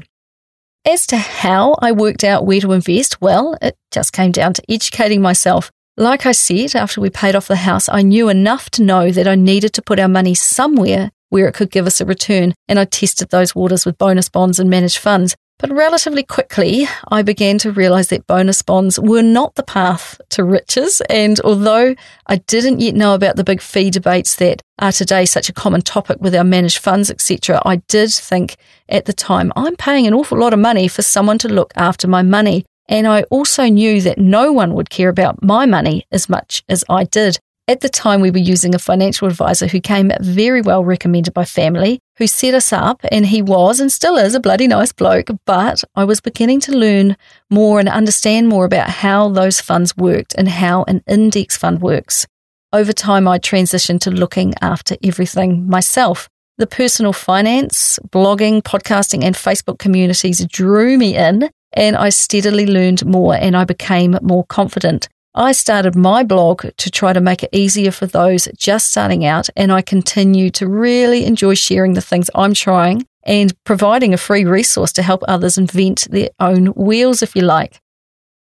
As 0.83 1.05
to 1.07 1.17
how 1.17 1.75
I 1.79 1.91
worked 1.91 2.23
out 2.23 2.45
where 2.45 2.61
to 2.61 2.71
invest, 2.71 3.21
well, 3.21 3.57
it 3.61 3.75
just 3.91 4.13
came 4.13 4.31
down 4.31 4.53
to 4.53 4.63
educating 4.69 5.21
myself 5.21 5.71
like 5.97 6.25
I 6.25 6.31
said, 6.33 6.75
after 6.75 6.99
we 6.99 7.09
paid 7.09 7.35
off 7.35 7.47
the 7.47 7.55
house, 7.55 7.87
I 7.87 8.01
knew 8.01 8.29
enough 8.29 8.69
to 8.71 8.83
know 8.83 9.11
that 9.11 9.27
I 9.27 9.35
needed 9.35 9.73
to 9.73 9.81
put 9.81 9.99
our 9.99 10.07
money 10.07 10.33
somewhere 10.33 11.11
where 11.29 11.47
it 11.47 11.53
could 11.53 11.71
give 11.71 11.87
us 11.87 11.99
a 11.99 12.05
return, 12.05 12.53
and 12.67 12.79
I 12.79 12.85
tested 12.85 13.29
those 13.29 13.55
waters 13.55 13.85
with 13.85 13.97
bonus 13.97 14.29
bonds 14.29 14.59
and 14.59 14.69
managed 14.69 14.97
funds. 14.97 15.35
But 15.57 15.71
relatively 15.71 16.23
quickly, 16.23 16.85
I 17.07 17.21
began 17.21 17.57
to 17.59 17.71
realize 17.71 18.09
that 18.09 18.27
bonus 18.27 18.61
bonds 18.61 18.99
were 18.99 19.21
not 19.21 19.55
the 19.55 19.63
path 19.63 20.19
to 20.31 20.43
riches. 20.43 21.01
And 21.09 21.39
although 21.41 21.95
I 22.27 22.35
didn't 22.37 22.81
yet 22.81 22.93
know 22.93 23.15
about 23.15 23.37
the 23.37 23.43
big 23.45 23.61
fee 23.61 23.89
debates 23.89 24.35
that 24.35 24.61
are 24.79 24.91
today 24.91 25.25
such 25.25 25.47
a 25.47 25.53
common 25.53 25.81
topic 25.81 26.17
with 26.19 26.35
our 26.35 26.43
managed 26.43 26.79
funds, 26.79 27.09
etc., 27.09 27.61
I 27.65 27.77
did 27.87 28.11
think 28.11 28.57
at 28.89 29.05
the 29.05 29.13
time, 29.13 29.53
I'm 29.55 29.77
paying 29.77 30.05
an 30.07 30.13
awful 30.13 30.37
lot 30.37 30.51
of 30.51 30.59
money 30.59 30.89
for 30.89 31.01
someone 31.01 31.37
to 31.39 31.47
look 31.47 31.71
after 31.77 32.07
my 32.07 32.21
money. 32.21 32.65
And 32.87 33.07
I 33.07 33.23
also 33.23 33.65
knew 33.65 34.01
that 34.01 34.17
no 34.17 34.51
one 34.51 34.73
would 34.75 34.89
care 34.89 35.09
about 35.09 35.43
my 35.43 35.65
money 35.65 36.05
as 36.11 36.29
much 36.29 36.63
as 36.69 36.83
I 36.89 37.05
did. 37.05 37.39
At 37.67 37.81
the 37.81 37.89
time, 37.89 38.21
we 38.21 38.29
were 38.29 38.37
using 38.37 38.75
a 38.75 38.79
financial 38.79 39.27
advisor 39.27 39.65
who 39.65 39.79
came 39.81 40.11
very 40.19 40.61
well 40.61 40.85
recommended 40.85 41.33
by 41.33 41.45
family, 41.45 41.99
who 42.17 42.27
set 42.27 42.53
us 42.53 42.71
up, 42.71 43.01
and 43.11 43.25
he 43.25 43.41
was 43.41 43.79
and 43.79 43.91
still 43.91 44.17
is 44.17 44.35
a 44.35 44.39
bloody 44.39 44.67
nice 44.67 44.91
bloke. 44.91 45.29
But 45.45 45.83
I 45.95 46.03
was 46.03 46.21
beginning 46.21 46.59
to 46.61 46.77
learn 46.77 47.17
more 47.49 47.79
and 47.79 47.89
understand 47.89 48.49
more 48.49 48.65
about 48.65 48.89
how 48.89 49.29
those 49.29 49.59
funds 49.59 49.97
worked 49.97 50.35
and 50.37 50.47
how 50.47 50.83
an 50.83 51.01
index 51.07 51.57
fund 51.57 51.81
works. 51.81 52.27
Over 52.71 52.93
time, 52.93 53.27
I 53.27 53.39
transitioned 53.39 54.01
to 54.01 54.11
looking 54.11 54.53
after 54.61 54.95
everything 55.03 55.67
myself. 55.67 56.29
The 56.59 56.67
personal 56.67 57.13
finance, 57.13 57.97
blogging, 58.09 58.61
podcasting, 58.61 59.23
and 59.23 59.35
Facebook 59.35 59.79
communities 59.79 60.45
drew 60.45 60.99
me 60.99 61.15
in, 61.15 61.49
and 61.75 61.95
I 61.95 62.09
steadily 62.09 62.65
learned 62.65 63.05
more 63.05 63.35
and 63.35 63.55
I 63.55 63.65
became 63.65 64.17
more 64.21 64.45
confident. 64.45 65.07
I 65.37 65.51
started 65.51 65.95
my 65.95 66.23
blog 66.23 66.65
to 66.77 66.89
try 66.89 67.11
to 67.11 67.19
make 67.19 67.43
it 67.43 67.49
easier 67.51 67.91
for 67.91 68.05
those 68.05 68.47
just 68.57 68.89
starting 68.91 69.25
out, 69.25 69.49
and 69.57 69.71
I 69.71 69.81
continue 69.81 70.49
to 70.51 70.67
really 70.67 71.25
enjoy 71.25 71.55
sharing 71.55 71.93
the 71.93 72.01
things 72.01 72.29
I'm 72.33 72.53
trying 72.53 73.05
and 73.23 73.53
providing 73.65 74.13
a 74.13 74.17
free 74.17 74.45
resource 74.45 74.93
to 74.93 75.03
help 75.03 75.23
others 75.27 75.57
invent 75.57 76.07
their 76.09 76.29
own 76.39 76.67
wheels, 76.67 77.21
if 77.21 77.35
you 77.35 77.41
like. 77.41 77.81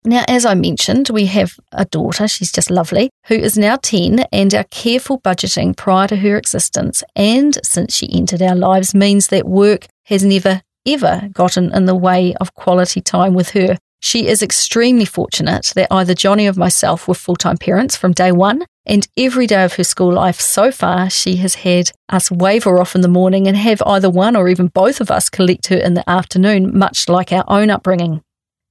Now, 0.05 0.25
as 0.29 0.47
I 0.47 0.55
mentioned, 0.55 1.11
we 1.11 1.27
have 1.27 1.53
a 1.73 1.85
daughter, 1.85 2.27
she's 2.27 2.51
just 2.51 2.71
lovely, 2.71 3.11
who 3.27 3.35
is 3.35 3.59
now 3.59 3.77
10, 3.77 4.21
and 4.33 4.55
our 4.55 4.64
careful 4.64 5.21
budgeting 5.21 5.77
prior 5.77 6.09
to 6.09 6.16
her 6.16 6.37
existence 6.37 7.05
and 7.14 7.59
since 7.62 7.95
she 7.95 8.11
entered 8.11 8.43
our 8.43 8.57
lives 8.57 8.95
means 8.95 9.29
that 9.29 9.47
work 9.47 9.87
has 10.07 10.25
never 10.25 10.62
ever 10.87 11.29
gotten 11.33 11.75
in 11.75 11.87
the 11.87 11.95
way 11.95 12.35
of 12.40 12.55
quality 12.55 13.01
time 13.01 13.35
with 13.35 13.51
her. 13.51 13.79
She 14.01 14.27
is 14.27 14.43
extremely 14.43 15.05
fortunate 15.05 15.73
that 15.75 15.88
either 15.90 16.14
Johnny 16.14 16.49
or 16.49 16.55
myself 16.55 17.07
were 17.07 17.14
full 17.14 17.37
time 17.37 17.59
parents 17.59 17.97
from 17.97 18.12
day 18.12 18.33
one, 18.33 18.64
and 18.87 19.07
every 19.16 19.47
day 19.47 19.62
of 19.62 19.75
her 19.75 19.85
school 19.85 20.12
life 20.12 20.40
so 20.40 20.73
far, 20.73 21.11
she 21.11 21.37
has 21.37 21.57
had 21.57 21.90
us 22.09 22.31
wave 22.31 22.64
her 22.64 22.81
off 22.81 22.95
in 22.95 23.03
the 23.03 23.09
morning 23.09 23.47
and 23.47 23.57
have 23.57 23.83
either 23.85 24.09
one 24.09 24.37
or 24.37 24.49
even 24.49 24.69
both 24.69 25.01
of 25.01 25.11
us 25.11 25.29
collect 25.29 25.66
her 25.66 25.77
in 25.77 25.95
the 25.95 26.09
afternoon, 26.09 26.77
much 26.77 27.09
like 27.09 27.31
our 27.31 27.45
own 27.47 27.69
upbringing. 27.69 28.23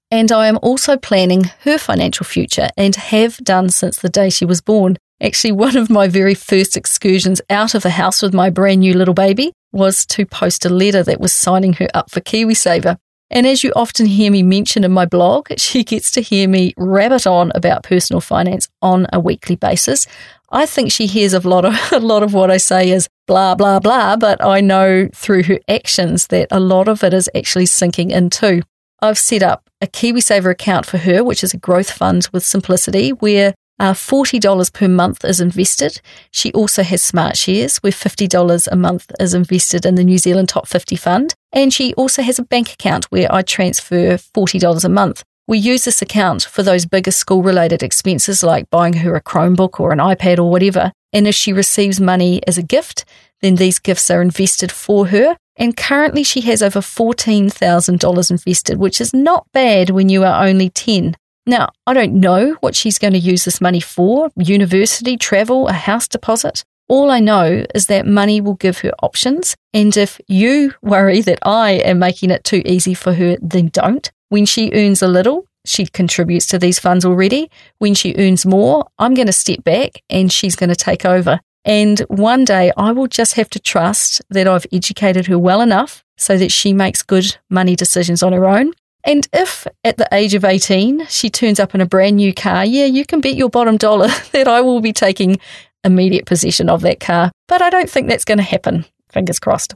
And 0.09 0.31
I 0.31 0.47
am 0.47 0.57
also 0.63 0.97
planning 0.97 1.43
her 1.61 1.77
financial 1.77 2.25
future 2.25 2.69
and 2.75 2.95
have 2.95 3.37
done 3.37 3.69
since 3.69 3.99
the 3.99 4.09
day 4.09 4.31
she 4.31 4.45
was 4.45 4.61
born. 4.61 4.97
Actually, 5.21 5.51
one 5.51 5.77
of 5.77 5.91
my 5.91 6.07
very 6.07 6.33
first 6.33 6.75
excursions 6.75 7.39
out 7.51 7.75
of 7.75 7.83
the 7.83 7.91
house 7.91 8.23
with 8.23 8.33
my 8.33 8.49
brand 8.49 8.79
new 8.79 8.95
little 8.95 9.13
baby 9.13 9.53
was 9.71 10.05
to 10.07 10.25
post 10.25 10.65
a 10.65 10.69
letter 10.69 11.03
that 11.03 11.19
was 11.19 11.33
signing 11.33 11.73
her 11.73 11.87
up 11.93 12.09
for 12.09 12.21
KiwiSaver. 12.21 12.97
And 13.31 13.45
as 13.45 13.63
you 13.63 13.71
often 13.75 14.07
hear 14.07 14.31
me 14.31 14.41
mention 14.41 14.83
in 14.83 14.91
my 14.91 15.05
blog, 15.05 15.49
she 15.57 15.83
gets 15.83 16.11
to 16.11 16.21
hear 16.21 16.47
me 16.47 16.73
rabbit 16.77 17.27
on 17.27 17.51
about 17.55 17.83
personal 17.83 18.21
finance 18.21 18.67
on 18.81 19.07
a 19.13 19.19
weekly 19.19 19.55
basis. 19.55 20.07
I 20.51 20.65
think 20.65 20.91
she 20.91 21.05
hears 21.05 21.33
a 21.33 21.47
lot 21.47 21.65
of 21.65 21.75
a 21.91 21.99
lot 21.99 22.23
of 22.23 22.33
what 22.33 22.49
I 22.49 22.57
say 22.57 22.89
is 22.89 23.07
blah 23.27 23.55
blah 23.55 23.79
blah, 23.79 24.15
but 24.15 24.43
I 24.43 24.61
know 24.61 25.07
through 25.13 25.43
her 25.43 25.59
actions 25.67 26.27
that 26.27 26.47
a 26.51 26.59
lot 26.59 26.87
of 26.87 27.03
it 27.03 27.13
is 27.13 27.29
actually 27.35 27.67
sinking 27.67 28.11
in 28.11 28.29
too. 28.29 28.63
I've 29.01 29.19
set 29.19 29.43
up 29.43 29.69
a 29.79 29.87
KiwiSaver 29.87 30.51
account 30.51 30.85
for 30.85 30.97
her, 30.97 31.23
which 31.23 31.43
is 31.43 31.53
a 31.53 31.57
growth 31.57 31.89
fund 31.89 32.27
with 32.33 32.43
simplicity, 32.43 33.11
where 33.11 33.53
Uh, 33.79 33.93
$40 33.93 34.73
per 34.73 34.87
month 34.89 35.23
is 35.23 35.39
invested. 35.39 36.01
She 36.31 36.51
also 36.51 36.83
has 36.83 37.01
Smartshares 37.01 37.81
where 37.81 37.93
$50 37.93 38.67
a 38.69 38.75
month 38.75 39.11
is 39.19 39.33
invested 39.33 39.85
in 39.85 39.95
the 39.95 40.03
New 40.03 40.17
Zealand 40.17 40.49
Top 40.49 40.67
50 40.67 40.97
Fund. 40.97 41.33
And 41.53 41.73
she 41.73 41.93
also 41.93 42.21
has 42.21 42.37
a 42.37 42.43
bank 42.43 42.73
account 42.73 43.05
where 43.05 43.33
I 43.33 43.41
transfer 43.41 44.17
$40 44.17 44.83
a 44.83 44.89
month. 44.89 45.23
We 45.47 45.57
use 45.57 45.85
this 45.85 46.01
account 46.01 46.43
for 46.43 46.61
those 46.61 46.85
bigger 46.85 47.11
school 47.11 47.41
related 47.41 47.81
expenses 47.81 48.43
like 48.43 48.69
buying 48.69 48.93
her 48.93 49.15
a 49.15 49.21
Chromebook 49.21 49.79
or 49.79 49.91
an 49.91 49.99
iPad 49.99 50.37
or 50.37 50.51
whatever. 50.51 50.91
And 51.11 51.25
if 51.25 51.33
she 51.33 51.53
receives 51.53 51.99
money 51.99 52.45
as 52.45 52.57
a 52.57 52.63
gift, 52.63 53.05
then 53.41 53.55
these 53.55 53.79
gifts 53.79 54.11
are 54.11 54.21
invested 54.21 54.71
for 54.71 55.07
her. 55.07 55.37
And 55.55 55.75
currently 55.75 56.23
she 56.23 56.41
has 56.41 56.61
over 56.61 56.81
$14,000 56.81 58.31
invested, 58.31 58.77
which 58.77 59.01
is 59.01 59.13
not 59.13 59.47
bad 59.53 59.89
when 59.89 60.09
you 60.09 60.23
are 60.23 60.45
only 60.45 60.69
10. 60.69 61.15
Now, 61.45 61.69
I 61.87 61.93
don't 61.93 62.15
know 62.15 62.57
what 62.61 62.75
she's 62.75 62.99
going 62.99 63.13
to 63.13 63.19
use 63.19 63.45
this 63.45 63.61
money 63.61 63.79
for 63.79 64.29
university, 64.35 65.17
travel, 65.17 65.67
a 65.67 65.73
house 65.73 66.07
deposit. 66.07 66.63
All 66.87 67.11
I 67.11 67.19
know 67.19 67.65
is 67.75 67.85
that 67.85 68.07
money 68.07 68.41
will 68.41 68.55
give 68.55 68.79
her 68.79 68.91
options. 69.01 69.55
And 69.73 69.95
if 69.95 70.19
you 70.27 70.73
worry 70.81 71.21
that 71.21 71.39
I 71.43 71.71
am 71.71 71.99
making 71.99 72.31
it 72.31 72.43
too 72.43 72.61
easy 72.65 72.93
for 72.93 73.13
her, 73.13 73.37
then 73.41 73.67
don't. 73.67 74.11
When 74.29 74.45
she 74.45 74.71
earns 74.73 75.01
a 75.01 75.07
little, 75.07 75.45
she 75.65 75.85
contributes 75.85 76.47
to 76.47 76.59
these 76.59 76.79
funds 76.79 77.05
already. 77.05 77.49
When 77.77 77.93
she 77.93 78.15
earns 78.17 78.45
more, 78.45 78.87
I'm 78.97 79.13
going 79.13 79.27
to 79.27 79.33
step 79.33 79.63
back 79.63 80.01
and 80.09 80.31
she's 80.31 80.55
going 80.55 80.69
to 80.69 80.75
take 80.75 81.05
over. 81.05 81.39
And 81.65 81.99
one 82.07 82.45
day 82.45 82.71
I 82.77 82.91
will 82.91 83.07
just 83.07 83.33
have 83.33 83.49
to 83.51 83.59
trust 83.59 84.21
that 84.29 84.47
I've 84.47 84.65
educated 84.71 85.27
her 85.27 85.37
well 85.37 85.61
enough 85.61 86.03
so 86.17 86.37
that 86.37 86.51
she 86.51 86.73
makes 86.73 87.01
good 87.01 87.37
money 87.49 87.75
decisions 87.75 88.23
on 88.23 88.33
her 88.33 88.45
own. 88.47 88.73
And 89.05 89.27
if 89.33 89.65
at 89.83 89.97
the 89.97 90.07
age 90.11 90.33
of 90.33 90.43
18 90.43 91.07
she 91.07 91.29
turns 91.29 91.59
up 91.59 91.73
in 91.73 91.81
a 91.81 91.85
brand 91.85 92.17
new 92.17 92.33
car, 92.33 92.65
yeah, 92.65 92.85
you 92.85 93.05
can 93.05 93.21
bet 93.21 93.35
your 93.35 93.49
bottom 93.49 93.77
dollar 93.77 94.07
that 94.31 94.47
I 94.47 94.61
will 94.61 94.81
be 94.81 94.93
taking 94.93 95.39
immediate 95.83 96.25
possession 96.25 96.69
of 96.69 96.81
that 96.81 96.99
car. 96.99 97.31
But 97.47 97.61
I 97.61 97.69
don't 97.69 97.89
think 97.89 98.07
that's 98.07 98.25
going 98.25 98.37
to 98.37 98.43
happen. 98.43 98.85
Fingers 99.09 99.39
crossed. 99.39 99.75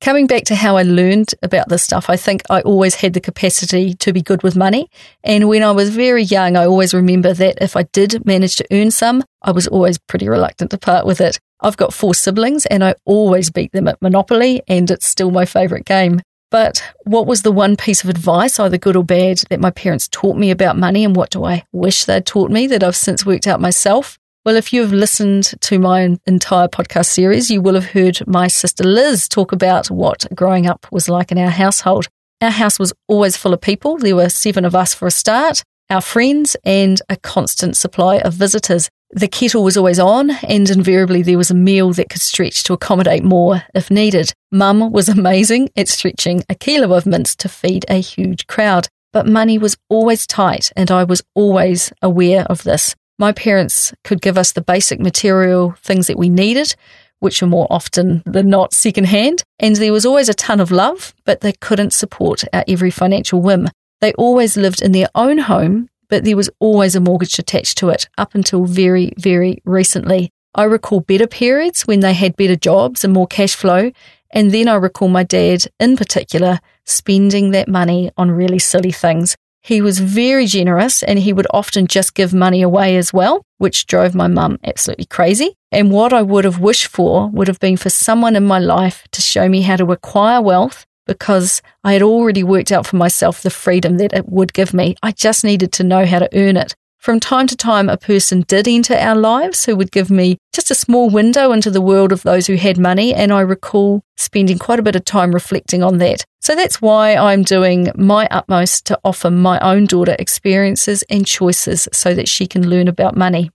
Coming 0.00 0.26
back 0.26 0.44
to 0.44 0.54
how 0.54 0.78
I 0.78 0.82
learned 0.82 1.34
about 1.42 1.68
this 1.68 1.82
stuff, 1.82 2.08
I 2.08 2.16
think 2.16 2.40
I 2.48 2.62
always 2.62 2.94
had 2.94 3.12
the 3.12 3.20
capacity 3.20 3.92
to 3.94 4.14
be 4.14 4.22
good 4.22 4.42
with 4.42 4.56
money. 4.56 4.88
And 5.22 5.46
when 5.46 5.62
I 5.62 5.72
was 5.72 5.90
very 5.90 6.22
young, 6.22 6.56
I 6.56 6.64
always 6.64 6.94
remember 6.94 7.34
that 7.34 7.58
if 7.60 7.76
I 7.76 7.82
did 7.82 8.24
manage 8.24 8.56
to 8.56 8.66
earn 8.72 8.92
some, 8.92 9.22
I 9.42 9.50
was 9.50 9.68
always 9.68 9.98
pretty 9.98 10.26
reluctant 10.26 10.70
to 10.70 10.78
part 10.78 11.04
with 11.04 11.20
it. 11.20 11.38
I've 11.60 11.76
got 11.76 11.92
four 11.92 12.14
siblings 12.14 12.64
and 12.64 12.82
I 12.82 12.94
always 13.04 13.50
beat 13.50 13.72
them 13.72 13.88
at 13.88 14.00
Monopoly, 14.00 14.62
and 14.66 14.90
it's 14.90 15.06
still 15.06 15.30
my 15.30 15.44
favourite 15.44 15.84
game. 15.84 16.22
But 16.50 16.82
what 17.04 17.26
was 17.26 17.42
the 17.42 17.52
one 17.52 17.76
piece 17.76 18.02
of 18.02 18.10
advice, 18.10 18.58
either 18.58 18.76
good 18.76 18.96
or 18.96 19.04
bad, 19.04 19.38
that 19.50 19.60
my 19.60 19.70
parents 19.70 20.08
taught 20.08 20.36
me 20.36 20.50
about 20.50 20.76
money, 20.76 21.04
and 21.04 21.14
what 21.14 21.30
do 21.30 21.44
I 21.44 21.64
wish 21.72 22.04
they'd 22.04 22.26
taught 22.26 22.50
me 22.50 22.66
that 22.66 22.82
I've 22.82 22.96
since 22.96 23.24
worked 23.24 23.46
out 23.46 23.60
myself? 23.60 24.18
Well, 24.44 24.56
if 24.56 24.72
you've 24.72 24.92
listened 24.92 25.52
to 25.60 25.78
my 25.78 26.16
entire 26.26 26.66
podcast 26.66 27.06
series, 27.06 27.50
you 27.50 27.60
will 27.60 27.74
have 27.74 27.90
heard 27.90 28.26
my 28.26 28.48
sister 28.48 28.82
Liz 28.82 29.28
talk 29.28 29.52
about 29.52 29.90
what 29.90 30.26
growing 30.34 30.66
up 30.66 30.86
was 30.90 31.08
like 31.08 31.30
in 31.30 31.38
our 31.38 31.50
household. 31.50 32.08
Our 32.40 32.50
house 32.50 32.78
was 32.78 32.92
always 33.06 33.36
full 33.36 33.52
of 33.52 33.60
people. 33.60 33.98
There 33.98 34.16
were 34.16 34.30
seven 34.30 34.64
of 34.64 34.74
us 34.74 34.94
for 34.94 35.06
a 35.06 35.10
start, 35.10 35.62
our 35.90 36.00
friends, 36.00 36.56
and 36.64 37.00
a 37.10 37.16
constant 37.16 37.76
supply 37.76 38.16
of 38.16 38.32
visitors. 38.32 38.88
The 39.12 39.26
kettle 39.26 39.64
was 39.64 39.76
always 39.76 39.98
on, 39.98 40.30
and 40.30 40.70
invariably 40.70 41.22
there 41.22 41.38
was 41.38 41.50
a 41.50 41.54
meal 41.54 41.92
that 41.94 42.10
could 42.10 42.20
stretch 42.20 42.62
to 42.64 42.72
accommodate 42.72 43.24
more 43.24 43.64
if 43.74 43.90
needed. 43.90 44.32
Mum 44.52 44.92
was 44.92 45.08
amazing 45.08 45.70
at 45.76 45.88
stretching 45.88 46.44
a 46.48 46.54
kilo 46.54 46.96
of 46.96 47.06
mince 47.06 47.34
to 47.36 47.48
feed 47.48 47.84
a 47.88 48.00
huge 48.00 48.46
crowd, 48.46 48.86
but 49.12 49.26
money 49.26 49.58
was 49.58 49.76
always 49.88 50.28
tight, 50.28 50.70
and 50.76 50.92
I 50.92 51.02
was 51.02 51.22
always 51.34 51.92
aware 52.00 52.44
of 52.44 52.62
this. 52.62 52.94
My 53.18 53.32
parents 53.32 53.92
could 54.04 54.22
give 54.22 54.38
us 54.38 54.52
the 54.52 54.62
basic 54.62 55.00
material 55.00 55.74
things 55.82 56.06
that 56.06 56.16
we 56.16 56.28
needed, 56.28 56.76
which 57.18 57.42
were 57.42 57.48
more 57.48 57.66
often 57.68 58.22
than 58.24 58.48
not 58.48 58.72
secondhand, 58.72 59.42
and 59.58 59.74
there 59.74 59.92
was 59.92 60.06
always 60.06 60.28
a 60.28 60.34
ton 60.34 60.60
of 60.60 60.70
love, 60.70 61.14
but 61.24 61.40
they 61.40 61.52
couldn't 61.52 61.92
support 61.92 62.44
our 62.52 62.64
every 62.68 62.92
financial 62.92 63.42
whim. 63.42 63.68
They 64.00 64.12
always 64.12 64.56
lived 64.56 64.80
in 64.80 64.92
their 64.92 65.08
own 65.14 65.38
home, 65.38 65.89
but 66.10 66.24
there 66.24 66.36
was 66.36 66.50
always 66.58 66.94
a 66.94 67.00
mortgage 67.00 67.38
attached 67.38 67.78
to 67.78 67.88
it 67.88 68.08
up 68.18 68.34
until 68.34 68.64
very, 68.64 69.12
very 69.16 69.62
recently. 69.64 70.30
I 70.54 70.64
recall 70.64 71.00
better 71.00 71.28
periods 71.28 71.86
when 71.86 72.00
they 72.00 72.12
had 72.12 72.36
better 72.36 72.56
jobs 72.56 73.04
and 73.04 73.12
more 73.12 73.26
cash 73.26 73.54
flow, 73.54 73.92
and 74.32 74.50
then 74.50 74.68
I 74.68 74.74
recall 74.74 75.08
my 75.08 75.22
dad, 75.22 75.64
in 75.78 75.96
particular, 75.96 76.58
spending 76.84 77.52
that 77.52 77.68
money 77.68 78.10
on 78.16 78.30
really 78.30 78.58
silly 78.58 78.92
things. 78.92 79.36
He 79.62 79.80
was 79.80 79.98
very 79.98 80.46
generous 80.46 81.02
and 81.02 81.18
he 81.18 81.32
would 81.32 81.46
often 81.50 81.86
just 81.86 82.14
give 82.14 82.32
money 82.32 82.62
away 82.62 82.96
as 82.96 83.12
well, 83.12 83.42
which 83.58 83.86
drove 83.86 84.14
my 84.14 84.26
mum 84.26 84.58
absolutely 84.64 85.04
crazy. 85.04 85.54
And 85.70 85.90
what 85.90 86.12
I 86.12 86.22
would 86.22 86.44
have 86.44 86.60
wished 86.60 86.86
for 86.86 87.28
would 87.28 87.46
have 87.46 87.60
been 87.60 87.76
for 87.76 87.90
someone 87.90 88.36
in 88.36 88.44
my 88.44 88.58
life 88.58 89.06
to 89.12 89.20
show 89.20 89.48
me 89.48 89.60
how 89.62 89.76
to 89.76 89.92
acquire 89.92 90.40
wealth 90.40 90.86
because 91.10 91.60
I 91.82 91.94
had 91.94 92.02
already 92.02 92.44
worked 92.44 92.70
out 92.70 92.86
for 92.86 92.94
myself 92.94 93.42
the 93.42 93.50
freedom 93.50 93.96
that 93.96 94.12
it 94.12 94.28
would 94.28 94.52
give 94.52 94.72
me. 94.72 94.94
I 95.02 95.10
just 95.10 95.42
needed 95.42 95.72
to 95.72 95.82
know 95.82 96.06
how 96.06 96.20
to 96.20 96.28
earn 96.38 96.56
it. 96.56 96.76
From 96.98 97.18
time 97.18 97.48
to 97.48 97.56
time, 97.56 97.88
a 97.88 97.96
person 97.96 98.44
did 98.46 98.68
enter 98.68 98.94
our 98.94 99.16
lives 99.16 99.64
who 99.64 99.74
would 99.74 99.90
give 99.90 100.08
me 100.08 100.38
just 100.52 100.70
a 100.70 100.74
small 100.76 101.10
window 101.10 101.50
into 101.50 101.68
the 101.68 101.80
world 101.80 102.12
of 102.12 102.22
those 102.22 102.46
who 102.46 102.54
had 102.54 102.78
money, 102.78 103.12
and 103.12 103.32
I 103.32 103.40
recall 103.40 104.02
spending 104.18 104.56
quite 104.56 104.78
a 104.78 104.84
bit 104.84 104.94
of 104.94 105.04
time 105.04 105.32
reflecting 105.32 105.82
on 105.82 105.98
that. 105.98 106.24
So 106.40 106.54
that's 106.54 106.80
why 106.80 107.16
I'm 107.16 107.42
doing 107.42 107.88
my 107.96 108.28
utmost 108.30 108.86
to 108.86 109.00
offer 109.02 109.32
my 109.32 109.58
own 109.58 109.86
daughter 109.86 110.14
experiences 110.16 111.02
and 111.10 111.26
choices 111.26 111.88
so 111.92 112.14
that 112.14 112.28
she 112.28 112.46
can 112.46 112.70
learn 112.70 112.86
about 112.86 113.16
money. 113.16 113.50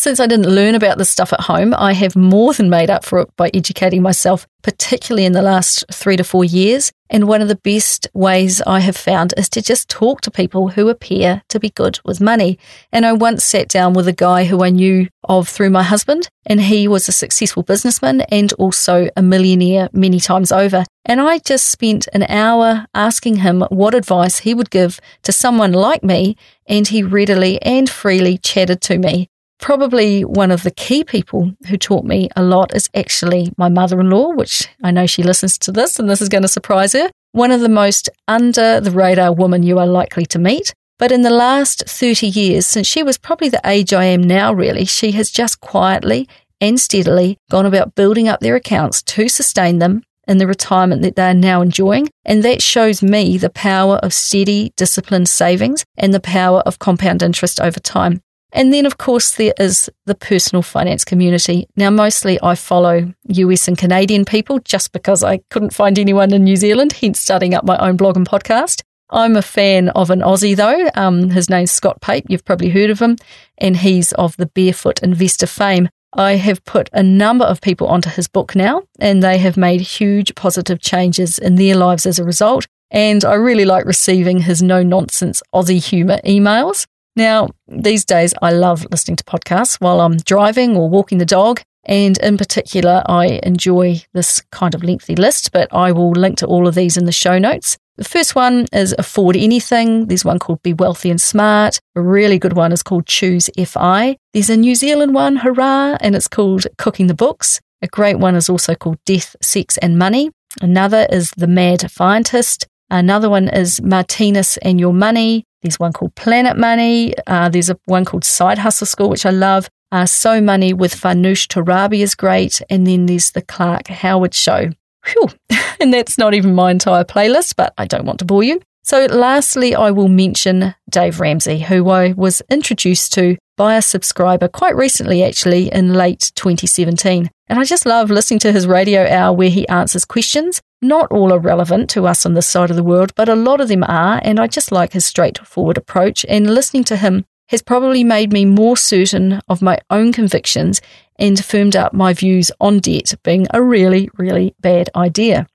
Since 0.00 0.20
I 0.20 0.28
didn't 0.28 0.54
learn 0.54 0.76
about 0.76 0.96
this 0.96 1.10
stuff 1.10 1.32
at 1.32 1.40
home, 1.40 1.74
I 1.76 1.92
have 1.92 2.14
more 2.14 2.52
than 2.52 2.70
made 2.70 2.88
up 2.88 3.04
for 3.04 3.18
it 3.18 3.36
by 3.36 3.50
educating 3.52 4.00
myself, 4.00 4.46
particularly 4.62 5.24
in 5.24 5.32
the 5.32 5.42
last 5.42 5.84
three 5.92 6.16
to 6.16 6.22
four 6.22 6.44
years. 6.44 6.92
And 7.10 7.26
one 7.26 7.42
of 7.42 7.48
the 7.48 7.56
best 7.56 8.06
ways 8.14 8.62
I 8.62 8.78
have 8.78 8.96
found 8.96 9.34
is 9.36 9.48
to 9.48 9.60
just 9.60 9.88
talk 9.88 10.20
to 10.20 10.30
people 10.30 10.68
who 10.68 10.88
appear 10.88 11.42
to 11.48 11.58
be 11.58 11.70
good 11.70 11.98
with 12.04 12.20
money. 12.20 12.60
And 12.92 13.04
I 13.04 13.12
once 13.12 13.42
sat 13.42 13.66
down 13.66 13.92
with 13.92 14.06
a 14.06 14.12
guy 14.12 14.44
who 14.44 14.62
I 14.62 14.70
knew 14.70 15.08
of 15.24 15.48
through 15.48 15.70
my 15.70 15.82
husband, 15.82 16.28
and 16.46 16.60
he 16.60 16.86
was 16.86 17.08
a 17.08 17.12
successful 17.12 17.64
businessman 17.64 18.20
and 18.30 18.52
also 18.52 19.08
a 19.16 19.22
millionaire 19.22 19.88
many 19.92 20.20
times 20.20 20.52
over. 20.52 20.84
And 21.06 21.20
I 21.20 21.38
just 21.38 21.66
spent 21.66 22.06
an 22.12 22.22
hour 22.28 22.86
asking 22.94 23.38
him 23.38 23.62
what 23.62 23.96
advice 23.96 24.38
he 24.38 24.54
would 24.54 24.70
give 24.70 25.00
to 25.24 25.32
someone 25.32 25.72
like 25.72 26.04
me, 26.04 26.36
and 26.68 26.86
he 26.86 27.02
readily 27.02 27.60
and 27.62 27.90
freely 27.90 28.38
chatted 28.38 28.80
to 28.82 28.98
me. 28.98 29.28
Probably 29.60 30.24
one 30.24 30.50
of 30.50 30.62
the 30.62 30.70
key 30.70 31.04
people 31.04 31.52
who 31.66 31.76
taught 31.76 32.04
me 32.04 32.28
a 32.36 32.42
lot 32.42 32.74
is 32.74 32.88
actually 32.94 33.52
my 33.56 33.68
mother 33.68 34.00
in 34.00 34.10
law, 34.10 34.30
which 34.30 34.68
I 34.82 34.90
know 34.90 35.06
she 35.06 35.22
listens 35.22 35.58
to 35.58 35.72
this 35.72 35.98
and 35.98 36.08
this 36.08 36.22
is 36.22 36.28
going 36.28 36.42
to 36.42 36.48
surprise 36.48 36.92
her. 36.92 37.10
One 37.32 37.50
of 37.50 37.60
the 37.60 37.68
most 37.68 38.08
under 38.26 38.80
the 38.80 38.90
radar 38.90 39.32
women 39.32 39.62
you 39.62 39.78
are 39.78 39.86
likely 39.86 40.26
to 40.26 40.38
meet. 40.38 40.72
But 40.98 41.12
in 41.12 41.22
the 41.22 41.30
last 41.30 41.84
30 41.86 42.26
years, 42.26 42.66
since 42.66 42.86
she 42.86 43.04
was 43.04 43.18
probably 43.18 43.48
the 43.48 43.60
age 43.64 43.92
I 43.92 44.04
am 44.04 44.22
now, 44.22 44.52
really, 44.52 44.84
she 44.84 45.12
has 45.12 45.30
just 45.30 45.60
quietly 45.60 46.28
and 46.60 46.80
steadily 46.80 47.38
gone 47.50 47.66
about 47.66 47.94
building 47.94 48.26
up 48.26 48.40
their 48.40 48.56
accounts 48.56 49.02
to 49.02 49.28
sustain 49.28 49.78
them 49.78 50.02
in 50.26 50.38
the 50.38 50.46
retirement 50.46 51.02
that 51.02 51.14
they 51.14 51.30
are 51.30 51.34
now 51.34 51.62
enjoying. 51.62 52.08
And 52.24 52.42
that 52.42 52.62
shows 52.62 53.02
me 53.02 53.38
the 53.38 53.50
power 53.50 53.96
of 53.96 54.12
steady, 54.12 54.72
disciplined 54.76 55.28
savings 55.28 55.84
and 55.96 56.12
the 56.12 56.20
power 56.20 56.60
of 56.60 56.78
compound 56.78 57.22
interest 57.22 57.60
over 57.60 57.78
time. 57.80 58.20
And 58.52 58.72
then, 58.72 58.86
of 58.86 58.98
course, 58.98 59.32
there 59.32 59.52
is 59.58 59.90
the 60.06 60.14
personal 60.14 60.62
finance 60.62 61.04
community. 61.04 61.68
Now, 61.76 61.90
mostly 61.90 62.38
I 62.42 62.54
follow 62.54 63.12
US 63.28 63.68
and 63.68 63.76
Canadian 63.76 64.24
people 64.24 64.58
just 64.60 64.92
because 64.92 65.22
I 65.22 65.40
couldn't 65.50 65.74
find 65.74 65.98
anyone 65.98 66.32
in 66.32 66.44
New 66.44 66.56
Zealand, 66.56 66.92
hence 66.92 67.20
starting 67.20 67.54
up 67.54 67.64
my 67.64 67.76
own 67.78 67.96
blog 67.96 68.16
and 68.16 68.28
podcast. 68.28 68.82
I'm 69.10 69.36
a 69.36 69.42
fan 69.42 69.88
of 69.90 70.10
an 70.10 70.20
Aussie, 70.20 70.56
though. 70.56 70.90
Um, 70.94 71.30
his 71.30 71.48
name's 71.48 71.72
Scott 71.72 72.00
Pape. 72.00 72.26
You've 72.28 72.44
probably 72.44 72.68
heard 72.68 72.90
of 72.90 73.00
him, 73.00 73.16
and 73.56 73.76
he's 73.76 74.12
of 74.12 74.36
the 74.36 74.46
Barefoot 74.46 75.02
Investor 75.02 75.46
fame. 75.46 75.88
I 76.14 76.32
have 76.36 76.64
put 76.64 76.88
a 76.92 77.02
number 77.02 77.44
of 77.44 77.60
people 77.60 77.86
onto 77.86 78.10
his 78.10 78.28
book 78.28 78.54
now, 78.54 78.82
and 78.98 79.22
they 79.22 79.38
have 79.38 79.56
made 79.56 79.80
huge 79.80 80.34
positive 80.34 80.80
changes 80.80 81.38
in 81.38 81.56
their 81.56 81.76
lives 81.76 82.06
as 82.06 82.18
a 82.18 82.24
result. 82.24 82.66
And 82.90 83.24
I 83.24 83.34
really 83.34 83.66
like 83.66 83.84
receiving 83.84 84.40
his 84.40 84.62
no 84.62 84.82
nonsense 84.82 85.42
Aussie 85.54 85.84
humour 85.84 86.18
emails. 86.24 86.86
Now, 87.18 87.48
these 87.66 88.04
days, 88.04 88.32
I 88.42 88.52
love 88.52 88.86
listening 88.92 89.16
to 89.16 89.24
podcasts 89.24 89.80
while 89.80 90.00
I'm 90.00 90.18
driving 90.18 90.76
or 90.76 90.88
walking 90.88 91.18
the 91.18 91.26
dog. 91.26 91.60
And 91.84 92.16
in 92.18 92.38
particular, 92.38 93.02
I 93.06 93.40
enjoy 93.42 94.02
this 94.14 94.40
kind 94.52 94.72
of 94.72 94.84
lengthy 94.84 95.16
list, 95.16 95.50
but 95.50 95.66
I 95.74 95.90
will 95.90 96.12
link 96.12 96.38
to 96.38 96.46
all 96.46 96.68
of 96.68 96.76
these 96.76 96.96
in 96.96 97.06
the 97.06 97.12
show 97.12 97.36
notes. 97.40 97.76
The 97.96 98.04
first 98.04 98.36
one 98.36 98.66
is 98.72 98.94
Afford 99.00 99.36
Anything. 99.36 100.06
There's 100.06 100.24
one 100.24 100.38
called 100.38 100.62
Be 100.62 100.74
Wealthy 100.74 101.10
and 101.10 101.20
Smart. 101.20 101.80
A 101.96 102.00
really 102.00 102.38
good 102.38 102.52
one 102.52 102.70
is 102.70 102.84
called 102.84 103.06
Choose 103.06 103.50
FI. 103.58 104.16
There's 104.32 104.50
a 104.50 104.56
New 104.56 104.76
Zealand 104.76 105.12
one, 105.12 105.38
Hurrah, 105.38 105.96
and 106.00 106.14
it's 106.14 106.28
called 106.28 106.68
Cooking 106.76 107.08
the 107.08 107.14
Books. 107.14 107.60
A 107.82 107.88
great 107.88 108.20
one 108.20 108.36
is 108.36 108.48
also 108.48 108.76
called 108.76 108.98
Death, 109.04 109.34
Sex 109.42 109.76
and 109.78 109.98
Money. 109.98 110.30
Another 110.62 111.08
is 111.10 111.32
The 111.36 111.48
Mad 111.48 111.80
Fientist. 111.90 112.68
Another 112.90 113.28
one 113.28 113.48
is 113.48 113.82
Martinis 113.82 114.56
and 114.58 114.80
Your 114.80 114.92
Money. 114.92 115.44
There's 115.62 115.78
one 115.78 115.92
called 115.92 116.14
Planet 116.14 116.56
Money. 116.56 117.14
Uh, 117.26 117.48
there's 117.48 117.70
a 117.70 117.78
one 117.86 118.04
called 118.04 118.24
Side 118.24 118.58
Hustle 118.58 118.86
School, 118.86 119.10
which 119.10 119.26
I 119.26 119.30
love. 119.30 119.68
Uh, 119.90 120.06
so 120.06 120.40
Money 120.40 120.72
with 120.72 120.94
Farnoosh 120.94 121.46
Torabi 121.46 122.00
is 122.00 122.14
great. 122.14 122.62
And 122.70 122.86
then 122.86 123.06
there's 123.06 123.32
the 123.32 123.42
Clark 123.42 123.88
Howard 123.88 124.34
Show. 124.34 124.70
Whew. 125.06 125.28
and 125.80 125.92
that's 125.92 126.18
not 126.18 126.34
even 126.34 126.54
my 126.54 126.70
entire 126.70 127.04
playlist, 127.04 127.54
but 127.56 127.74
I 127.78 127.86
don't 127.86 128.04
want 128.04 128.18
to 128.20 128.24
bore 128.24 128.42
you. 128.42 128.60
So, 128.88 129.04
lastly, 129.04 129.74
I 129.74 129.90
will 129.90 130.08
mention 130.08 130.74
Dave 130.88 131.20
Ramsey, 131.20 131.58
who 131.58 131.90
I 131.90 132.12
was 132.12 132.40
introduced 132.50 133.12
to 133.12 133.36
by 133.58 133.76
a 133.76 133.82
subscriber 133.82 134.48
quite 134.48 134.76
recently, 134.76 135.22
actually, 135.22 135.70
in 135.70 135.92
late 135.92 136.32
2017. 136.36 137.28
And 137.48 137.58
I 137.58 137.64
just 137.64 137.84
love 137.84 138.10
listening 138.10 138.40
to 138.40 138.50
his 138.50 138.66
radio 138.66 139.06
hour 139.06 139.34
where 139.34 139.50
he 139.50 139.68
answers 139.68 140.06
questions. 140.06 140.62
Not 140.80 141.12
all 141.12 141.34
are 141.34 141.38
relevant 141.38 141.90
to 141.90 142.06
us 142.06 142.24
on 142.24 142.32
this 142.32 142.46
side 142.46 142.70
of 142.70 142.76
the 142.76 142.82
world, 142.82 143.14
but 143.14 143.28
a 143.28 143.34
lot 143.34 143.60
of 143.60 143.68
them 143.68 143.84
are. 143.84 144.22
And 144.24 144.40
I 144.40 144.46
just 144.46 144.72
like 144.72 144.94
his 144.94 145.04
straightforward 145.04 145.76
approach. 145.76 146.24
And 146.26 146.54
listening 146.54 146.84
to 146.84 146.96
him 146.96 147.26
has 147.48 147.60
probably 147.60 148.04
made 148.04 148.32
me 148.32 148.46
more 148.46 148.78
certain 148.78 149.42
of 149.48 149.60
my 149.60 149.78
own 149.90 150.14
convictions 150.14 150.80
and 151.18 151.44
firmed 151.44 151.76
up 151.76 151.92
my 151.92 152.14
views 152.14 152.50
on 152.58 152.78
debt 152.78 153.12
being 153.22 153.48
a 153.52 153.62
really, 153.62 154.08
really 154.16 154.54
bad 154.62 154.88
idea. 154.96 155.46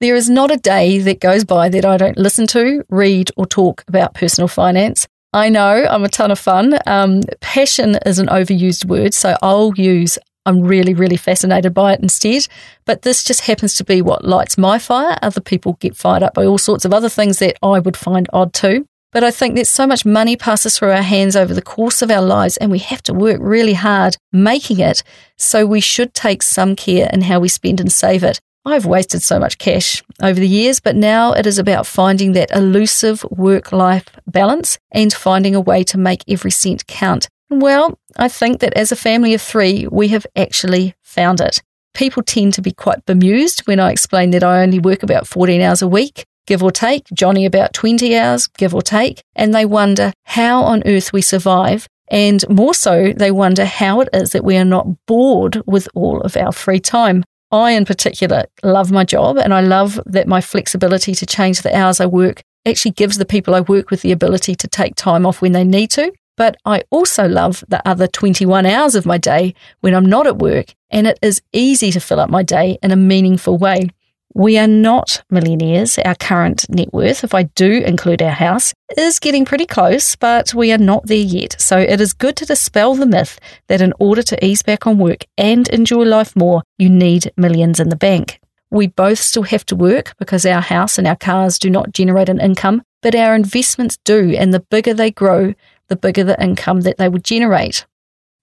There 0.00 0.14
is 0.14 0.30
not 0.30 0.52
a 0.52 0.56
day 0.56 1.00
that 1.00 1.20
goes 1.20 1.44
by 1.44 1.68
that 1.70 1.84
I 1.84 1.96
don't 1.96 2.16
listen 2.16 2.46
to, 2.48 2.84
read, 2.88 3.32
or 3.36 3.46
talk 3.46 3.84
about 3.88 4.14
personal 4.14 4.46
finance. 4.46 5.08
I 5.32 5.48
know 5.48 5.86
I'm 5.90 6.04
a 6.04 6.08
ton 6.08 6.30
of 6.30 6.38
fun. 6.38 6.78
Um, 6.86 7.22
passion 7.40 7.98
is 8.06 8.20
an 8.20 8.28
overused 8.28 8.84
word, 8.84 9.12
so 9.12 9.36
I'll 9.42 9.74
use 9.74 10.16
I'm 10.46 10.62
really, 10.62 10.94
really 10.94 11.16
fascinated 11.16 11.74
by 11.74 11.92
it 11.92 12.00
instead. 12.00 12.46
But 12.86 13.02
this 13.02 13.22
just 13.24 13.42
happens 13.42 13.74
to 13.74 13.84
be 13.84 14.00
what 14.00 14.24
lights 14.24 14.56
my 14.56 14.78
fire. 14.78 15.18
Other 15.20 15.40
people 15.40 15.74
get 15.74 15.96
fired 15.96 16.22
up 16.22 16.32
by 16.32 16.46
all 16.46 16.58
sorts 16.58 16.84
of 16.84 16.94
other 16.94 17.10
things 17.10 17.40
that 17.40 17.58
I 17.62 17.80
would 17.80 17.96
find 17.96 18.28
odd 18.32 18.54
too. 18.54 18.86
But 19.10 19.24
I 19.24 19.30
think 19.30 19.56
that 19.56 19.66
so 19.66 19.86
much 19.86 20.06
money 20.06 20.36
passes 20.36 20.78
through 20.78 20.92
our 20.92 21.02
hands 21.02 21.34
over 21.34 21.52
the 21.52 21.60
course 21.60 22.02
of 22.02 22.10
our 22.10 22.22
lives, 22.22 22.56
and 22.56 22.70
we 22.70 22.78
have 22.78 23.02
to 23.04 23.14
work 23.14 23.38
really 23.40 23.74
hard 23.74 24.16
making 24.32 24.80
it. 24.80 25.02
So 25.36 25.66
we 25.66 25.80
should 25.80 26.14
take 26.14 26.42
some 26.42 26.76
care 26.76 27.10
in 27.12 27.22
how 27.22 27.40
we 27.40 27.48
spend 27.48 27.80
and 27.80 27.90
save 27.90 28.22
it. 28.22 28.40
I've 28.68 28.84
wasted 28.84 29.22
so 29.22 29.38
much 29.38 29.56
cash 29.56 30.02
over 30.22 30.38
the 30.38 30.46
years, 30.46 30.78
but 30.78 30.94
now 30.94 31.32
it 31.32 31.46
is 31.46 31.58
about 31.58 31.86
finding 31.86 32.32
that 32.32 32.50
elusive 32.54 33.24
work 33.30 33.72
life 33.72 34.04
balance 34.26 34.78
and 34.90 35.10
finding 35.10 35.54
a 35.54 35.60
way 35.60 35.82
to 35.84 35.96
make 35.96 36.22
every 36.28 36.50
cent 36.50 36.86
count. 36.86 37.28
Well, 37.48 37.98
I 38.16 38.28
think 38.28 38.60
that 38.60 38.74
as 38.74 38.92
a 38.92 38.96
family 38.96 39.32
of 39.32 39.40
three, 39.40 39.88
we 39.90 40.08
have 40.08 40.26
actually 40.36 40.94
found 41.02 41.40
it. 41.40 41.62
People 41.94 42.22
tend 42.22 42.52
to 42.54 42.62
be 42.62 42.72
quite 42.72 43.06
bemused 43.06 43.66
when 43.66 43.80
I 43.80 43.90
explain 43.90 44.32
that 44.32 44.44
I 44.44 44.62
only 44.62 44.78
work 44.78 45.02
about 45.02 45.26
14 45.26 45.62
hours 45.62 45.80
a 45.80 45.88
week, 45.88 46.26
give 46.46 46.62
or 46.62 46.70
take, 46.70 47.06
Johnny 47.14 47.46
about 47.46 47.72
20 47.72 48.14
hours, 48.16 48.46
give 48.48 48.74
or 48.74 48.82
take, 48.82 49.22
and 49.34 49.54
they 49.54 49.64
wonder 49.64 50.12
how 50.24 50.62
on 50.62 50.82
earth 50.84 51.12
we 51.12 51.22
survive. 51.22 51.88
And 52.10 52.46
more 52.50 52.74
so, 52.74 53.14
they 53.16 53.30
wonder 53.30 53.64
how 53.64 54.02
it 54.02 54.08
is 54.12 54.30
that 54.30 54.44
we 54.44 54.56
are 54.58 54.64
not 54.64 55.06
bored 55.06 55.62
with 55.66 55.88
all 55.94 56.20
of 56.20 56.36
our 56.36 56.52
free 56.52 56.80
time. 56.80 57.24
I, 57.50 57.72
in 57.72 57.84
particular, 57.84 58.44
love 58.62 58.90
my 58.90 59.04
job 59.04 59.38
and 59.38 59.54
I 59.54 59.60
love 59.60 60.00
that 60.06 60.28
my 60.28 60.40
flexibility 60.40 61.14
to 61.14 61.26
change 61.26 61.62
the 61.62 61.74
hours 61.74 62.00
I 62.00 62.06
work 62.06 62.42
actually 62.66 62.92
gives 62.92 63.16
the 63.16 63.24
people 63.24 63.54
I 63.54 63.60
work 63.60 63.90
with 63.90 64.02
the 64.02 64.12
ability 64.12 64.54
to 64.56 64.68
take 64.68 64.94
time 64.94 65.24
off 65.24 65.40
when 65.40 65.52
they 65.52 65.64
need 65.64 65.90
to. 65.92 66.12
But 66.36 66.56
I 66.64 66.82
also 66.90 67.26
love 67.26 67.64
the 67.66 67.86
other 67.88 68.06
21 68.06 68.64
hours 68.64 68.94
of 68.94 69.04
my 69.04 69.18
day 69.18 69.54
when 69.80 69.94
I'm 69.94 70.06
not 70.06 70.26
at 70.26 70.38
work, 70.38 70.72
and 70.88 71.06
it 71.08 71.18
is 71.20 71.42
easy 71.52 71.90
to 71.90 72.00
fill 72.00 72.20
up 72.20 72.30
my 72.30 72.44
day 72.44 72.78
in 72.80 72.92
a 72.92 72.96
meaningful 72.96 73.58
way. 73.58 73.90
We 74.38 74.56
are 74.56 74.68
not 74.68 75.24
millionaires. 75.30 75.98
Our 75.98 76.14
current 76.14 76.64
net 76.70 76.92
worth, 76.92 77.24
if 77.24 77.34
I 77.34 77.42
do 77.42 77.82
include 77.84 78.22
our 78.22 78.30
house, 78.30 78.72
is 78.96 79.18
getting 79.18 79.44
pretty 79.44 79.66
close, 79.66 80.14
but 80.14 80.54
we 80.54 80.70
are 80.70 80.78
not 80.78 81.08
there 81.08 81.16
yet. 81.16 81.56
So 81.58 81.76
it 81.76 82.00
is 82.00 82.12
good 82.12 82.36
to 82.36 82.46
dispel 82.46 82.94
the 82.94 83.04
myth 83.04 83.40
that 83.66 83.80
in 83.80 83.92
order 83.98 84.22
to 84.22 84.46
ease 84.46 84.62
back 84.62 84.86
on 84.86 84.96
work 84.96 85.24
and 85.36 85.66
enjoy 85.70 86.04
life 86.04 86.36
more, 86.36 86.62
you 86.78 86.88
need 86.88 87.32
millions 87.36 87.80
in 87.80 87.88
the 87.88 87.96
bank. 87.96 88.38
We 88.70 88.86
both 88.86 89.18
still 89.18 89.42
have 89.42 89.66
to 89.66 89.74
work 89.74 90.14
because 90.20 90.46
our 90.46 90.60
house 90.60 90.98
and 90.98 91.08
our 91.08 91.16
cars 91.16 91.58
do 91.58 91.68
not 91.68 91.90
generate 91.90 92.28
an 92.28 92.40
income, 92.40 92.84
but 93.02 93.16
our 93.16 93.34
investments 93.34 93.98
do, 94.04 94.36
and 94.38 94.54
the 94.54 94.60
bigger 94.60 94.94
they 94.94 95.10
grow, 95.10 95.54
the 95.88 95.96
bigger 95.96 96.22
the 96.22 96.40
income 96.40 96.82
that 96.82 96.96
they 96.96 97.08
would 97.08 97.24
generate. 97.24 97.87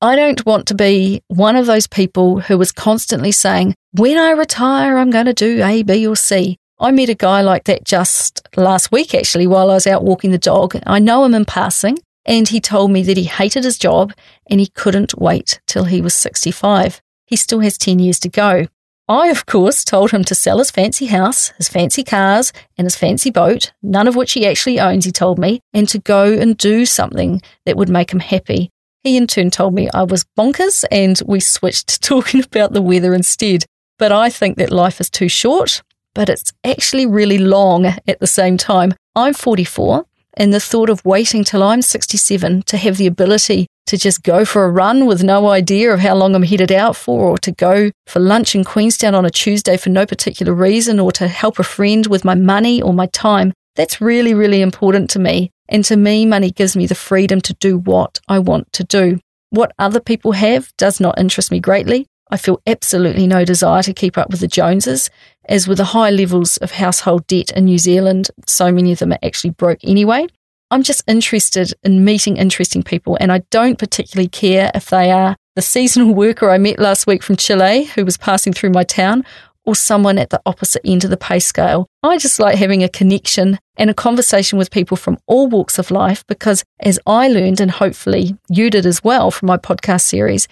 I 0.05 0.15
don't 0.15 0.45
want 0.45 0.67
to 0.67 0.75
be 0.75 1.23
one 1.29 1.55
of 1.55 1.65
those 1.65 1.87
people 1.87 2.39
who 2.39 2.59
was 2.59 2.71
constantly 2.71 3.31
saying, 3.31 3.73
when 3.93 4.19
I 4.19 4.33
retire, 4.33 4.99
I'm 4.99 5.09
going 5.09 5.25
to 5.25 5.33
do 5.33 5.63
A, 5.63 5.81
B, 5.81 6.05
or 6.05 6.15
C. 6.15 6.57
I 6.79 6.91
met 6.91 7.09
a 7.09 7.15
guy 7.15 7.41
like 7.41 7.63
that 7.63 7.85
just 7.85 8.47
last 8.55 8.91
week, 8.91 9.15
actually, 9.15 9.47
while 9.47 9.71
I 9.71 9.73
was 9.73 9.87
out 9.87 10.03
walking 10.03 10.29
the 10.29 10.37
dog. 10.37 10.79
I 10.85 10.99
know 10.99 11.25
him 11.25 11.33
in 11.33 11.43
passing, 11.43 11.97
and 12.23 12.47
he 12.47 12.61
told 12.61 12.91
me 12.91 13.01
that 13.01 13.17
he 13.17 13.23
hated 13.23 13.63
his 13.63 13.79
job 13.79 14.13
and 14.47 14.59
he 14.59 14.67
couldn't 14.67 15.17
wait 15.17 15.59
till 15.65 15.85
he 15.85 16.01
was 16.01 16.13
65. 16.13 17.01
He 17.25 17.35
still 17.35 17.61
has 17.61 17.75
10 17.75 17.97
years 17.97 18.19
to 18.19 18.29
go. 18.29 18.67
I, 19.07 19.29
of 19.29 19.47
course, 19.47 19.83
told 19.83 20.11
him 20.11 20.23
to 20.25 20.35
sell 20.35 20.59
his 20.59 20.69
fancy 20.69 21.07
house, 21.07 21.47
his 21.57 21.67
fancy 21.67 22.03
cars, 22.03 22.53
and 22.77 22.85
his 22.85 22.95
fancy 22.95 23.31
boat, 23.31 23.73
none 23.81 24.07
of 24.07 24.15
which 24.15 24.33
he 24.33 24.45
actually 24.45 24.79
owns, 24.79 25.05
he 25.05 25.11
told 25.11 25.39
me, 25.39 25.61
and 25.73 25.89
to 25.89 25.97
go 25.97 26.31
and 26.31 26.55
do 26.55 26.85
something 26.85 27.41
that 27.65 27.75
would 27.75 27.89
make 27.89 28.13
him 28.13 28.19
happy. 28.19 28.69
He 29.05 29.17
in 29.17 29.27
turn 29.27 29.51
told 29.51 29.75
me 29.75 29.87
I 29.93 30.01
was 30.01 30.25
bonkers, 30.35 30.83
and 30.89 31.21
we 31.27 31.39
switched 31.39 31.89
to 31.89 31.99
talking 32.09 32.43
about 32.43 32.73
the 32.73 32.81
weather 32.81 33.13
instead. 33.13 33.63
But 33.99 34.11
I 34.11 34.31
think 34.31 34.57
that 34.57 34.71
life 34.71 34.99
is 34.99 35.11
too 35.11 35.29
short, 35.29 35.83
but 36.15 36.27
it's 36.27 36.51
actually 36.63 37.05
really 37.05 37.37
long 37.37 37.85
at 37.85 38.19
the 38.19 38.25
same 38.25 38.57
time. 38.57 38.95
I'm 39.15 39.35
44, 39.35 40.05
and 40.33 40.51
the 40.51 40.59
thought 40.59 40.89
of 40.89 41.05
waiting 41.05 41.43
till 41.43 41.61
I'm 41.61 41.83
67 41.83 42.63
to 42.63 42.77
have 42.77 42.97
the 42.97 43.05
ability 43.05 43.67
to 43.85 43.95
just 43.95 44.23
go 44.23 44.43
for 44.43 44.65
a 44.65 44.71
run 44.71 45.05
with 45.05 45.23
no 45.23 45.49
idea 45.49 45.93
of 45.93 45.99
how 45.99 46.15
long 46.15 46.33
I'm 46.33 46.41
headed 46.41 46.71
out 46.71 46.95
for, 46.95 47.29
or 47.29 47.37
to 47.37 47.51
go 47.51 47.91
for 48.07 48.19
lunch 48.19 48.55
in 48.55 48.63
Queenstown 48.63 49.13
on 49.13 49.23
a 49.23 49.29
Tuesday 49.29 49.77
for 49.77 49.91
no 49.91 50.07
particular 50.07 50.51
reason, 50.51 50.99
or 50.99 51.11
to 51.11 51.27
help 51.27 51.59
a 51.59 51.63
friend 51.63 52.07
with 52.07 52.25
my 52.25 52.33
money 52.33 52.81
or 52.81 52.91
my 52.91 53.05
time. 53.05 53.53
That's 53.75 54.01
really, 54.01 54.33
really 54.33 54.61
important 54.61 55.11
to 55.11 55.19
me. 55.19 55.51
And 55.69 55.83
to 55.85 55.97
me, 55.97 56.25
money 56.25 56.51
gives 56.51 56.75
me 56.75 56.85
the 56.85 56.95
freedom 56.95 57.41
to 57.41 57.53
do 57.53 57.77
what 57.77 58.19
I 58.27 58.39
want 58.39 58.71
to 58.73 58.83
do. 58.83 59.19
What 59.49 59.71
other 59.79 59.99
people 59.99 60.33
have 60.33 60.71
does 60.77 60.99
not 60.99 61.19
interest 61.19 61.51
me 61.51 61.59
greatly. 61.59 62.07
I 62.29 62.37
feel 62.37 62.61
absolutely 62.65 63.27
no 63.27 63.45
desire 63.45 63.83
to 63.83 63.93
keep 63.93 64.17
up 64.17 64.31
with 64.31 64.39
the 64.39 64.47
Joneses, 64.47 65.09
as 65.47 65.67
with 65.67 65.77
the 65.77 65.85
high 65.85 66.09
levels 66.09 66.57
of 66.57 66.71
household 66.71 67.27
debt 67.27 67.51
in 67.51 67.65
New 67.65 67.77
Zealand, 67.77 68.31
so 68.47 68.71
many 68.71 68.91
of 68.91 68.99
them 68.99 69.13
are 69.13 69.19
actually 69.23 69.51
broke 69.51 69.79
anyway. 69.83 70.27
I'm 70.71 70.81
just 70.81 71.03
interested 71.07 71.73
in 71.83 72.03
meeting 72.03 72.37
interesting 72.37 72.81
people, 72.81 73.17
and 73.21 73.31
I 73.31 73.39
don't 73.51 73.77
particularly 73.77 74.27
care 74.27 74.71
if 74.73 74.89
they 74.89 75.11
are 75.11 75.35
the 75.55 75.61
seasonal 75.61 76.15
worker 76.15 76.49
I 76.49 76.57
met 76.57 76.79
last 76.79 77.05
week 77.05 77.21
from 77.21 77.35
Chile 77.35 77.85
who 77.85 78.03
was 78.03 78.17
passing 78.17 78.53
through 78.53 78.71
my 78.71 78.83
town 78.83 79.23
or 79.65 79.75
someone 79.75 80.17
at 80.17 80.29
the 80.29 80.41
opposite 80.45 80.81
end 80.85 81.03
of 81.03 81.09
the 81.09 81.17
pay 81.17 81.39
scale. 81.39 81.87
I 82.03 82.17
just 82.17 82.39
like 82.39 82.57
having 82.57 82.83
a 82.83 82.89
connection 82.89 83.59
and 83.77 83.89
a 83.89 83.93
conversation 83.93 84.57
with 84.57 84.71
people 84.71 84.97
from 84.97 85.17
all 85.27 85.47
walks 85.47 85.79
of 85.79 85.91
life 85.91 86.25
because, 86.27 86.63
as 86.79 86.99
I 87.05 87.27
learned, 87.27 87.59
and 87.59 87.71
hopefully 87.71 88.37
you 88.49 88.69
did 88.69 88.85
as 88.85 89.03
well 89.03 89.31
from 89.31 89.47
my 89.47 89.57
podcast 89.57 90.01
series, 90.01 90.47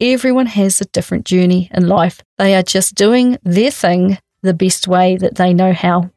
everyone 0.00 0.46
has 0.46 0.80
a 0.80 0.86
different 0.86 1.24
journey 1.24 1.70
in 1.72 1.88
life. 1.88 2.20
They 2.38 2.54
are 2.54 2.62
just 2.62 2.94
doing 2.94 3.38
their 3.44 3.70
thing 3.70 4.18
the 4.42 4.54
best 4.54 4.86
way 4.86 5.16
that 5.16 5.36
they 5.36 5.54
know 5.54 5.72
how. 5.72 6.10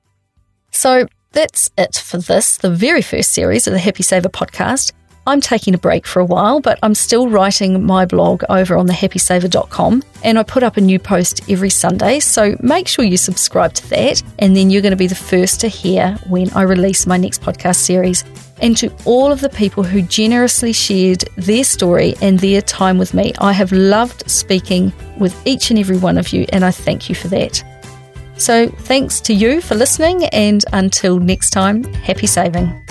So, 0.72 1.08
that's 1.32 1.70
it 1.78 1.96
for 1.96 2.18
this, 2.18 2.58
the 2.58 2.72
very 2.72 3.04
first 3.04 3.32
series 3.34 3.68
of 3.68 3.74
the 3.74 3.80
Happy 3.80 4.02
Saver 4.04 4.30
podcast. 4.30 4.92
I'm 5.30 5.42
taking 5.42 5.76
a 5.76 5.78
break 5.78 6.08
for 6.08 6.20
a 6.20 6.26
while, 6.26 6.60
but 6.60 6.80
I'm 6.82 6.96
still 6.96 7.30
writing 7.30 7.86
my 7.86 8.04
blog 8.04 8.44
over 8.50 8.76
on 8.76 8.88
thehappysaver.com 8.88 10.04
and 10.24 10.40
I 10.40 10.44
put 10.44 10.64
up 10.64 10.78
a 10.78 10.82
new 10.82 10.98
post 10.98 11.48
every 11.48 11.70
Sunday. 11.70 12.20
So 12.20 12.58
make 12.62 12.88
sure 12.88 13.06
you 13.06 13.16
subscribe 13.16 13.74
to 13.74 13.90
that, 13.92 14.24
and 14.40 14.58
then 14.58 14.72
you're 14.72 14.82
going 14.82 14.92
to 14.92 14.98
be 14.98 15.06
the 15.06 15.14
first 15.14 15.62
to 15.62 15.68
hear 15.68 16.18
when 16.28 16.52
I 16.54 16.64
release 16.64 17.06
my 17.06 17.18
next 17.18 17.44
podcast 17.44 17.76
series. 17.76 18.24
And 18.62 18.76
to 18.78 18.92
all 19.06 19.32
of 19.32 19.40
the 19.40 19.50
people 19.50 19.84
who 19.84 20.02
generously 20.02 20.74
shared 20.74 21.24
their 21.38 21.64
story 21.64 22.16
and 22.24 22.40
their 22.40 22.62
time 22.62 22.98
with 22.98 23.14
me, 23.14 23.32
I 23.40 23.54
have 23.54 23.72
loved 23.72 24.30
speaking 24.30 24.92
with 25.20 25.40
each 25.46 25.70
and 25.70 25.78
every 25.78 25.98
one 25.98 26.18
of 26.18 26.34
you, 26.34 26.48
and 26.50 26.66
I 26.66 26.72
thank 26.72 27.08
you 27.08 27.14
for 27.14 27.28
that. 27.28 27.64
So, 28.36 28.68
thanks 28.68 29.22
to 29.22 29.34
you 29.34 29.62
for 29.62 29.76
listening, 29.76 30.26
and 30.26 30.66
until 30.74 31.20
next 31.20 31.52
time, 31.52 31.84
happy 31.84 32.26
saving. 32.26 32.84